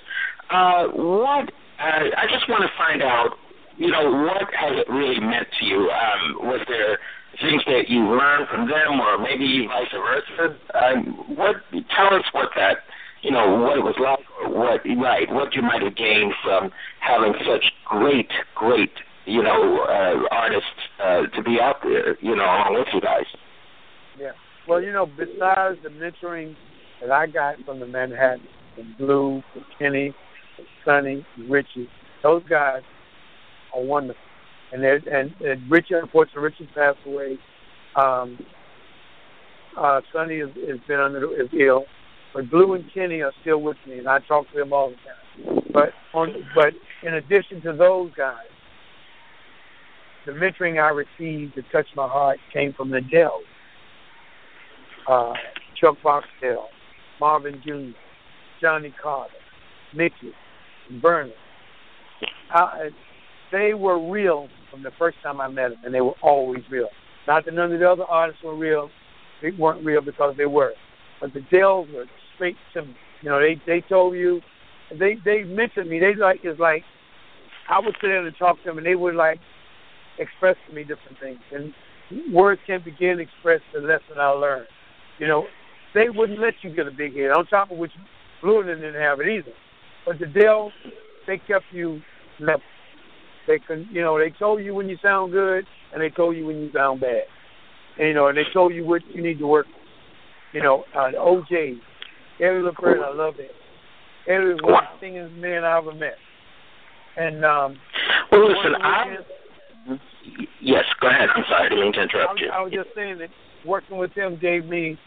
Uh, 0.51 0.87
what? 0.95 1.51
Uh, 1.83 2.15
I 2.15 2.31
just 2.31 2.49
want 2.49 2.63
to 2.63 2.71
find 2.79 3.03
out, 3.03 3.35
you 3.77 3.91
know, 3.91 4.09
what 4.23 4.47
has 4.55 4.79
it 4.79 4.89
really 4.89 5.19
meant 5.19 5.49
to 5.59 5.65
you? 5.67 5.91
Um, 5.91 6.47
was 6.47 6.61
there 6.69 6.99
things 7.40 7.62
that 7.66 7.88
you 7.88 8.01
learned 8.01 8.49
from 8.49 8.68
them, 8.68 9.01
or 9.01 9.18
maybe 9.18 9.66
vice 9.66 9.92
versa? 9.92 10.57
Um, 10.75 11.37
what? 11.37 11.57
Tell 11.97 12.14
us 12.14 12.25
what 12.33 12.51
that 12.57 12.79
you 13.23 13.31
know, 13.31 13.57
what 13.57 13.79
it 13.79 13.83
was 13.83 13.95
like 14.01 14.27
or 14.40 14.53
what 14.53 14.81
right, 15.01 15.33
what 15.33 15.55
you 15.55 15.62
might 15.62 15.83
have 15.83 15.97
gained 15.97 16.33
from 16.45 16.71
having 17.01 17.33
such 17.47 17.64
great, 17.87 18.29
great, 18.55 18.90
you 19.27 19.42
know, 19.42 19.85
uh, 19.88 20.35
artists 20.35 20.66
uh, 21.03 21.23
to 21.35 21.42
be 21.42 21.59
out 21.61 21.77
there, 21.83 22.18
you 22.21 22.35
know, 22.35 22.45
along 22.45 22.75
with 22.75 22.88
you 22.92 23.01
guys. 23.01 23.25
Yeah. 24.18 24.33
Well, 24.68 24.83
you 24.83 24.92
know, 24.92 25.07
besides 25.07 25.79
the 25.83 25.88
mentoring 25.88 26.57
that 27.01 27.11
I 27.11 27.27
got 27.29 27.57
from 27.64 27.81
the 27.81 27.87
Manhattan, 27.87 28.47
from 28.75 28.95
Blue, 28.99 29.42
from 29.53 29.64
Kenny, 29.79 30.12
Sonny, 30.85 31.25
Richie, 31.49 31.88
those 32.23 32.42
guys 32.49 32.83
are 33.75 33.83
wonderful. 33.83 34.21
And 34.73 34.83
they're, 34.83 35.01
and, 35.13 35.33
and 35.41 35.71
Richie, 35.71 35.95
unfortunately, 35.95 36.43
Richie 36.43 36.71
passed 36.75 36.99
away. 37.07 37.39
Um, 37.95 38.39
uh, 39.79 40.01
Sonny 40.13 40.41
has, 40.41 40.49
has 40.69 40.81
been 40.89 41.01
under 41.01 41.41
is 41.41 41.49
ill. 41.59 41.85
But 42.35 42.51
Blue 42.51 42.73
and 42.75 42.85
Kenny 42.93 43.21
are 43.21 43.33
still 43.43 43.61
with 43.61 43.77
me, 43.87 43.99
and 43.99 44.09
I 44.09 44.21
talk 44.21 44.51
to 44.53 44.59
them 44.59 44.73
all 44.73 44.91
the 44.91 44.97
time. 44.97 45.63
But 45.73 45.91
on, 46.15 46.35
but 46.55 46.73
in 47.07 47.15
addition 47.15 47.61
to 47.63 47.75
those 47.75 48.11
guys, 48.17 48.47
the 50.25 50.33
mentoring 50.33 50.83
I 50.83 50.91
received 50.91 51.55
to 51.57 51.63
touch 51.71 51.87
my 51.97 52.09
heart 52.09 52.39
came 52.53 52.73
from 52.73 52.91
the 52.91 53.01
Dells. 53.01 53.45
Uh, 55.09 55.33
Chuck 55.79 55.97
Barksdale, 56.03 56.69
Marvin 57.21 57.61
Jr., 57.67 57.97
Johnny 58.61 58.95
Carter, 59.03 59.35
Mickey, 59.95 60.33
Vernon. 61.01 61.33
I, 62.51 62.91
they 63.51 63.75
were 63.75 63.99
real 64.11 64.49
from 64.73 64.83
the 64.83 64.91
first 64.99 65.19
time 65.23 65.41
I 65.41 65.49
met 65.49 65.69
them, 65.69 65.79
and 65.85 65.95
they 65.95 66.01
were 66.01 66.17
always 66.23 66.65
real. 66.71 66.89
Not 67.29 67.45
that 67.45 67.55
none 67.55 67.73
of 67.73 67.79
the 67.79 67.89
other 67.89 68.05
artists 68.05 68.43
were 68.43 68.57
real; 68.57 68.91
they 69.41 69.53
weren't 69.53 69.85
real 69.85 70.01
because 70.01 70.35
they 70.37 70.47
were. 70.47 70.73
But 71.21 71.35
the 71.35 71.43
Dells 71.53 71.89
were 71.95 72.07
straight 72.35 72.57
to 72.75 72.83
me. 72.83 72.97
You 73.21 73.29
know, 73.29 73.41
they 73.41 73.61
they 73.67 73.81
told 73.83 74.17
you, 74.17 74.41
they 74.99 75.19
they 75.25 75.45
mentioned 75.45 75.89
me. 75.89 76.01
They 76.01 76.15
like 76.15 76.41
is 76.45 76.59
like, 76.59 76.83
I 77.69 77.79
would 77.79 77.95
sit 78.01 78.09
there 78.09 78.27
and 78.27 78.37
talk 78.37 78.59
to 78.59 78.65
them, 78.65 78.79
and 78.79 78.87
they 78.87 78.97
would 78.97 79.15
like 79.15 79.39
express 80.19 80.57
to 80.69 80.75
me 80.75 80.83
different 80.83 81.19
things, 81.21 81.39
and 81.53 81.73
words 82.33 82.61
can't 82.67 82.85
begin 82.85 83.19
to 83.19 83.23
express 83.23 83.61
the 83.73 83.81
lesson 83.81 84.19
I 84.19 84.29
learned. 84.31 84.67
You 85.19 85.29
know, 85.29 85.47
they 85.95 86.09
wouldn't 86.09 86.41
let 86.41 86.55
you 86.63 86.75
get 86.75 86.87
a 86.87 86.91
big 86.91 87.15
head. 87.17 87.31
On 87.31 87.47
top 87.47 87.71
of 87.71 87.79
which, 87.79 87.93
Blue 88.43 88.63
didn't 88.63 88.95
have 88.95 89.21
it 89.21 89.29
either. 89.29 89.53
But 90.05 90.19
the 90.19 90.27
Dells, 90.27 90.73
they 91.27 91.39
kept 91.39 91.67
you 91.71 92.01
level. 92.41 92.63
They 93.47 93.59
can, 93.59 93.89
you 93.91 94.01
know, 94.01 94.19
they 94.19 94.31
told 94.31 94.63
you 94.63 94.75
when 94.75 94.89
you 94.89 94.97
sound 95.03 95.33
good, 95.33 95.65
and 95.93 96.03
they 96.03 96.11
told 96.11 96.37
you 96.37 96.47
when 96.47 96.57
you 96.57 96.71
sound 96.73 97.01
bad. 97.01 97.23
And, 97.99 98.09
you 98.09 98.15
know, 98.15 98.29
and 98.29 98.39
they 98.39 98.45
told 98.53 98.75
you 98.75 98.85
what 98.85 99.03
you 99.13 99.23
need 99.23 99.39
to 99.39 99.47
work. 99.47 99.67
You 100.53 100.63
know, 100.63 100.85
uh, 100.95 101.11
OJ, 101.19 101.79
Eddie 102.41 102.63
Levert, 102.63 103.01
I 103.03 103.15
love 103.15 103.37
him. 103.37 103.49
Eddie 104.29 104.45
was 104.45 104.59
one 104.63 104.75
of 104.75 105.01
the 105.01 105.07
singest 105.07 105.35
men 105.35 105.65
I 105.65 105.79
ever 105.79 105.95
met. 105.95 106.17
And 107.17 107.45
um, 107.45 107.77
well, 108.31 108.49
listen, 108.49 108.75
I. 108.81 109.17
Yes, 110.61 110.85
go 111.01 111.09
ahead. 111.09 111.29
I'm 111.35 111.45
sorry, 111.49 111.67
I 111.67 111.69
didn't 111.69 111.85
mean 111.85 111.93
to 111.95 112.03
interrupt 112.03 112.41
I, 112.41 112.45
you. 112.45 112.51
I 112.51 112.63
was 112.63 112.73
just 112.73 112.89
saying 112.95 113.19
that 113.19 113.29
working 113.67 113.99
with 113.99 114.13
him 114.13 114.39
gave 114.41 114.65
me, 114.65 114.99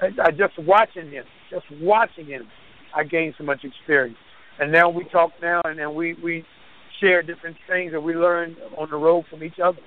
I, 0.00 0.08
I 0.22 0.30
just 0.30 0.58
watching 0.58 1.10
him, 1.10 1.24
just 1.50 1.64
watching 1.80 2.26
him, 2.26 2.46
I 2.94 3.04
gained 3.04 3.34
so 3.38 3.44
much 3.44 3.64
experience. 3.64 4.18
And 4.58 4.70
now 4.70 4.90
we 4.90 5.04
talk 5.04 5.30
now, 5.40 5.62
and 5.64 5.78
then 5.78 5.94
we 5.94 6.14
we 6.22 6.44
share 7.00 7.22
different 7.22 7.56
things 7.68 7.92
that 7.92 8.00
we 8.00 8.14
learn 8.14 8.56
on 8.76 8.90
the 8.90 8.96
road 8.96 9.24
from 9.30 9.42
each 9.42 9.58
other. 9.62 9.80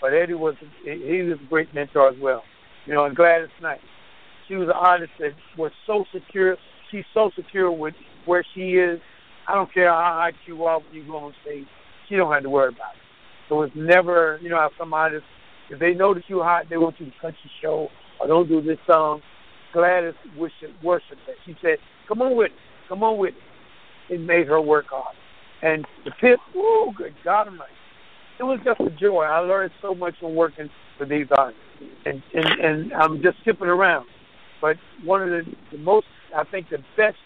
But 0.00 0.14
Eddie 0.14 0.34
was 0.34 0.54
he 0.84 1.22
was 1.22 1.38
a 1.40 1.48
great 1.48 1.72
mentor 1.74 2.08
as 2.08 2.16
well. 2.20 2.42
You 2.86 2.94
know, 2.94 3.04
and 3.04 3.16
Gladys 3.16 3.48
Knight, 3.62 3.80
she 4.48 4.54
was 4.56 4.68
an 4.68 4.74
artist 4.74 5.12
that 5.18 5.32
was 5.56 5.72
so 5.86 6.04
secure. 6.12 6.56
She's 6.90 7.04
so 7.14 7.30
secure 7.34 7.70
with 7.70 7.94
where 8.26 8.44
she 8.54 8.72
is. 8.72 9.00
I 9.48 9.54
don't 9.54 9.72
care 9.72 9.88
how 9.88 10.20
hot 10.22 10.34
you 10.46 10.64
are 10.64 10.80
when 10.80 10.94
you 10.94 11.06
go 11.06 11.16
on 11.18 11.34
stage. 11.42 11.66
She 12.08 12.16
don't 12.16 12.32
have 12.32 12.42
to 12.42 12.50
worry 12.50 12.68
about 12.68 12.94
it. 12.94 13.02
So 13.48 13.62
it's 13.62 13.74
never, 13.76 14.38
you 14.42 14.48
know, 14.48 14.56
how 14.56 14.70
some 14.78 14.92
artists, 14.94 15.28
if 15.70 15.78
they 15.78 15.94
notice 15.94 16.24
you're 16.28 16.44
hot, 16.44 16.66
they 16.68 16.76
want 16.76 16.98
you 16.98 17.06
to 17.06 17.12
cut 17.20 17.34
your 17.42 17.50
show 17.62 17.88
or 18.20 18.26
don't 18.26 18.48
do 18.48 18.62
this 18.62 18.78
song. 18.86 19.22
Gladys 19.72 20.14
worship, 20.38 20.70
worshiped 20.82 21.20
that. 21.26 21.36
She 21.44 21.56
said, 21.60 21.78
"Come 22.06 22.22
on 22.22 22.36
with 22.36 22.52
it, 22.52 22.58
come 22.88 23.02
on 23.02 23.18
with 23.18 23.34
it." 23.34 24.14
It 24.14 24.20
made 24.20 24.46
her 24.48 24.60
work 24.60 24.86
hard. 24.88 25.16
And 25.62 25.86
the 26.04 26.10
pit, 26.20 26.38
oh, 26.56 26.92
good 26.96 27.14
God 27.24 27.48
Almighty, 27.48 27.72
it 28.38 28.42
was 28.42 28.58
just 28.64 28.80
a 28.80 28.90
joy. 28.90 29.22
I 29.22 29.38
learned 29.38 29.70
so 29.80 29.94
much 29.94 30.14
from 30.20 30.34
working 30.34 30.68
with 30.98 31.08
these 31.08 31.26
artists, 31.36 31.60
and 32.04 32.22
and, 32.34 32.60
and 32.60 32.92
I'm 32.92 33.22
just 33.22 33.38
skipping 33.40 33.68
around. 33.68 34.06
But 34.60 34.76
one 35.04 35.22
of 35.22 35.28
the, 35.28 35.42
the 35.72 35.78
most, 35.78 36.06
I 36.34 36.44
think, 36.44 36.68
the 36.70 36.78
best 36.96 37.16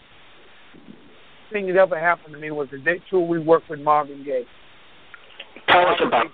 thing 1.51 1.67
that 1.67 1.75
ever 1.77 1.99
happened 1.99 2.33
to 2.33 2.39
me 2.39 2.51
was 2.51 2.67
the 2.71 2.77
day 2.79 3.01
tour 3.09 3.25
we 3.25 3.39
worked 3.39 3.69
with 3.69 3.79
Marvin 3.79 4.23
Gaye. 4.23 4.45
Tell 5.67 5.87
us 5.87 5.99
about. 6.05 6.27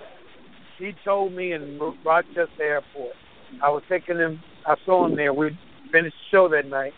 He 0.78 0.94
told 1.06 1.34
me 1.34 1.54
in 1.54 1.80
Rochester 2.04 2.50
Airport. 2.60 3.14
I 3.64 3.70
was 3.70 3.84
taking 3.88 4.18
him. 4.18 4.42
I 4.66 4.76
saw 4.86 5.06
him 5.06 5.16
there. 5.16 5.34
We 5.34 5.58
finished 5.92 6.16
the 6.32 6.38
show 6.38 6.50
that 6.50 6.68
night, 6.68 6.94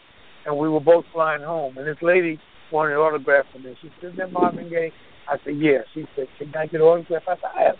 and 0.45 0.57
we 0.57 0.67
were 0.67 0.79
both 0.79 1.05
flying 1.13 1.43
home. 1.43 1.77
And 1.77 1.85
this 1.85 2.01
lady 2.01 2.39
wanted 2.71 2.93
an 2.93 2.99
autograph 2.99 3.45
from 3.51 3.63
me. 3.63 3.75
She 3.81 3.91
said, 3.99 4.11
"Is 4.11 4.17
that 4.17 4.31
Marvin 4.31 4.69
Gaye?" 4.69 4.91
I 5.27 5.37
said, 5.43 5.57
"Yeah." 5.57 5.79
She 5.93 6.05
said, 6.15 6.27
"Can 6.37 6.53
I 6.55 6.65
get 6.65 6.81
an 6.81 6.81
autograph?" 6.81 7.23
I 7.27 7.35
said, 7.35 7.51
"I 7.55 7.61
have." 7.63 7.75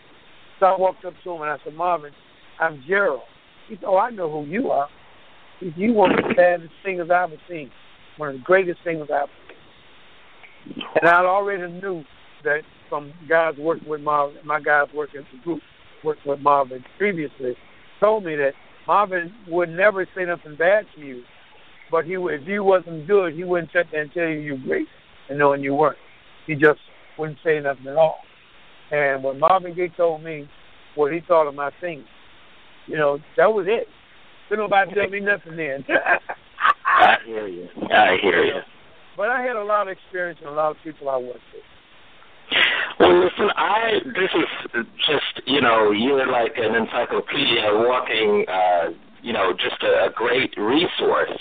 So 0.59 0.65
I 0.65 0.77
walked 0.77 1.05
up 1.05 1.13
to 1.23 1.31
him 1.31 1.41
and 1.41 1.51
I 1.51 1.57
said, 1.63 1.75
"Marvin, 1.75 2.13
I'm 2.59 2.83
Gerald." 2.87 3.21
He 3.67 3.75
said, 3.75 3.85
"Oh, 3.85 3.97
I 3.97 4.09
know 4.09 4.29
who 4.29 4.49
you 4.49 4.71
are. 4.71 4.89
He 5.59 5.67
said, 5.67 5.77
you 5.77 5.93
one 5.93 6.11
of 6.11 6.27
the 6.27 6.33
baddest 6.35 6.73
singers 6.83 7.09
I've 7.09 7.31
ever 7.31 7.41
seen. 7.49 7.71
One 8.17 8.29
of 8.29 8.35
the 8.35 8.41
greatest 8.41 8.79
singers 8.83 9.09
I've 9.11 9.23
ever 9.23 9.31
seen." 9.47 10.83
And 11.01 11.09
I 11.09 11.23
already 11.23 11.71
knew 11.71 12.03
that 12.43 12.61
from 12.89 13.13
guys 13.27 13.55
working 13.57 13.89
with 13.89 14.01
Marvin, 14.01 14.37
my 14.43 14.59
guys 14.59 14.87
working 14.93 15.25
the 15.31 15.37
group 15.39 15.61
working 16.03 16.31
with 16.31 16.39
Marvin 16.41 16.83
previously, 16.97 17.55
told 17.99 18.23
me 18.23 18.35
that 18.35 18.53
Marvin 18.85 19.33
would 19.47 19.69
never 19.69 20.05
say 20.15 20.25
nothing 20.25 20.55
bad 20.55 20.85
to 20.95 21.01
you, 21.01 21.23
but 21.91 22.05
he 22.05 22.13
if 22.15 22.47
you 22.47 22.63
wasn't 22.63 23.07
good, 23.07 23.33
he 23.33 23.43
wouldn't 23.43 23.71
sit 23.71 23.87
there 23.91 24.01
and 24.01 24.11
tell 24.11 24.27
you 24.27 24.39
you're 24.39 24.57
great 24.57 24.87
and 25.29 25.37
knowing 25.37 25.63
you 25.63 25.73
weren't. 25.73 25.97
He 26.45 26.55
just 26.55 26.79
wouldn't 27.17 27.39
say 27.43 27.59
nothing 27.59 27.87
at 27.87 27.95
all. 27.95 28.19
And 28.91 29.23
when 29.23 29.39
Marvin 29.39 29.75
Gaye 29.75 29.91
told 29.95 30.23
me 30.23 30.49
what 30.95 31.11
he 31.11 31.21
thought 31.27 31.47
of 31.47 31.55
my 31.55 31.71
singing, 31.81 32.05
you 32.87 32.97
know, 32.97 33.19
that 33.35 33.53
was 33.53 33.65
it. 33.67 33.87
Didn't 34.49 34.63
nobody 34.63 34.93
tell 34.93 35.09
me 35.09 35.19
nothing 35.19 35.57
then. 35.57 35.85
I 36.85 37.17
hear 37.25 37.47
you. 37.47 37.67
I 37.91 38.17
hear 38.21 38.43
you. 38.45 38.61
But 39.17 39.29
I 39.29 39.41
had 39.41 39.55
a 39.55 39.63
lot 39.63 39.87
of 39.87 39.97
experience 39.97 40.39
and 40.41 40.49
a 40.49 40.53
lot 40.53 40.71
of 40.71 40.77
people 40.83 41.09
I 41.09 41.17
worked 41.17 41.39
with. 41.53 41.63
Well, 42.99 43.23
listen, 43.23 43.49
I 43.55 43.99
this 44.05 44.29
is 44.33 44.85
just 45.05 45.47
you 45.47 45.59
know 45.59 45.91
you're 45.91 46.25
like 46.31 46.53
an 46.55 46.75
encyclopedia, 46.75 47.63
walking, 47.73 48.45
uh, 48.47 48.91
you 49.21 49.33
know, 49.33 49.51
just 49.53 49.83
a, 49.83 50.05
a 50.05 50.09
great 50.15 50.53
resource 50.57 51.37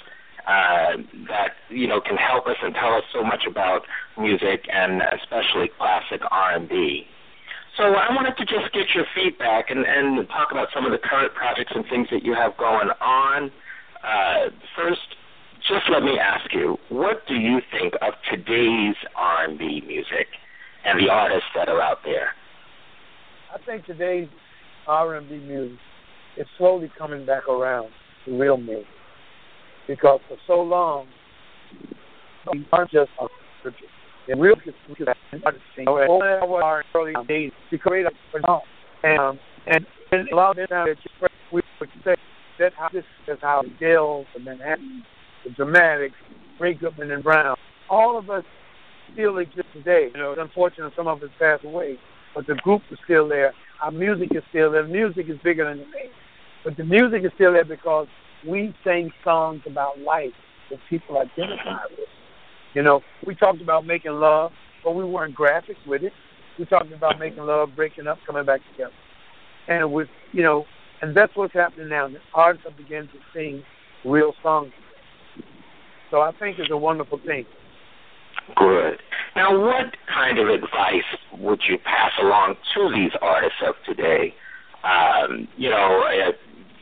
uh, 0.46 0.96
that 1.28 1.58
you 1.68 1.86
know 1.86 2.00
can 2.00 2.16
help 2.16 2.46
us 2.46 2.56
and 2.62 2.74
tell 2.74 2.94
us 2.94 3.04
so 3.12 3.22
much 3.22 3.42
about 3.48 3.82
music 4.18 4.66
and 4.72 5.02
especially 5.20 5.70
classic 5.76 6.20
R&B. 6.30 7.04
So 7.76 7.82
I 7.82 8.14
wanted 8.14 8.36
to 8.38 8.44
just 8.46 8.72
get 8.72 8.86
your 8.94 9.04
feedback 9.14 9.70
and, 9.70 9.84
and 9.84 10.26
talk 10.28 10.48
about 10.50 10.68
some 10.74 10.86
of 10.86 10.92
the 10.92 10.98
current 10.98 11.34
projects 11.34 11.72
and 11.74 11.84
things 11.90 12.08
that 12.10 12.24
you 12.24 12.32
have 12.32 12.56
going 12.56 12.88
on. 13.02 13.50
Uh, 14.02 14.48
first, 14.74 15.14
just 15.68 15.84
let 15.90 16.02
me 16.02 16.18
ask 16.18 16.54
you, 16.54 16.78
what 16.88 17.26
do 17.28 17.34
you 17.34 17.60
think 17.70 17.92
of 18.00 18.14
today's 18.30 18.96
R&B 19.14 19.82
music? 19.86 20.28
and 20.86 21.00
the 21.00 21.10
artists 21.10 21.48
that 21.54 21.68
are 21.68 21.82
out 21.82 21.98
there? 22.04 22.30
I 23.52 23.58
think 23.64 23.84
today's 23.84 24.28
R&B 24.86 25.36
music 25.38 25.78
is 26.36 26.46
slowly 26.56 26.90
coming 26.96 27.26
back 27.26 27.48
around 27.48 27.88
to 28.24 28.38
real 28.38 28.56
music 28.56 28.86
because 29.86 30.20
for 30.28 30.36
so 30.46 30.60
long 30.60 31.06
we 32.52 32.66
aren't 32.72 32.90
just 32.90 33.10
a 33.20 33.26
scripture. 33.60 33.86
And 34.28 34.40
real 34.40 34.56
music 34.56 34.74
our 35.86 36.84
early 36.94 37.14
days 37.28 37.52
to 37.70 37.78
create 37.78 38.06
a. 38.06 38.10
And 39.04 39.18
um, 39.18 39.38
and 39.66 39.86
and 40.12 40.28
a 40.30 40.36
lot 40.36 40.58
of 40.58 40.68
that 40.68 40.96
we 41.52 41.62
would 41.80 41.90
say 42.04 42.14
that's 42.58 42.74
how 42.76 42.88
this 42.92 43.04
is 43.28 43.38
how 43.40 43.62
Dells, 43.78 44.26
the 44.34 44.40
Manhattan, 44.40 45.04
the 45.44 45.50
Dramatics, 45.50 46.16
Ray 46.58 46.74
Goodman 46.74 47.10
and 47.10 47.22
Brown, 47.22 47.56
all 47.88 48.18
of 48.18 48.30
us 48.30 48.44
still 49.12 49.38
exist 49.38 49.66
today. 49.72 50.10
You 50.14 50.20
know, 50.20 50.32
it's 50.32 50.40
unfortunate 50.40 50.92
some 50.96 51.06
of 51.06 51.22
us 51.22 51.30
passed 51.38 51.64
away, 51.64 51.98
but 52.34 52.46
the 52.46 52.54
group 52.56 52.82
is 52.90 52.98
still 53.04 53.28
there. 53.28 53.52
Our 53.82 53.90
music 53.90 54.30
is 54.32 54.42
still 54.48 54.72
there. 54.72 54.86
Music 54.86 55.28
is 55.28 55.38
bigger 55.44 55.64
than 55.68 55.78
the 55.78 55.84
name. 55.84 56.10
But 56.64 56.76
the 56.76 56.84
music 56.84 57.24
is 57.24 57.30
still 57.34 57.52
there 57.52 57.64
because 57.64 58.08
we 58.46 58.74
sang 58.84 59.10
songs 59.24 59.62
about 59.66 59.98
life 60.00 60.32
that 60.70 60.78
people 60.88 61.18
identify 61.18 61.84
with. 61.90 62.08
You 62.74 62.82
know, 62.82 63.00
we 63.26 63.34
talked 63.34 63.60
about 63.60 63.86
making 63.86 64.12
love, 64.12 64.52
but 64.84 64.94
we 64.94 65.04
weren't 65.04 65.34
graphic 65.34 65.76
with 65.86 66.02
it. 66.02 66.12
We 66.58 66.64
talked 66.64 66.92
about 66.92 67.18
making 67.18 67.44
love, 67.44 67.70
breaking 67.76 68.06
up, 68.06 68.18
coming 68.26 68.44
back 68.44 68.60
together. 68.72 68.92
And 69.68 69.82
it 69.82 69.90
was, 69.90 70.06
you 70.32 70.42
know, 70.42 70.64
and 71.02 71.16
that's 71.16 71.34
what's 71.36 71.52
happening 71.52 71.88
now. 71.88 72.08
The 72.08 72.18
artists 72.34 72.66
are 72.66 72.76
beginning 72.76 73.08
to 73.08 73.18
sing 73.34 73.62
real 74.04 74.32
songs. 74.42 74.72
So 76.10 76.20
I 76.20 76.32
think 76.38 76.58
it's 76.58 76.70
a 76.70 76.76
wonderful 76.76 77.18
thing. 77.26 77.46
Good. 78.54 79.00
Now, 79.34 79.58
what 79.58 79.96
kind 80.12 80.38
of 80.38 80.48
advice 80.48 81.02
would 81.38 81.60
you 81.68 81.78
pass 81.78 82.12
along 82.20 82.56
to 82.74 82.90
these 82.94 83.10
artists 83.20 83.58
of 83.66 83.74
today? 83.84 84.34
Um, 84.84 85.48
you 85.56 85.68
know, 85.68 86.04
uh, 86.06 86.32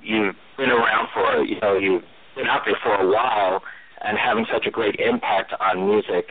you've 0.02 0.36
been 0.56 0.70
around 0.70 1.08
for, 1.12 1.44
you 1.44 1.60
know, 1.60 1.76
you've 1.76 2.04
been 2.36 2.46
out 2.46 2.62
there 2.64 2.78
for 2.82 2.94
a 2.94 3.06
while 3.10 3.62
and 4.02 4.18
having 4.18 4.46
such 4.52 4.66
a 4.66 4.70
great 4.70 4.96
impact 4.96 5.52
on 5.60 5.88
music 5.88 6.28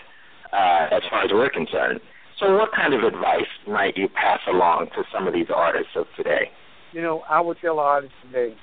uh, 0.52 0.88
as 0.92 1.02
far 1.10 1.24
as 1.24 1.32
we're 1.32 1.50
concerned. 1.50 2.00
So, 2.40 2.58
what 2.58 2.72
kind 2.74 2.94
of 2.94 3.04
advice 3.04 3.48
might 3.68 3.96
you 3.96 4.08
pass 4.08 4.40
along 4.48 4.88
to 4.96 5.04
some 5.14 5.28
of 5.28 5.34
these 5.34 5.48
artists 5.54 5.92
of 5.96 6.08
today? 6.18 6.50
You 6.92 7.02
know, 7.02 7.24
I 7.30 7.40
would 7.42 7.58
tell 7.62 7.80
artists 7.80 8.16
today 8.26 8.56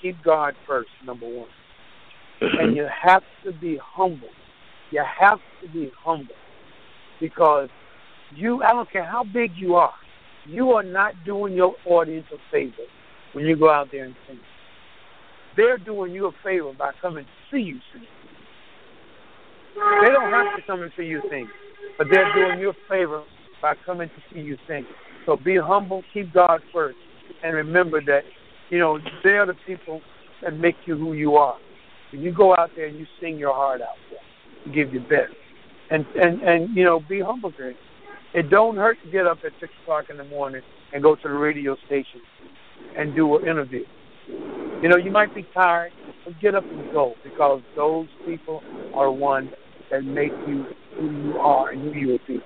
keep 0.00 0.22
God 0.22 0.54
first, 0.66 0.90
number 1.04 1.26
one. 1.26 1.48
and 2.40 2.76
you 2.76 2.86
have 3.02 3.22
to 3.44 3.52
be 3.52 3.78
humble 3.82 4.28
you 4.90 5.02
have 5.20 5.40
to 5.62 5.68
be 5.68 5.90
humble. 6.02 6.34
because 7.20 7.68
you 8.34 8.62
I 8.62 8.72
don't 8.72 8.90
care 8.90 9.04
how 9.04 9.24
big 9.24 9.52
you 9.56 9.76
are, 9.76 9.94
you 10.46 10.72
are 10.72 10.82
not 10.82 11.14
doing 11.24 11.54
your 11.54 11.74
audience 11.86 12.26
a 12.32 12.38
favor 12.50 12.82
when 13.32 13.46
you 13.46 13.56
go 13.56 13.70
out 13.70 13.88
there 13.92 14.04
and 14.04 14.14
sing. 14.26 14.38
They're 15.56 15.78
doing 15.78 16.12
you 16.12 16.26
a 16.26 16.32
favor 16.44 16.72
by 16.72 16.92
coming 17.00 17.24
to 17.24 17.30
see 17.50 17.62
you 17.62 17.78
sing. 17.92 18.06
They 19.74 20.08
don't 20.08 20.32
have 20.32 20.56
to 20.56 20.62
come 20.66 20.82
and 20.82 20.92
see 20.96 21.04
you 21.04 21.22
sing, 21.30 21.48
but 21.98 22.06
they're 22.10 22.32
doing 22.34 22.60
you 22.60 22.70
a 22.70 22.74
favor 22.88 23.22
by 23.60 23.74
coming 23.84 24.08
to 24.08 24.34
see 24.34 24.40
you 24.40 24.56
sing. 24.68 24.86
So 25.24 25.36
be 25.36 25.56
humble, 25.56 26.02
keep 26.12 26.32
God 26.32 26.60
first, 26.72 26.96
and 27.42 27.54
remember 27.54 28.00
that, 28.02 28.22
you 28.70 28.78
know, 28.78 28.98
they're 29.22 29.46
the 29.46 29.56
people 29.66 30.00
that 30.42 30.56
make 30.58 30.76
you 30.86 30.96
who 30.96 31.12
you 31.12 31.34
are. 31.36 31.56
When 32.12 32.22
you 32.22 32.32
go 32.32 32.54
out 32.56 32.70
there 32.76 32.86
and 32.86 32.98
you 32.98 33.06
sing 33.20 33.38
your 33.38 33.54
heart 33.54 33.80
out, 33.80 33.96
you 34.64 34.72
give 34.72 34.92
your 34.92 35.02
best, 35.02 35.34
and 35.90 36.06
and 36.20 36.40
and 36.42 36.76
you 36.76 36.84
know, 36.84 37.00
be 37.00 37.20
humble, 37.20 37.50
Greg. 37.50 37.76
It 38.34 38.50
don't 38.50 38.76
hurt 38.76 38.98
to 39.04 39.10
get 39.10 39.26
up 39.26 39.38
at 39.44 39.52
six 39.60 39.72
o'clock 39.82 40.06
in 40.10 40.16
the 40.16 40.24
morning 40.24 40.62
and 40.92 41.02
go 41.02 41.16
to 41.16 41.22
the 41.22 41.34
radio 41.34 41.76
station 41.86 42.20
and 42.96 43.14
do 43.14 43.36
an 43.36 43.48
interview. 43.48 43.84
You 44.82 44.88
know, 44.90 44.96
you 44.96 45.10
might 45.10 45.34
be 45.34 45.46
tired, 45.54 45.92
but 46.24 46.38
get 46.40 46.54
up 46.54 46.64
and 46.64 46.92
go 46.92 47.14
because 47.24 47.62
those 47.74 48.08
people 48.26 48.62
are 48.94 49.10
ones 49.10 49.50
that 49.90 50.04
make 50.04 50.32
you 50.46 50.66
who 50.98 51.10
you 51.10 51.38
are 51.38 51.70
and 51.70 51.82
who 51.82 51.98
you 51.98 52.08
will 52.08 52.18
be. 52.26 52.38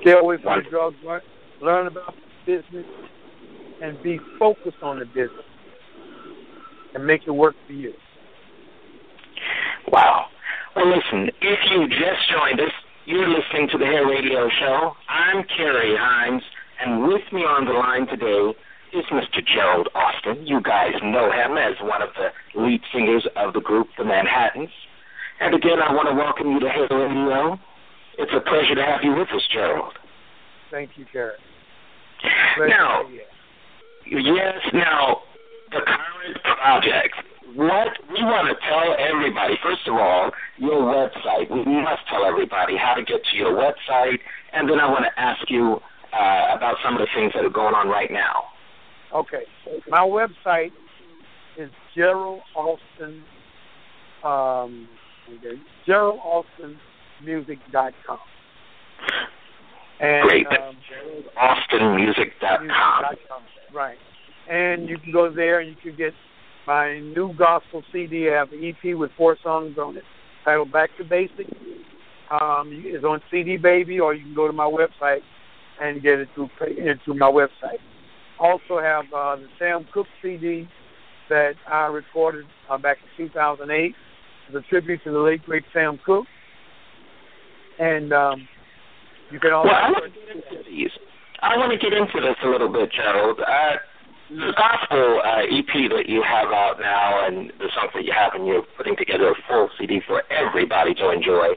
Stay 0.00 0.12
away 0.12 0.36
from 0.42 0.62
the 0.62 0.70
drugs, 0.70 0.96
learn, 1.04 1.20
learn 1.60 1.86
about 1.86 2.14
business, 2.46 2.84
and 3.82 4.02
be 4.02 4.18
focused 4.38 4.82
on 4.82 4.98
the 4.98 5.04
business 5.04 5.44
and 6.94 7.06
make 7.06 7.22
it 7.26 7.30
work 7.30 7.54
for 7.66 7.72
you. 7.72 7.92
Wow. 9.88 10.26
Well, 10.74 10.88
listen, 10.88 11.30
if 11.40 11.58
you 11.70 11.88
just 11.88 12.28
joined 12.30 12.60
us, 12.60 12.72
you're 13.04 13.28
listening 13.28 13.68
to 13.70 13.78
the 13.78 13.84
Hair 13.84 14.06
Radio 14.06 14.48
Show. 14.60 14.92
I'm 15.08 15.44
Carrie 15.56 15.96
Hines, 15.96 16.42
and 16.84 17.06
with 17.06 17.22
me 17.32 17.42
on 17.42 17.66
the 17.66 17.72
line 17.72 18.06
today 18.08 18.56
is 18.96 19.04
Mr. 19.12 19.44
Gerald 19.44 19.88
Austin. 19.94 20.46
You 20.46 20.60
guys 20.62 20.94
know 21.02 21.30
him 21.30 21.58
as 21.58 21.74
one 21.82 22.00
of 22.00 22.08
the 22.16 22.32
lead 22.58 22.80
singers 22.92 23.26
of 23.36 23.52
the 23.52 23.60
group 23.60 23.88
The 23.98 24.04
Manhattans. 24.04 24.70
And 25.40 25.54
again, 25.54 25.80
I 25.84 25.92
want 25.92 26.08
to 26.08 26.14
welcome 26.14 26.50
you 26.52 26.60
to 26.60 26.68
Hair 26.68 26.88
Radio. 26.90 27.60
It's 28.18 28.32
a 28.32 28.40
pleasure 28.40 28.74
to 28.74 28.82
have 28.82 29.00
you 29.02 29.14
with 29.14 29.28
us, 29.28 29.42
Gerald. 29.52 29.92
Thank 30.70 30.96
you, 30.96 31.04
Carrie. 31.12 31.36
Now, 32.58 33.02
yes, 34.06 34.54
now, 34.72 35.20
the 35.70 35.80
current 35.84 36.42
project. 36.42 37.14
What 37.54 37.88
we 38.08 38.24
want 38.24 38.48
to 38.48 38.56
tell 38.66 38.96
everybody, 38.98 39.54
first 39.62 39.86
of 39.86 39.94
all, 39.94 40.30
your 40.56 40.80
website. 40.80 41.50
We 41.50 41.80
must 41.82 42.02
tell 42.08 42.24
everybody 42.24 42.76
how 42.76 42.94
to 42.94 43.04
get 43.04 43.20
to 43.30 43.36
your 43.36 43.52
website, 43.52 44.18
and 44.52 44.68
then 44.68 44.80
I 44.80 44.88
want 44.88 45.04
to 45.04 45.20
ask 45.20 45.50
you 45.50 45.80
uh, 46.12 46.56
about 46.56 46.76
some 46.82 46.94
of 46.94 47.00
the 47.00 47.08
things 47.14 47.32
that 47.34 47.44
are 47.44 47.50
going 47.50 47.74
on 47.74 47.88
right 47.88 48.10
now. 48.10 48.55
Okay. 49.14 49.44
My 49.88 50.00
website 50.00 50.72
is 51.58 51.70
Gerald 51.94 52.40
Austin, 52.54 53.24
um, 54.24 54.88
okay, 55.28 55.58
GeraldAustinMusic.com. 55.88 58.18
And, 59.98 60.28
Great. 60.28 60.46
Um, 60.46 60.76
AustinMusic.com. 61.40 62.68
Right. 63.74 63.96
And 64.50 64.86
you 64.88 64.98
can 64.98 65.12
go 65.12 65.30
there 65.32 65.60
and 65.60 65.70
you 65.70 65.76
can 65.76 65.96
get 65.96 66.12
my 66.66 66.98
new 66.98 67.32
gospel 67.34 67.82
CD. 67.92 68.28
I 68.30 68.34
have 68.34 68.52
an 68.52 68.64
EP 68.64 68.96
with 68.96 69.10
four 69.16 69.36
songs 69.42 69.78
on 69.78 69.96
it 69.96 70.04
titled 70.44 70.72
Back 70.72 70.90
to 70.98 71.04
Basics. 71.04 71.50
Um, 72.30 72.82
it's 72.84 73.04
on 73.04 73.20
CD 73.30 73.56
Baby, 73.56 74.00
or 74.00 74.14
you 74.14 74.24
can 74.24 74.34
go 74.34 74.46
to 74.46 74.52
my 74.52 74.64
website 74.64 75.20
and 75.80 76.02
get 76.02 76.18
it 76.18 76.28
through 76.34 76.48
it 76.60 76.98
through 77.04 77.14
my 77.14 77.30
website. 77.30 77.78
Also 78.38 78.78
have 78.80 79.04
uh, 79.14 79.36
the 79.36 79.46
Sam 79.58 79.86
Cooke 79.92 80.06
CD 80.22 80.68
that 81.28 81.54
I 81.66 81.86
recorded 81.86 82.46
uh, 82.70 82.78
back 82.78 82.98
in 83.18 83.26
2008 83.26 83.94
as 84.48 84.54
a 84.54 84.60
tribute 84.68 85.00
to 85.04 85.12
the 85.12 85.18
late 85.18 85.42
great 85.44 85.64
Sam 85.72 85.98
Cooke. 86.04 86.26
And 87.78 88.12
um, 88.12 88.48
you 89.30 89.40
can 89.40 89.52
also. 89.52 89.68
Well, 89.68 89.76
I 89.76 89.90
want 89.90 90.04
to 90.04 90.20
get 90.20 90.36
into 90.36 90.70
these. 90.70 90.90
I 91.40 91.56
want 91.56 91.72
to 91.72 91.78
get 91.78 91.92
into 91.92 92.20
this 92.20 92.36
a 92.44 92.48
little 92.48 92.72
bit, 92.72 92.90
Gerald. 92.92 93.40
Uh, 93.40 93.76
the 94.30 94.52
gospel 94.56 95.20
uh, 95.24 95.46
EP 95.46 95.90
that 95.90 96.08
you 96.08 96.22
have 96.22 96.48
out 96.48 96.76
now, 96.80 97.26
and 97.26 97.52
the 97.58 97.70
songs 97.74 97.92
that 97.94 98.04
you 98.04 98.12
have, 98.12 98.32
and 98.34 98.46
you're 98.46 98.64
putting 98.76 98.96
together 98.96 99.30
a 99.30 99.34
full 99.46 99.68
CD 99.78 100.00
for 100.06 100.22
everybody 100.32 100.94
to 100.94 101.10
enjoy. 101.10 101.54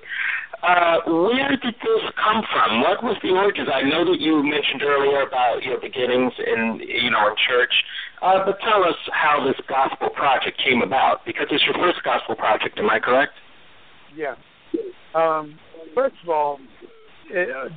Uh, 0.61 0.99
where 1.07 1.55
did 1.55 1.73
this 1.79 2.03
come 2.19 2.43
from? 2.51 2.81
What 2.81 3.01
was 3.01 3.15
the 3.23 3.29
origins? 3.29 3.69
I 3.73 3.81
know 3.81 4.03
that 4.03 4.19
you 4.19 4.43
mentioned 4.43 4.83
earlier 4.83 5.21
about 5.21 5.63
your 5.63 5.79
beginnings 5.79 6.33
in, 6.37 6.81
you 6.83 7.09
know, 7.09 7.27
in 7.27 7.35
church, 7.47 7.71
uh, 8.21 8.43
but 8.45 8.59
tell 8.59 8.83
us 8.83 8.97
how 9.13 9.45
this 9.45 9.55
gospel 9.69 10.09
project 10.09 10.61
came 10.61 10.81
about 10.81 11.25
because 11.25 11.47
it's 11.51 11.63
your 11.63 11.75
first 11.75 12.03
gospel 12.03 12.35
project. 12.35 12.77
Am 12.77 12.89
I 12.89 12.99
correct? 12.99 13.31
Yeah. 14.13 14.35
Um, 15.15 15.57
first 15.95 16.15
of 16.23 16.29
all, 16.29 16.59
it, 17.29 17.49
uh, 17.49 17.69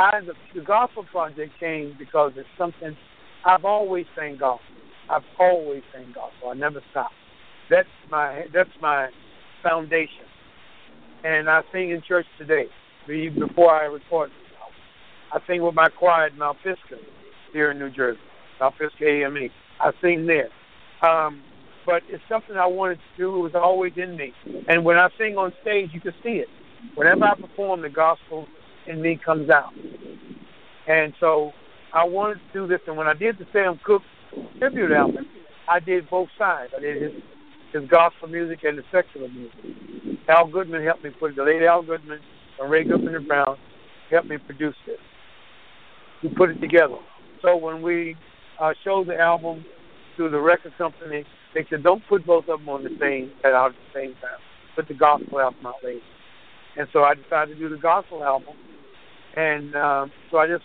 I, 0.00 0.20
the, 0.24 0.32
the 0.58 0.64
gospel 0.64 1.04
project 1.04 1.52
came 1.60 1.96
because 1.98 2.32
it's 2.36 2.48
something 2.56 2.96
I've 3.44 3.66
always 3.66 4.06
sang 4.16 4.38
gospel. 4.38 4.74
I've 5.10 5.28
always 5.38 5.82
sang 5.92 6.12
gospel. 6.14 6.48
I 6.50 6.54
never 6.54 6.80
stopped. 6.92 7.14
That's 7.68 7.88
my 8.10 8.44
that's 8.54 8.70
my 8.80 9.08
foundation. 9.62 10.29
And 11.24 11.48
I 11.50 11.62
sing 11.72 11.90
in 11.90 12.02
church 12.02 12.26
today. 12.38 12.66
Before 13.06 13.70
I 13.72 13.86
record, 13.86 14.30
I 15.32 15.38
sing 15.46 15.62
with 15.62 15.74
my 15.74 15.88
choir 15.88 16.26
at 16.26 16.36
Mount 16.36 16.58
Pisgah 16.62 17.02
here 17.52 17.70
in 17.70 17.78
New 17.78 17.90
Jersey, 17.90 18.20
Mount 18.60 18.76
Pisgah 18.78 19.06
AME. 19.06 19.50
I 19.80 19.92
sing 20.00 20.26
there. 20.26 20.48
Um, 21.02 21.42
but 21.86 22.02
it's 22.08 22.22
something 22.28 22.56
I 22.56 22.66
wanted 22.66 22.96
to 22.96 23.16
do. 23.16 23.36
It 23.36 23.40
was 23.40 23.54
always 23.54 23.92
in 23.96 24.16
me. 24.16 24.32
And 24.68 24.84
when 24.84 24.96
I 24.96 25.08
sing 25.18 25.36
on 25.36 25.52
stage, 25.62 25.90
you 25.92 26.00
can 26.00 26.14
see 26.22 26.40
it. 26.40 26.48
Whenever 26.94 27.24
I 27.24 27.34
perform, 27.34 27.82
the 27.82 27.88
gospel 27.88 28.46
in 28.86 29.02
me 29.02 29.18
comes 29.22 29.50
out. 29.50 29.72
And 30.86 31.14
so 31.20 31.52
I 31.92 32.04
wanted 32.04 32.34
to 32.34 32.52
do 32.52 32.66
this. 32.66 32.80
And 32.86 32.96
when 32.96 33.06
I 33.06 33.14
did 33.14 33.38
the 33.38 33.46
Sam 33.52 33.80
Cooke 33.84 34.02
tribute 34.58 34.92
album, 34.92 35.26
I 35.68 35.80
did 35.80 36.08
both 36.10 36.28
sides. 36.38 36.72
I 36.76 36.80
did 36.80 37.02
his 37.02 37.22
his 37.72 37.88
gospel 37.88 38.28
music 38.28 38.64
and 38.64 38.78
the 38.78 38.82
secular 38.90 39.28
music. 39.28 40.09
Al 40.30 40.46
Goodman 40.48 40.84
helped 40.84 41.04
me 41.04 41.10
put 41.18 41.32
it. 41.32 41.36
The 41.36 41.44
late 41.44 41.62
Al 41.62 41.82
Goodman 41.82 42.20
and 42.60 42.70
Ray 42.70 42.84
Goodman 42.84 43.14
and 43.14 43.26
Brown 43.26 43.56
helped 44.10 44.28
me 44.28 44.38
produce 44.38 44.74
this. 44.86 44.98
We 46.22 46.28
put 46.30 46.50
it 46.50 46.60
together. 46.60 46.98
So 47.42 47.56
when 47.56 47.82
we 47.82 48.16
uh, 48.60 48.72
showed 48.84 49.08
the 49.08 49.18
album 49.18 49.64
to 50.16 50.28
the 50.28 50.38
record 50.38 50.76
company, 50.76 51.24
they 51.54 51.66
said, 51.70 51.82
"Don't 51.82 52.02
put 52.08 52.26
both 52.26 52.48
of 52.48 52.60
them 52.60 52.68
on 52.68 52.84
the 52.84 52.96
same 53.00 53.32
out 53.44 53.70
at 53.70 53.72
the 53.72 54.00
same 54.00 54.14
time. 54.20 54.38
Put 54.76 54.88
the 54.88 54.94
gospel 54.94 55.40
album 55.40 55.66
out 55.66 55.82
later." 55.82 56.00
And 56.76 56.86
so 56.92 57.02
I 57.02 57.14
decided 57.14 57.54
to 57.54 57.58
do 57.58 57.68
the 57.68 57.80
gospel 57.80 58.22
album, 58.22 58.54
and 59.36 59.74
um, 59.74 60.12
so 60.30 60.38
I 60.38 60.46
just 60.46 60.64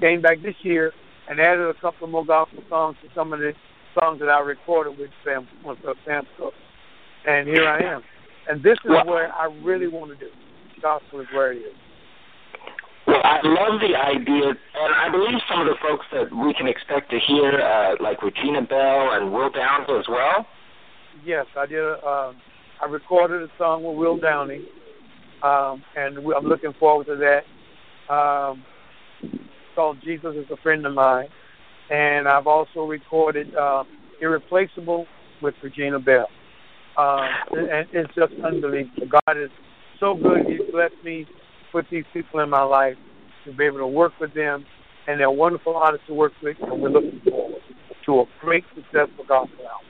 came 0.00 0.20
back 0.20 0.42
this 0.42 0.54
year 0.62 0.92
and 1.28 1.40
added 1.40 1.68
a 1.68 1.80
couple 1.80 2.06
more 2.08 2.24
gospel 2.24 2.62
songs 2.68 2.96
to 3.02 3.08
some 3.14 3.32
of 3.32 3.38
the 3.38 3.52
songs 3.98 4.20
that 4.20 4.28
I 4.28 4.40
recorded 4.40 4.98
with 4.98 5.10
Sam 5.24 5.46
with 5.64 5.78
uh, 5.86 5.94
Sam 6.04 6.26
Cooke. 6.36 6.54
And 7.26 7.48
here 7.48 7.66
I 7.66 7.94
am. 7.94 8.02
And 8.48 8.62
this 8.62 8.78
is 8.84 8.90
Well- 8.90 9.04
where 9.04 9.32
I 9.34 9.44
really 9.62 9.86
want 9.86 10.10
to 10.10 10.16
do. 10.16 10.30
Gospel 10.80 11.20
is 11.20 11.26
where 11.32 11.52
it 11.52 11.58
is. 11.58 11.74
Well, 13.06 13.20
I 13.24 13.40
love 13.42 13.80
the 13.80 13.96
idea, 13.96 14.48
and 14.48 14.94
I 14.94 15.08
believe 15.08 15.38
some 15.48 15.60
of 15.60 15.66
the 15.66 15.76
folks 15.76 16.06
that 16.12 16.30
we 16.30 16.52
can 16.54 16.68
expect 16.68 17.10
to 17.10 17.18
hear, 17.18 17.60
uh, 17.60 17.96
like 18.00 18.22
Regina 18.22 18.62
Belle 18.62 19.12
and 19.12 19.32
Will 19.32 19.50
Downing 19.50 19.96
as 19.96 20.08
well. 20.08 20.46
Yes, 21.24 21.46
I 21.56 21.66
did. 21.66 21.82
A, 21.82 22.06
um, 22.06 22.36
I 22.80 22.86
recorded 22.86 23.42
a 23.42 23.50
song 23.56 23.82
with 23.82 23.96
Will 23.96 24.18
Downing, 24.18 24.64
um, 25.42 25.82
and 25.96 26.22
we- 26.22 26.34
I'm 26.34 26.46
looking 26.46 26.72
forward 26.74 27.06
to 27.06 27.16
that. 27.16 27.44
Um, 28.12 28.62
it's 29.22 29.42
called 29.74 30.00
"Jesus 30.02 30.36
is 30.36 30.50
a 30.50 30.56
Friend 30.58 30.84
of 30.86 30.92
Mine," 30.94 31.28
and 31.90 32.28
I've 32.28 32.46
also 32.46 32.84
recorded 32.84 33.54
uh, 33.54 33.84
"Irreplaceable" 34.20 35.06
with 35.40 35.54
Regina 35.62 35.98
Belle. 35.98 36.30
Um, 36.98 37.28
and 37.52 37.86
it's 37.92 38.12
just 38.14 38.32
unbelievable. 38.44 39.06
God 39.26 39.36
is 39.38 39.50
so 40.00 40.14
good. 40.14 40.46
He's 40.46 40.70
blessed 40.72 40.94
me 41.04 41.24
to 41.24 41.30
put 41.70 41.86
these 41.90 42.04
people 42.12 42.40
in 42.40 42.50
my 42.50 42.62
life 42.62 42.96
to 43.44 43.52
be 43.52 43.64
able 43.64 43.78
to 43.78 43.86
work 43.86 44.12
with 44.20 44.34
them, 44.34 44.66
and 45.06 45.20
they're 45.20 45.30
wonderful 45.30 45.76
artists 45.76 46.06
to 46.08 46.14
work 46.14 46.32
with, 46.42 46.56
and 46.60 46.82
we're 46.82 46.90
looking 46.90 47.20
forward 47.28 47.62
to 48.04 48.20
a 48.20 48.24
great, 48.40 48.64
successful 48.74 49.24
gospel 49.28 49.64
album. 49.64 49.86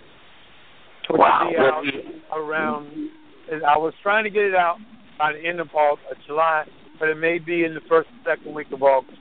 Which 1.08 1.20
Wow. 1.20 1.50
out 1.58 1.84
around. 2.36 3.10
I 3.66 3.78
was 3.78 3.94
trying 4.02 4.24
to 4.24 4.30
get 4.30 4.44
it 4.44 4.54
out 4.54 4.76
by 5.18 5.32
the 5.32 5.38
end 5.38 5.58
of 5.58 5.74
August, 5.74 6.06
uh, 6.10 6.14
July, 6.26 6.64
but 7.00 7.08
it 7.08 7.16
may 7.16 7.38
be 7.38 7.64
in 7.64 7.72
the 7.72 7.80
first 7.88 8.10
and 8.10 8.20
second 8.24 8.54
week 8.54 8.70
of 8.72 8.82
August. 8.82 9.18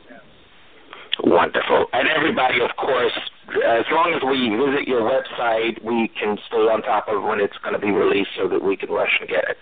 Wonderful. 1.24 1.88
And 1.94 2.10
everybody, 2.10 2.60
of 2.62 2.76
course, 2.76 3.18
as 3.66 3.86
long 3.92 4.14
as 4.14 4.22
we 4.24 4.50
visit 4.50 4.88
your 4.88 5.02
website, 5.02 5.82
we 5.84 6.10
can 6.20 6.38
stay 6.48 6.58
on 6.58 6.82
top 6.82 7.08
of 7.08 7.24
when 7.24 7.40
it's 7.40 7.58
going 7.64 7.74
to 7.74 7.80
be 7.80 7.92
released 7.92 8.32
so 8.38 8.48
that 8.48 8.62
we 8.64 8.76
can 8.76 8.90
rush 8.90 9.18
and 9.20 9.30
get 9.30 9.44
it. 9.50 9.58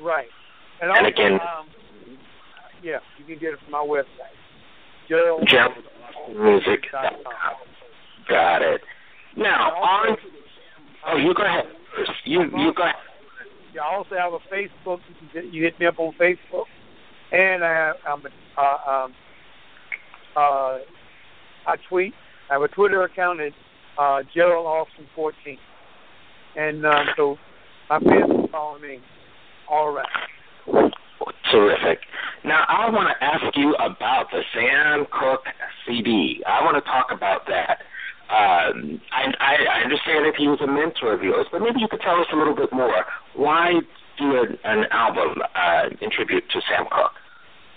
Right. 0.00 0.28
And, 0.80 0.90
And 0.90 0.98
also, 1.00 1.08
again- 1.08 1.40
um, 1.40 1.68
yeah, 2.82 2.98
you 3.18 3.24
can 3.24 3.38
get 3.38 3.54
it 3.54 3.58
from 3.64 3.72
my 3.72 3.78
website. 3.84 4.34
Gerald 5.08 5.48
Music. 6.28 6.84
Got 8.28 8.62
it. 8.62 8.82
Now 9.36 9.72
on. 9.74 10.16
Oh, 11.06 11.16
you 11.16 11.32
go 11.34 11.42
ahead. 11.44 11.64
You 12.24 12.42
you 12.44 12.72
go 12.74 12.82
ahead. 12.82 12.94
I 13.80 13.94
also 13.94 14.16
have 14.16 14.32
a 14.32 14.38
Facebook. 14.52 15.00
You 15.08 15.28
can- 15.32 15.52
You 15.52 15.62
hit 15.64 15.78
me 15.80 15.86
up 15.86 15.98
on 15.98 16.12
Facebook, 16.14 16.66
and 17.32 17.64
I 17.64 17.92
I'm 18.06 18.22
a, 18.26 18.60
uh, 18.60 18.90
um, 19.04 19.14
uh, 20.36 20.78
I 21.66 21.76
tweet. 21.88 22.14
I 22.50 22.54
have 22.54 22.62
a 22.62 22.68
Twitter 22.68 23.02
account 23.02 23.40
at 23.40 23.52
uh, 23.98 24.22
Gerald 24.34 24.66
Austin 24.66 25.06
14, 25.14 25.58
and 26.56 26.86
um, 26.86 27.06
so 27.16 27.36
my 27.90 27.98
fans 28.00 28.30
are 28.30 28.48
following 28.48 28.82
me 28.82 28.98
all 29.70 29.86
around. 29.86 30.92
Terrific. 31.50 32.00
Now, 32.44 32.64
I 32.68 32.88
want 32.90 33.08
to 33.08 33.24
ask 33.24 33.56
you 33.56 33.74
about 33.74 34.30
the 34.30 34.42
Sam 34.54 35.06
Cooke 35.10 35.44
CD. 35.86 36.42
I 36.46 36.62
want 36.64 36.82
to 36.82 36.90
talk 36.90 37.08
about 37.10 37.46
that. 37.48 37.80
Um, 38.30 39.00
I, 39.12 39.32
I, 39.40 39.56
I 39.80 39.82
understand 39.82 40.26
that 40.26 40.34
he 40.36 40.48
was 40.48 40.60
a 40.60 40.66
mentor 40.66 41.14
of 41.14 41.22
yours, 41.22 41.46
but 41.50 41.60
maybe 41.60 41.80
you 41.80 41.88
could 41.88 42.00
tell 42.00 42.20
us 42.20 42.26
a 42.32 42.36
little 42.36 42.54
bit 42.54 42.72
more. 42.72 43.04
Why 43.34 43.80
do 44.18 44.42
an, 44.42 44.58
an 44.64 44.84
album 44.90 45.42
uh, 45.54 45.88
in 46.00 46.10
tribute 46.10 46.44
to 46.52 46.60
Sam 46.68 46.86
Cooke? 46.90 47.12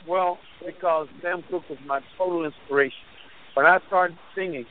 Well, 0.07 0.39
because 0.65 1.07
Sam 1.21 1.43
Cooke 1.49 1.69
was 1.69 1.79
my 1.85 2.01
total 2.17 2.45
inspiration. 2.45 2.99
When 3.53 3.65
I 3.65 3.79
started 3.87 4.17
singing, 4.35 4.65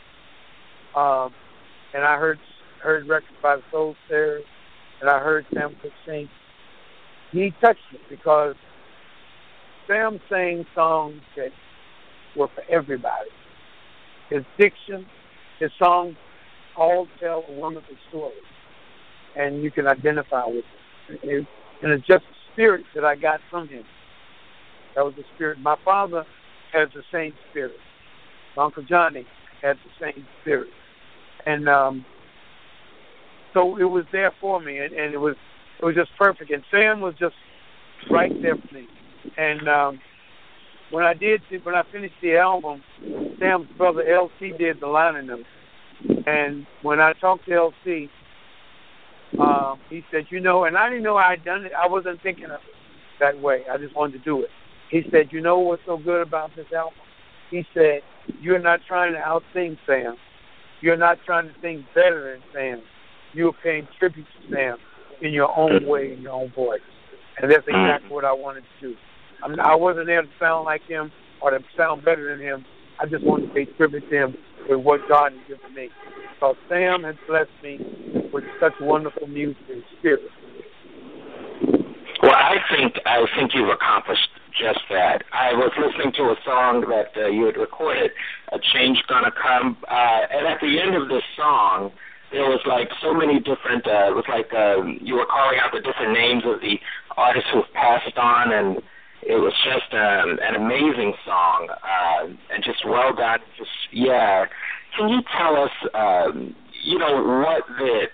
um, 0.97 1.35
and 1.95 2.05
I 2.05 2.17
heard 2.19 2.39
heard 2.83 3.07
records 3.09 3.37
by 3.43 3.57
the 3.57 3.63
Soul 3.71 3.97
Stirrers, 4.07 4.45
and 5.01 5.11
I 5.11 5.19
heard 5.19 5.47
Sam 5.55 5.77
Cooke 5.83 5.93
sing, 6.07 6.29
he 7.33 7.53
touched 7.61 7.81
me 7.93 7.99
because 8.09 8.57
Sam 9.87 10.21
sang 10.31 10.65
songs 10.75 11.21
that 11.37 11.53
were 12.37 12.49
for 12.49 12.65
everybody. 12.71 13.31
His 14.31 14.45
diction, 14.59 15.07
his 15.59 15.71
songs 15.83 16.17
all 16.77 17.07
tell 17.21 17.45
a 17.49 17.53
wonderful 17.53 17.97
story, 18.09 18.33
and 19.37 19.63
you 19.63 19.71
can 19.71 19.87
identify 19.87 20.47
with 20.47 20.65
it. 21.11 21.21
it 21.23 21.47
and 21.83 21.93
it's 21.93 22.07
just 22.07 22.25
the 22.29 22.53
spirit 22.53 22.85
that 22.95 23.05
I 23.05 23.17
got 23.17 23.41
from 23.51 23.69
him. 23.69 23.85
That 24.95 25.05
was 25.05 25.15
the 25.17 25.25
spirit. 25.35 25.59
My 25.61 25.77
father 25.85 26.25
has 26.73 26.89
the 26.95 27.03
same 27.13 27.35
spirit. 27.51 27.79
Uncle 28.57 28.83
Johnny 28.83 29.27
had 29.63 29.77
the 29.77 30.13
same 30.13 30.27
spirit. 30.43 30.69
And 31.47 31.69
um 31.69 32.05
so 33.55 33.77
it 33.79 33.85
was 33.85 34.05
there 34.13 34.33
for 34.41 34.61
me 34.61 34.79
and, 34.79 34.93
and 34.93 35.15
it 35.15 35.19
was 35.19 35.37
it 35.81 35.85
was 35.85 35.95
just 35.95 36.11
perfect. 36.19 36.51
And 36.51 36.63
Sam 36.71 37.01
was 37.01 37.15
just 37.19 37.35
right 38.11 38.33
there 38.43 38.57
for 38.57 38.75
me. 38.75 38.87
And 39.37 39.69
um 39.69 40.01
when 40.91 41.05
I 41.05 41.15
did 41.15 41.41
when 41.63 41.75
I 41.75 41.83
finished 41.93 42.15
the 42.23 42.37
album, 42.37 42.83
Sam's 43.39 43.69
brother 43.77 44.05
LC 44.05 44.59
did 44.59 44.81
the 44.81 44.87
lining 44.87 45.27
notes. 45.27 45.45
And 46.27 46.67
when 46.83 47.01
I 47.01 47.13
talked 47.15 47.45
to 47.47 47.51
LC, 47.51 48.09
um, 49.39 49.79
he 49.89 50.03
said, 50.11 50.27
you 50.31 50.41
know, 50.41 50.65
and 50.65 50.77
I 50.77 50.89
didn't 50.89 51.05
know 51.05 51.17
I'd 51.17 51.45
done 51.45 51.65
it. 51.65 51.73
I 51.73 51.87
wasn't 51.87 52.23
thinking 52.23 52.47
of 52.47 52.53
it 52.53 52.61
that 53.21 53.41
way. 53.41 53.65
I 53.71 53.79
just 53.79 53.95
wanted 53.95 54.13
to 54.15 54.25
do 54.25 54.43
it. 54.43 54.51
He 54.91 55.03
said, 55.11 55.29
you 55.31 55.41
know 55.41 55.59
what's 55.59 55.83
so 55.87 55.97
good 55.97 56.23
about 56.23 56.51
this 56.57 56.67
album? 56.77 56.95
He 57.51 57.65
said, 57.75 58.03
you're 58.41 58.59
not 58.59 58.81
trying 58.87 59.13
to 59.13 59.19
outsing 59.19 59.77
Sam. 59.87 60.17
You're 60.81 60.97
not 60.97 61.19
trying 61.27 61.49
to 61.49 61.55
sing 61.61 61.85
better 61.95 62.33
than 62.33 62.43
Sam. 62.53 62.83
You're 63.33 63.53
paying 63.63 63.87
tribute 63.99 64.27
to 64.27 64.55
Sam 64.55 64.77
in 65.21 65.33
your 65.33 65.57
own 65.57 65.73
mm-hmm. 65.73 65.89
way, 65.89 66.13
in 66.13 66.23
your 66.23 66.33
own 66.33 66.53
voice. 66.53 66.81
And 67.41 67.51
that's 67.51 67.67
mm-hmm. 67.67 67.85
exactly 67.85 68.11
what 68.11 68.25
I 68.25 68.33
wanted 68.33 68.65
to 68.81 68.89
do. 68.89 68.97
I'm, 69.43 69.59
I 69.61 69.75
wasn't 69.75 70.07
there 70.07 70.23
to 70.23 70.29
sound 70.39 70.65
like 70.65 70.83
him 70.87 71.11
or 71.41 71.51
to 71.51 71.59
sound 71.77 72.05
better 72.05 72.31
than 72.31 72.45
him. 72.45 72.65
I 73.01 73.07
just 73.07 73.25
wanted 73.25 73.49
to 73.49 73.55
pay 73.55 73.65
tribute 73.65 74.09
to 74.11 74.17
him 74.17 74.37
with 74.69 74.81
what 74.81 75.01
God 75.09 75.33
has 75.33 75.41
given 75.49 75.75
me. 75.75 75.89
Because 76.35 76.57
Sam 76.69 77.03
has 77.05 77.17
blessed 77.27 77.51
me 77.63 77.79
with 78.33 78.45
such 78.61 78.73
wonderful 78.81 79.27
music 79.27 79.63
and 79.71 79.83
spirit. 79.99 80.23
Well, 82.23 82.35
I 82.35 82.57
think 82.71 82.95
I 83.07 83.25
think 83.37 83.53
you've 83.55 83.71
accomplished 83.71 84.29
just 84.61 84.85
that. 84.91 85.25
I 85.33 85.53
was 85.55 85.73
listening 85.81 86.13
to 86.21 86.23
a 86.31 86.37
song 86.45 86.85
that 86.93 87.17
uh, 87.17 87.29
you 87.29 87.47
had 87.47 87.57
recorded, 87.57 88.11
"A 88.53 88.59
Change 88.73 89.03
Gonna 89.09 89.33
Come," 89.33 89.79
uh, 89.89 90.21
and 90.31 90.47
at 90.47 90.61
the 90.61 90.79
end 90.79 90.95
of 90.95 91.09
this 91.09 91.25
song, 91.37 91.91
there 92.31 92.45
was 92.45 92.61
like 92.67 92.89
so 93.01 93.15
many 93.15 93.41
different. 93.41 93.87
Uh, 93.87 94.13
it 94.13 94.15
was 94.15 94.29
like 94.29 94.53
um, 94.53 94.99
you 95.01 95.15
were 95.15 95.27
calling 95.27 95.59
out 95.59 95.73
the 95.73 95.81
different 95.81 96.13
names 96.13 96.45
of 96.45 96.61
the 96.61 96.79
artists 97.17 97.49
who've 97.53 97.73
passed 97.73 98.17
on, 98.19 98.53
and 98.53 98.77
it 99.23 99.41
was 99.41 99.55
just 99.65 99.89
um, 99.97 100.39
an 100.45 100.55
amazing 100.55 101.15
song 101.25 101.69
uh, 101.71 102.29
and 102.53 102.63
just 102.63 102.85
well 102.85 103.15
done. 103.15 103.41
Just 103.57 103.71
yeah. 103.93 104.45
Can 104.99 105.09
you 105.09 105.23
tell 105.39 105.55
us, 105.57 105.71
um, 105.95 106.55
you 106.83 106.99
know, 106.99 107.23
what 107.41 107.63
the 107.79 108.09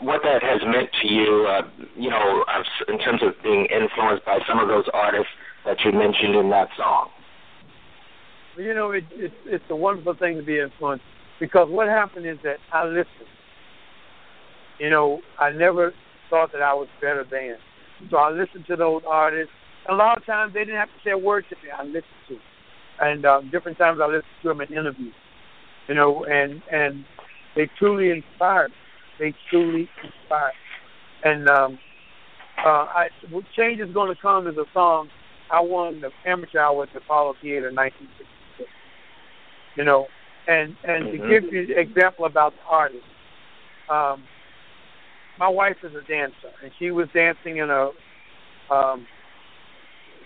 what 0.00 0.22
that 0.24 0.42
has 0.42 0.60
meant 0.64 0.88
to 1.02 1.08
you, 1.08 1.46
uh, 1.46 1.62
you 1.96 2.08
know, 2.08 2.44
in 2.88 2.98
terms 2.98 3.22
of 3.22 3.34
being 3.42 3.66
influenced 3.66 4.24
by 4.24 4.38
some 4.48 4.58
of 4.58 4.68
those 4.68 4.86
artists 4.94 5.28
that 5.64 5.78
you 5.84 5.92
mentioned 5.92 6.34
in 6.34 6.50
that 6.50 6.68
song? 6.76 7.08
You 8.56 8.74
know, 8.74 8.90
it, 8.90 9.04
it, 9.12 9.32
it's 9.46 9.64
a 9.70 9.76
wonderful 9.76 10.14
thing 10.14 10.36
to 10.36 10.42
be 10.42 10.58
influenced 10.58 11.04
because 11.40 11.68
what 11.70 11.88
happened 11.88 12.26
is 12.26 12.38
that 12.44 12.56
I 12.72 12.84
listened. 12.84 13.06
You 14.78 14.90
know, 14.90 15.20
I 15.38 15.50
never 15.50 15.92
thought 16.28 16.52
that 16.52 16.62
I 16.62 16.74
was 16.74 16.88
better 17.00 17.24
than. 17.28 17.56
So 18.10 18.16
I 18.16 18.30
listened 18.30 18.66
to 18.66 18.76
those 18.76 19.02
artists. 19.06 19.52
A 19.88 19.94
lot 19.94 20.18
of 20.18 20.26
times 20.26 20.54
they 20.54 20.60
didn't 20.60 20.76
have 20.76 20.88
to 20.88 20.94
say 21.04 21.10
a 21.10 21.18
word 21.18 21.44
to 21.50 21.56
me. 21.56 21.70
I 21.76 21.84
listened 21.84 22.04
to, 22.28 22.34
them. 22.34 22.42
and 23.00 23.26
um, 23.26 23.50
different 23.50 23.78
times 23.78 24.00
I 24.02 24.06
listened 24.06 24.24
to 24.42 24.48
them 24.48 24.60
in 24.60 24.68
interviews. 24.68 25.14
You 25.88 25.94
know, 25.94 26.24
and 26.24 26.62
and 26.70 27.04
they 27.56 27.68
truly 27.78 28.10
inspired. 28.10 28.72
They 29.18 29.34
truly 29.50 29.88
inspired. 30.02 30.52
And 31.24 31.48
um, 31.48 31.78
uh, 32.64 32.86
I, 32.86 33.08
change 33.56 33.80
is 33.80 33.92
going 33.92 34.14
to 34.14 34.20
come 34.20 34.46
is 34.46 34.56
a 34.56 34.64
song. 34.72 35.08
I 35.52 35.60
won 35.60 36.00
the 36.00 36.10
amateur 36.24 36.58
hour 36.60 36.84
at 36.84 36.92
the 36.92 36.98
Apollo 36.98 37.36
Theater 37.42 37.68
in 37.68 37.74
1966. 37.74 38.70
You 39.76 39.84
know, 39.84 40.08
and 40.48 40.74
and 40.84 41.04
Mhm. 41.06 41.12
to 41.12 41.18
give 41.28 41.52
you 41.52 41.74
an 41.74 41.78
example 41.78 42.24
about 42.24 42.54
the 42.56 42.64
artist, 42.68 43.04
um, 43.88 44.26
my 45.38 45.48
wife 45.48 45.76
is 45.84 45.94
a 45.94 46.02
dancer, 46.02 46.50
and 46.62 46.72
she 46.78 46.90
was 46.90 47.08
dancing 47.10 47.58
in 47.58 47.70
a 47.70 47.90
um, 48.70 49.06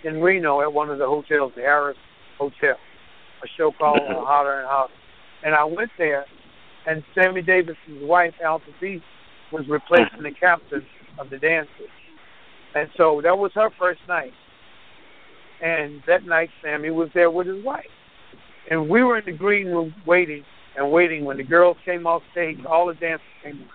in 0.04 0.22
Reno 0.22 0.60
at 0.60 0.72
one 0.72 0.90
of 0.90 0.98
the 0.98 1.06
hotels, 1.06 1.52
the 1.56 1.62
Harrah's 1.62 1.96
Hotel, 2.38 2.78
a 3.42 3.48
show 3.56 3.72
called 3.72 4.02
uh, 4.08 4.24
Hotter 4.24 4.60
and 4.60 4.68
Hotter. 4.68 4.94
And 5.42 5.54
I 5.54 5.64
went 5.64 5.90
there, 5.98 6.26
and 6.86 7.02
Sammy 7.14 7.42
Davis's 7.42 7.76
wife, 8.02 8.34
Alpha 8.44 8.70
B, 8.80 9.02
was 9.50 9.66
replacing 9.68 10.22
the 10.22 10.30
captain 10.30 10.86
of 11.18 11.30
the 11.30 11.38
dancers. 11.38 11.90
And 12.74 12.88
so 12.96 13.20
that 13.22 13.36
was 13.36 13.52
her 13.54 13.70
first 13.78 14.00
night. 14.06 14.32
And 15.62 16.02
that 16.06 16.24
night, 16.24 16.50
Sammy 16.62 16.90
was 16.90 17.08
there 17.14 17.30
with 17.30 17.46
his 17.46 17.64
wife. 17.64 17.84
And 18.70 18.88
we 18.88 19.02
were 19.02 19.18
in 19.18 19.24
the 19.24 19.32
green 19.32 19.68
room 19.68 19.94
waiting 20.06 20.44
and 20.76 20.90
waiting 20.90 21.24
when 21.24 21.38
the 21.38 21.44
girls 21.44 21.76
came 21.84 22.06
off 22.06 22.22
stage, 22.32 22.58
all 22.68 22.86
the 22.86 22.94
dancers 22.94 23.26
came 23.42 23.56
around. 23.56 23.70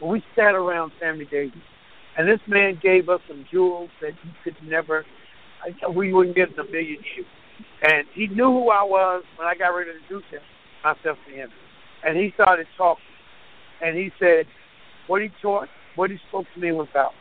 But 0.00 0.06
we 0.08 0.24
sat 0.34 0.54
around 0.54 0.92
Sammy 0.98 1.26
Davis. 1.26 1.58
And 2.18 2.28
this 2.28 2.40
man 2.46 2.78
gave 2.82 3.08
us 3.08 3.20
some 3.28 3.46
jewels 3.50 3.90
that 4.00 4.12
you 4.24 4.30
could 4.42 4.56
never, 4.66 5.04
we 5.94 6.12
wouldn't 6.12 6.36
get 6.36 6.52
in 6.52 6.58
a 6.58 6.64
million 6.64 6.98
years. 7.14 7.26
And 7.82 8.06
he 8.12 8.26
knew 8.26 8.44
who 8.44 8.70
I 8.70 8.82
was 8.82 9.22
when 9.36 9.46
I 9.46 9.54
got 9.54 9.68
ready 9.68 9.90
to 9.92 9.96
introduce 9.96 10.24
myself 10.82 11.18
to 11.28 11.34
him. 11.34 11.50
And 12.04 12.16
he 12.16 12.32
started 12.34 12.66
talking. 12.76 13.04
And 13.80 13.96
he 13.96 14.10
said, 14.18 14.46
what 15.06 15.22
he 15.22 15.30
taught, 15.40 15.68
what 15.96 16.10
he 16.10 16.18
spoke 16.28 16.46
to 16.54 16.60
me 16.60 16.72
was 16.72 16.88
about 16.90 17.12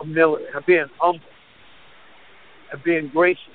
humility, 0.00 0.44
being 0.66 0.86
humble, 0.98 1.20
and 2.72 2.82
being 2.82 3.08
gracious. 3.08 3.54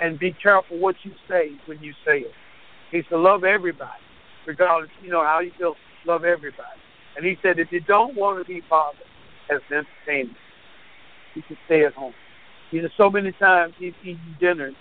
And 0.00 0.18
be 0.18 0.34
careful 0.42 0.78
what 0.78 0.96
you 1.02 1.12
say 1.28 1.52
when 1.66 1.78
you 1.80 1.92
say 2.06 2.20
it. 2.20 2.32
He 2.90 3.02
said, 3.08 3.18
love 3.18 3.44
everybody, 3.44 3.90
regardless, 4.46 4.90
you 5.02 5.10
know, 5.10 5.22
how 5.22 5.40
you 5.40 5.52
feel, 5.58 5.74
love 6.06 6.24
everybody. 6.24 6.80
And 7.16 7.24
he 7.24 7.36
said, 7.42 7.58
if 7.58 7.70
you 7.70 7.80
don't 7.80 8.16
want 8.16 8.38
to 8.38 8.44
be 8.44 8.62
bothered 8.68 9.00
as 9.50 9.60
an 9.70 9.84
entertainer, 10.06 10.36
you 11.34 11.42
can 11.42 11.56
stay 11.66 11.84
at 11.84 11.92
home. 11.94 12.14
You 12.70 12.82
know, 12.82 12.88
so 12.96 13.10
many 13.10 13.32
times 13.32 13.74
he's 13.78 13.94
eating 14.02 14.36
dinners 14.40 14.74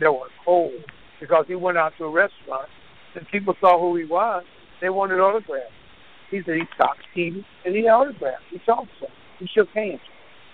that 0.00 0.12
were 0.12 0.28
cold 0.44 0.72
because 1.20 1.46
he 1.48 1.54
went 1.54 1.78
out 1.78 1.92
to 1.98 2.04
a 2.04 2.10
restaurant 2.10 2.68
and 3.14 3.26
people 3.28 3.54
saw 3.60 3.80
who 3.80 3.96
he 3.96 4.04
was. 4.04 4.44
They 4.80 4.90
wanted 4.90 5.20
autographs. 5.20 5.72
He 6.30 6.42
said 6.44 6.56
he 6.56 6.64
stopped 6.74 7.00
eating 7.14 7.44
and 7.64 7.74
he 7.74 7.84
autographed. 7.84 8.42
He 8.50 8.58
talked 8.66 8.88
to 9.00 9.06
him. 9.06 9.12
He 9.38 9.46
shook 9.46 9.68
hands. 9.70 10.00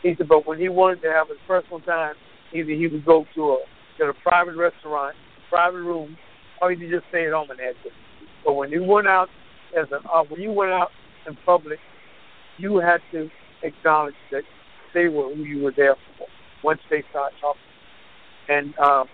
He 0.02 0.14
said, 0.16 0.28
but 0.28 0.46
when 0.46 0.58
he 0.58 0.68
wanted 0.68 1.02
to 1.02 1.12
have 1.12 1.28
his 1.28 1.38
personal 1.46 1.80
time, 1.80 2.14
either 2.52 2.70
he 2.70 2.88
would 2.88 3.04
go 3.04 3.26
to 3.34 3.42
a 3.52 3.58
to 3.98 4.04
a 4.06 4.14
private 4.14 4.56
restaurant, 4.56 5.14
private 5.48 5.82
room, 5.82 6.16
or 6.60 6.70
he 6.70 6.76
could 6.76 6.90
just 6.90 7.04
stay 7.10 7.26
at 7.26 7.32
home 7.32 7.50
and 7.50 7.60
had 7.60 7.74
dinner. 7.82 7.94
But 8.44 8.54
when 8.54 8.70
you 8.70 8.82
went 8.82 9.06
out 9.06 9.28
as 9.78 9.86
an 9.92 10.00
uh, 10.12 10.24
when 10.28 10.40
you 10.40 10.52
went 10.52 10.72
out 10.72 10.90
in 11.26 11.36
public, 11.44 11.78
you 12.58 12.78
had 12.78 13.00
to 13.12 13.30
acknowledge 13.62 14.14
that 14.30 14.42
they 14.94 15.08
were 15.08 15.34
who 15.34 15.42
you 15.42 15.62
were 15.62 15.72
there 15.76 15.96
for 16.18 16.26
once 16.62 16.80
they 16.90 17.04
start 17.10 17.32
talking. 17.40 17.60
And 18.48 18.76
um, 18.78 19.08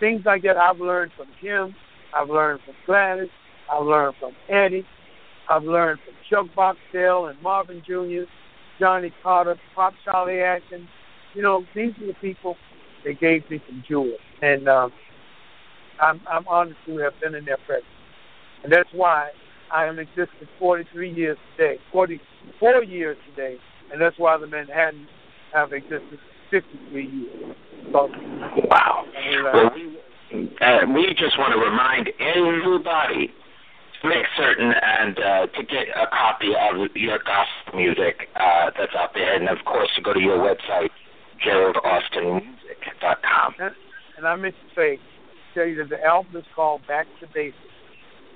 things 0.00 0.22
like 0.24 0.42
that 0.42 0.56
I've 0.56 0.80
learned 0.80 1.12
from 1.16 1.28
Kim. 1.40 1.74
I've 2.14 2.28
learned 2.28 2.60
from 2.64 2.74
Gladys. 2.86 3.28
I've 3.70 3.84
learned 3.84 4.16
from 4.18 4.32
Eddie. 4.48 4.86
I've 5.48 5.64
learned 5.64 6.00
from 6.04 6.14
Chuck 6.28 6.54
Barksdale 6.54 7.26
and 7.26 7.40
Marvin 7.42 7.82
Jr., 7.86 8.30
Johnny 8.78 9.12
Carter, 9.22 9.56
Pop 9.74 9.94
Cholly 10.06 10.42
Atkins. 10.42 10.88
You 11.34 11.42
know, 11.42 11.64
these 11.74 11.92
are 12.02 12.06
the 12.06 12.14
people 12.14 12.56
that 13.04 13.20
gave 13.20 13.48
me 13.50 13.60
some 13.68 13.84
jewels. 13.86 14.20
And 14.42 14.68
um, 14.68 14.92
I'm, 16.00 16.20
I'm 16.28 16.46
honored 16.48 16.76
to 16.86 16.96
have 16.98 17.14
been 17.20 17.34
in 17.34 17.44
their 17.44 17.58
presence. 17.66 17.86
And 18.62 18.72
that's 18.72 18.88
why 18.92 19.30
I 19.72 19.86
am 19.86 19.98
existing 19.98 20.48
43 20.58 21.12
years 21.12 21.38
today, 21.56 21.78
44 21.92 22.84
years 22.84 23.16
today, 23.30 23.56
and 23.92 24.00
that's 24.00 24.18
why 24.18 24.36
the 24.36 24.46
Manhattan 24.46 25.06
have 25.52 25.72
existed 25.72 26.18
53 26.50 27.06
years. 27.06 27.56
So, 27.92 28.08
wow. 28.70 29.04
Well, 29.44 29.70
we, 29.74 30.48
uh, 30.60 30.78
we 30.94 31.14
just 31.14 31.38
want 31.38 31.52
to 31.52 31.58
remind 31.58 32.10
everybody 32.20 33.32
make 34.04 34.26
certain 34.36 34.72
and 34.72 35.18
uh, 35.18 35.46
to 35.46 35.62
get 35.62 35.88
a 35.96 36.06
copy 36.06 36.52
of 36.54 36.94
your 36.94 37.18
gospel 37.18 37.78
music 37.78 38.28
uh, 38.36 38.70
that's 38.78 38.94
out 38.96 39.14
there, 39.14 39.34
and 39.34 39.48
of 39.48 39.64
course 39.64 39.88
to 39.96 40.02
go 40.02 40.12
to 40.12 40.20
your 40.20 40.38
website, 40.38 40.90
GeraldAustinMusic.com. 41.44 43.54
And, 43.60 43.74
and 44.16 44.26
I 44.26 44.36
meant 44.36 44.54
to 44.54 44.74
say, 44.74 44.98
tell 45.54 45.66
you 45.66 45.76
that 45.76 45.88
the 45.90 46.04
album 46.04 46.36
is 46.36 46.44
called 46.54 46.86
Back 46.86 47.06
to 47.20 47.26
Basics, 47.34 47.58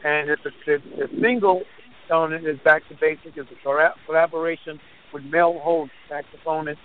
and 0.04 0.30
it's 0.30 0.44
a, 0.44 0.50
the, 0.66 0.78
the 0.96 1.08
single 1.20 1.62
on 2.10 2.32
it 2.32 2.44
is 2.44 2.58
Back 2.64 2.82
to 2.88 2.96
Basics. 3.00 3.36
It's 3.36 3.50
a 3.50 3.54
collaboration 4.06 4.80
with 5.12 5.22
Mel 5.24 5.58
Holder, 5.62 5.92
saxophonist 6.10 6.78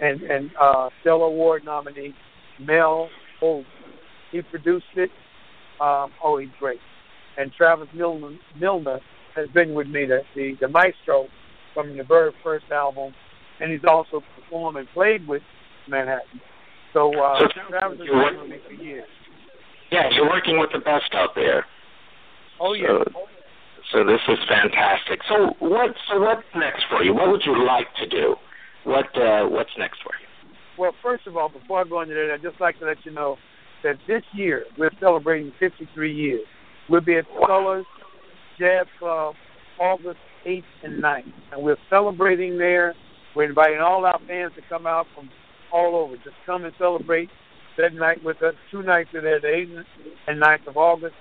and 0.00 0.22
and 0.22 0.50
uh, 0.60 0.90
Stellar 1.00 1.26
Award 1.26 1.64
nominee 1.64 2.14
Mel 2.58 3.08
Holder. 3.40 3.68
He 4.32 4.42
produced 4.42 4.84
it. 4.96 5.10
Um, 5.80 6.10
oh, 6.22 6.38
he's 6.38 6.50
great. 6.58 6.80
And 7.36 7.52
Travis 7.52 7.88
Milner, 7.94 8.36
Milner 8.58 9.00
has 9.34 9.48
been 9.50 9.74
with 9.74 9.88
me, 9.88 10.06
the, 10.06 10.20
the 10.34 10.54
the 10.60 10.68
maestro 10.68 11.26
from 11.72 11.96
the 11.96 12.04
very 12.04 12.32
first 12.42 12.66
album, 12.70 13.12
and 13.60 13.72
he's 13.72 13.84
also 13.86 14.22
performed 14.36 14.78
and 14.78 14.88
played 14.94 15.26
with 15.26 15.42
Manhattan. 15.88 16.40
So, 16.92 17.12
uh, 17.20 17.40
So 17.40 17.46
Travis 17.68 17.98
has 17.98 18.06
been 18.06 18.40
with 18.40 18.50
me 18.50 18.56
for 18.66 18.72
years. 18.72 19.08
Yeah, 19.90 20.08
you're 20.12 20.28
working 20.28 20.58
with 20.58 20.70
the 20.72 20.78
best 20.78 21.12
out 21.12 21.30
there. 21.34 21.66
Oh 22.60 22.72
yeah. 22.72 23.02
So, 23.12 23.20
so 23.92 24.04
this 24.04 24.20
is 24.28 24.38
fantastic. 24.48 25.20
So 25.28 25.54
what? 25.58 25.90
So 26.08 26.20
what's 26.20 26.42
next 26.54 26.84
for 26.88 27.02
you? 27.02 27.14
What 27.14 27.30
would 27.30 27.42
you 27.44 27.64
like 27.66 27.88
to 28.00 28.08
do? 28.08 28.36
What 28.84 29.06
uh, 29.16 29.46
What's 29.46 29.70
next 29.78 29.98
for 30.02 30.12
you? 30.20 30.24
Well, 30.78 30.92
first 31.02 31.26
of 31.26 31.36
all, 31.36 31.48
before 31.48 31.80
I 31.80 31.84
go 31.84 32.00
into 32.00 32.14
that, 32.14 32.32
I'd 32.32 32.42
just 32.42 32.60
like 32.60 32.78
to 32.80 32.86
let 32.86 32.96
you 33.04 33.12
know 33.12 33.36
that 33.82 33.96
this 34.08 34.22
year 34.32 34.64
we're 34.78 34.90
celebrating 34.98 35.52
53 35.60 36.12
years. 36.12 36.46
We'll 36.88 37.00
be 37.00 37.16
at 37.16 37.24
Colors 37.46 37.86
Jazz 38.58 38.86
Club 38.98 39.34
August 39.80 40.18
8th 40.46 40.64
and 40.82 41.02
9th, 41.02 41.32
and 41.52 41.62
we're 41.62 41.76
celebrating 41.90 42.58
there. 42.58 42.94
We're 43.34 43.48
inviting 43.48 43.80
all 43.80 44.04
our 44.04 44.20
fans 44.28 44.52
to 44.56 44.62
come 44.68 44.86
out 44.86 45.06
from 45.14 45.30
all 45.72 45.96
over. 45.96 46.16
Just 46.16 46.36
come 46.46 46.64
and 46.64 46.74
celebrate 46.78 47.30
that 47.78 47.94
night 47.94 48.22
with 48.22 48.42
us. 48.42 48.54
Two 48.70 48.82
nights 48.82 49.10
are 49.14 49.22
there, 49.22 49.40
the 49.40 49.48
8th 49.48 49.84
and 50.28 50.40
9th 50.40 50.66
of 50.68 50.76
August, 50.76 51.14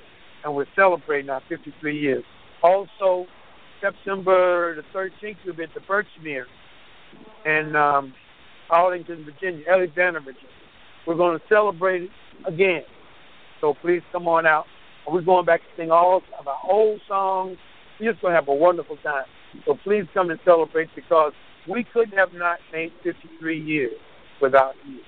and 0.43 0.53
we're 0.53 0.67
celebrating 0.75 1.29
our 1.29 1.41
53 1.49 1.99
years. 1.99 2.23
Also, 2.61 3.25
September 3.81 4.75
the 4.75 4.83
13th, 4.97 5.37
we'll 5.45 5.55
be 5.55 5.63
at 5.63 5.73
the 5.73 5.79
Birchmere 5.79 6.45
in 7.45 7.75
um, 7.75 8.13
Arlington, 8.69 9.25
Virginia, 9.25 9.63
Alexandria, 9.69 10.23
Virginia. 10.23 10.49
We're 11.07 11.15
going 11.15 11.37
to 11.37 11.45
celebrate 11.49 12.03
it 12.03 12.09
again. 12.45 12.83
So 13.59 13.73
please 13.81 14.01
come 14.11 14.27
on 14.27 14.45
out. 14.45 14.65
And 15.05 15.13
we're 15.13 15.21
going 15.21 15.45
back 15.45 15.61
to 15.61 15.81
sing 15.81 15.91
all 15.91 16.21
of 16.39 16.47
our 16.47 16.57
old 16.69 17.01
songs. 17.07 17.57
We're 17.99 18.11
just 18.11 18.21
going 18.21 18.31
to 18.31 18.35
have 18.35 18.47
a 18.47 18.53
wonderful 18.53 18.97
time. 18.97 19.25
So 19.65 19.77
please 19.83 20.05
come 20.13 20.29
and 20.29 20.39
celebrate 20.45 20.89
because 20.95 21.33
we 21.67 21.83
couldn't 21.83 22.17
have 22.17 22.33
not 22.33 22.59
made 22.71 22.91
53 23.03 23.61
years 23.61 23.93
without 24.41 24.75
you. 24.87 24.99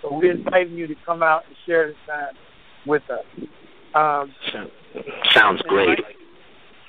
So 0.00 0.12
we're 0.12 0.32
inviting 0.32 0.74
you 0.74 0.86
to 0.88 0.94
come 1.06 1.22
out 1.22 1.44
and 1.46 1.56
share 1.66 1.88
this 1.88 1.96
time 2.06 2.34
with 2.86 3.02
us. 3.08 3.24
Um, 3.94 4.34
Sounds 5.30 5.62
great. 5.62 6.00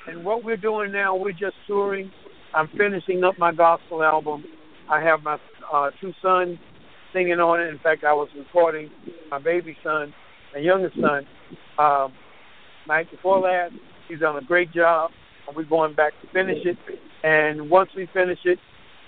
and 0.08 0.26
what 0.26 0.44
we're 0.44 0.58
doing 0.58 0.92
now, 0.92 1.16
we're 1.16 1.32
just 1.32 1.56
touring. 1.68 2.12
I'm 2.54 2.68
finishing 2.78 3.24
up 3.24 3.38
my 3.38 3.52
gospel 3.54 4.04
album. 4.04 4.44
I 4.90 5.02
have 5.02 5.22
my 5.22 5.38
uh, 5.72 5.92
two 6.02 6.14
sons 6.22 6.58
singing 7.14 7.40
on 7.40 7.62
it. 7.62 7.68
In 7.68 7.80
fact, 7.80 8.04
I 8.04 8.14
was 8.14 8.30
recording 8.38 8.90
my 9.30 9.40
baby 9.40 9.78
son, 9.84 10.14
my 10.54 10.60
youngest 10.60 10.96
son, 11.00 11.26
um, 11.78 12.14
night 12.88 13.10
before 13.12 13.40
last. 13.40 13.74
He's 14.08 14.20
done 14.20 14.38
a 14.38 14.42
great 14.42 14.72
job. 14.72 15.12
And 15.48 15.56
we're 15.56 15.64
going 15.64 15.94
back 15.94 16.14
to 16.22 16.28
finish 16.32 16.66
it. 16.66 16.78
And 17.24 17.70
once 17.70 17.90
we 17.96 18.08
finish 18.14 18.40
it, 18.46 18.60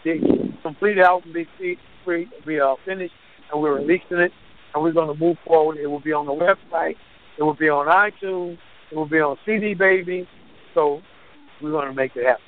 the 0.04 0.54
complete 0.62 0.98
album 0.98 1.34
be 1.34 1.78
free, 2.04 2.28
we 2.46 2.60
are 2.60 2.78
finished, 2.86 3.14
and 3.52 3.62
we're 3.62 3.76
releasing 3.76 4.18
it. 4.18 4.32
And 4.74 4.84
we're 4.84 4.94
going 4.94 5.08
to 5.08 5.20
move 5.20 5.38
forward. 5.46 5.78
It 5.78 5.88
will 5.88 6.02
be 6.02 6.12
on 6.12 6.26
the 6.26 6.34
website. 6.34 6.96
It 7.38 7.44
will 7.44 7.54
be 7.54 7.70
on 7.70 7.88
iTunes. 7.88 8.58
It 8.92 8.96
will 8.96 9.08
be 9.08 9.20
on 9.20 9.38
CD 9.46 9.74
Baby. 9.74 10.28
So 10.74 11.02
we're 11.62 11.72
going 11.72 11.88
to 11.88 11.94
make 11.94 12.16
it 12.16 12.26
happen. 12.26 12.44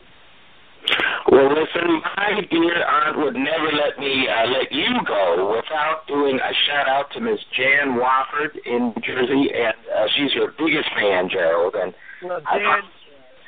Well, 1.31 1.49
listen, 1.49 2.01
my 2.15 2.41
dear 2.49 2.83
aunt 2.85 3.17
would 3.17 3.35
never 3.35 3.69
let 3.73 3.99
me 3.99 4.27
uh, 4.29 4.45
let 4.47 4.71
you 4.71 4.87
go 5.05 5.53
without 5.55 6.07
doing 6.07 6.39
a 6.39 6.53
shout 6.65 6.87
out 6.87 7.11
to 7.13 7.19
Miss 7.19 7.39
Jan 7.55 7.99
Wofford 7.99 8.55
in 8.65 8.93
New 8.95 9.01
Jersey, 9.05 9.51
and 9.53 9.75
uh, 9.93 10.07
she's 10.15 10.33
your 10.33 10.51
biggest 10.57 10.87
fan, 10.95 11.29
Gerald. 11.29 11.75
And 11.75 11.93
Well, 12.23 12.41
I- 12.45 12.81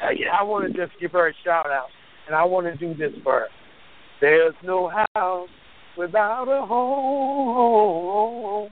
uh, 0.04 0.10
yeah. 0.12 0.28
I 0.38 0.44
want 0.44 0.72
to 0.72 0.78
just 0.88 1.00
give 1.00 1.12
her 1.14 1.30
a 1.30 1.34
shout 1.44 1.68
out, 1.68 1.88
and 2.28 2.36
I 2.36 2.44
want 2.44 2.68
to 2.68 2.76
do 2.76 2.94
this 2.94 3.14
for 3.24 3.40
her. 3.42 3.48
There's 4.22 4.54
no 4.64 4.90
house 5.16 5.50
without 5.98 6.48
a 6.50 6.66
home, 6.66 8.70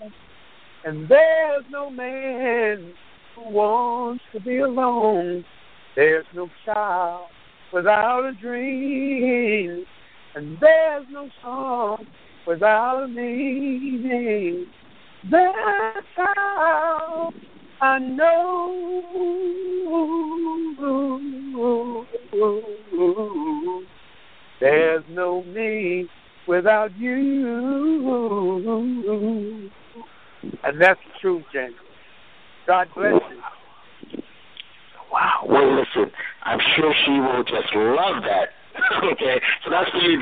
and 0.85 1.07
there's 1.09 1.63
no 1.71 1.89
man 1.89 2.93
who 3.35 3.49
wants 3.49 4.23
to 4.33 4.39
be 4.41 4.57
alone. 4.59 5.43
There's 5.95 6.25
no 6.33 6.49
child 6.65 7.27
without 7.73 8.25
a 8.25 8.33
dream, 8.33 9.85
and 10.35 10.57
there's 10.59 11.05
no 11.11 11.29
song 11.41 12.05
without 12.45 13.03
a 13.03 13.07
meaning. 13.07 14.65
That's 15.29 16.07
how 16.15 17.33
I 17.81 17.99
know 17.99 19.25
there's 24.59 25.03
no 25.09 25.43
me 25.43 26.07
without 26.47 26.97
you. 26.97 27.69
And 30.63 30.81
that's 30.81 30.99
the 30.99 31.11
truth, 31.21 31.43
James. 31.53 31.75
God 32.65 32.87
bless 32.95 33.13
you. 33.13 33.41
Wow. 35.11 35.45
Well, 35.47 35.75
listen, 35.75 36.11
I'm 36.43 36.59
sure 36.75 36.93
she 37.05 37.19
will 37.19 37.43
just 37.43 37.73
love 37.75 38.23
that. 38.23 38.49
okay, 39.03 39.41
so 39.63 39.71
that's 39.71 39.89
for 39.89 39.97
you, 39.97 40.21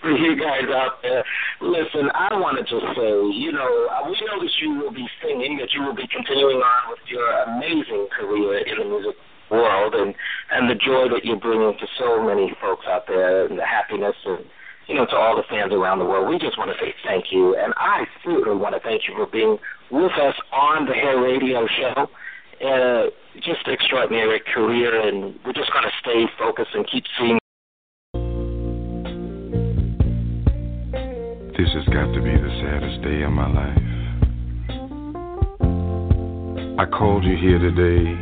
for 0.00 0.10
you 0.10 0.36
guys 0.40 0.64
out 0.72 1.02
there. 1.02 1.24
Listen, 1.60 2.10
I 2.14 2.34
want 2.38 2.56
to 2.58 2.64
just 2.64 2.86
say, 2.96 3.12
you 3.36 3.52
know, 3.52 3.88
uh, 3.92 4.08
we 4.08 4.16
know 4.24 4.40
that 4.40 4.52
you 4.60 4.74
will 4.78 4.92
be 4.92 5.06
singing, 5.22 5.58
that 5.58 5.72
you 5.74 5.82
will 5.82 5.94
be 5.94 6.08
continuing 6.08 6.58
on 6.58 6.90
with 6.90 7.04
your 7.08 7.28
amazing 7.42 8.08
career 8.16 8.58
in 8.66 8.78
the 8.78 8.84
music 8.84 9.16
world, 9.50 9.94
and 9.94 10.14
and 10.52 10.70
the 10.70 10.74
joy 10.74 11.08
that 11.08 11.24
you're 11.24 11.40
bringing 11.40 11.76
to 11.78 11.86
so 11.98 12.22
many 12.22 12.54
folks 12.60 12.86
out 12.88 13.06
there, 13.06 13.46
and 13.46 13.58
the 13.58 13.66
happiness 13.66 14.16
and. 14.24 14.44
You 14.88 14.94
know, 14.94 15.04
to 15.04 15.16
all 15.16 15.36
the 15.36 15.42
fans 15.50 15.74
around 15.74 15.98
the 15.98 16.06
world, 16.06 16.30
we 16.30 16.38
just 16.38 16.56
want 16.56 16.70
to 16.72 16.76
say 16.82 16.94
thank 17.04 17.26
you, 17.30 17.54
and 17.54 17.74
I 17.76 18.06
certainly 18.24 18.56
want 18.56 18.74
to 18.74 18.80
thank 18.80 19.02
you 19.06 19.12
for 19.14 19.26
being 19.26 19.58
with 19.90 20.12
us 20.12 20.34
on 20.50 20.86
the 20.86 20.94
Hair 20.94 21.20
Radio 21.20 21.66
Show 21.66 22.08
uh, 22.64 23.06
just 23.36 23.66
extraordinary 23.66 24.40
career, 24.52 25.06
and 25.08 25.34
we're 25.44 25.52
just 25.52 25.72
going 25.72 25.84
to 25.84 25.92
stay 26.00 26.26
focused 26.38 26.70
and 26.74 26.86
keep 26.90 27.04
seeing. 27.18 27.38
This 31.56 31.72
has 31.74 31.84
got 31.86 32.12
to 32.14 32.20
be 32.22 32.34
the 32.34 32.60
saddest 32.62 33.02
day 33.02 33.22
of 33.22 33.32
my 33.32 33.48
life. 33.52 33.78
I 36.80 36.86
called 36.86 37.24
you 37.24 37.36
here 37.36 37.58
today 37.58 38.16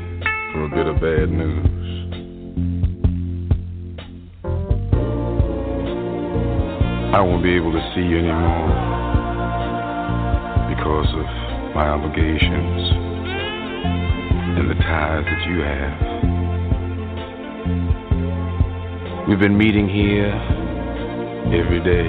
for 0.53 0.65
a 0.65 0.69
bit 0.71 0.87
of 0.87 0.97
bad 1.01 1.31
news. 1.31 1.67
I 7.15 7.21
won't 7.21 7.43
be 7.43 7.55
able 7.55 7.73
to 7.73 7.93
see 7.95 8.03
you 8.03 8.19
anymore 8.19 8.69
because 10.75 11.09
of 11.15 11.75
my 11.75 11.89
obligations 11.89 13.06
and 14.57 14.71
the 14.71 14.75
ties 14.75 15.25
that 15.25 15.47
you 15.47 15.61
have. 15.61 15.93
We've 19.29 19.39
been 19.39 19.59
meeting 19.59 19.89
here 19.89 20.33
every 21.53 21.81
day. 21.85 22.09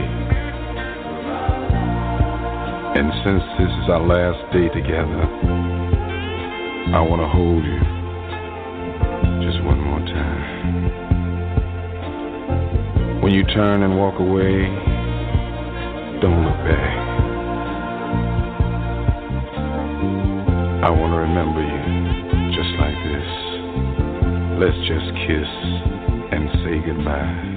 And 2.95 3.11
since 3.23 3.43
this 3.59 3.69
is 3.83 3.89
our 3.89 4.01
last 4.01 4.39
day 4.53 4.69
together, 4.69 5.23
I 6.95 7.01
want 7.01 7.21
to 7.21 7.27
hold 7.27 7.65
you 7.65 7.79
just 9.45 9.61
one 9.65 9.79
more 9.81 9.99
time. 9.99 10.47
When 13.21 13.33
you 13.33 13.43
turn 13.43 13.83
and 13.83 13.97
walk 13.97 14.19
away, 14.19 14.69
don't 16.21 16.45
look 16.45 16.57
back. 16.65 16.97
I 20.83 20.89
want 20.89 21.11
to 21.11 21.17
remember 21.17 21.61
you. 21.61 21.76
Let's 24.59 24.75
just 24.87 25.13
kiss 25.27 25.47
and 26.31 26.49
say 26.63 26.81
goodbye. 26.83 27.56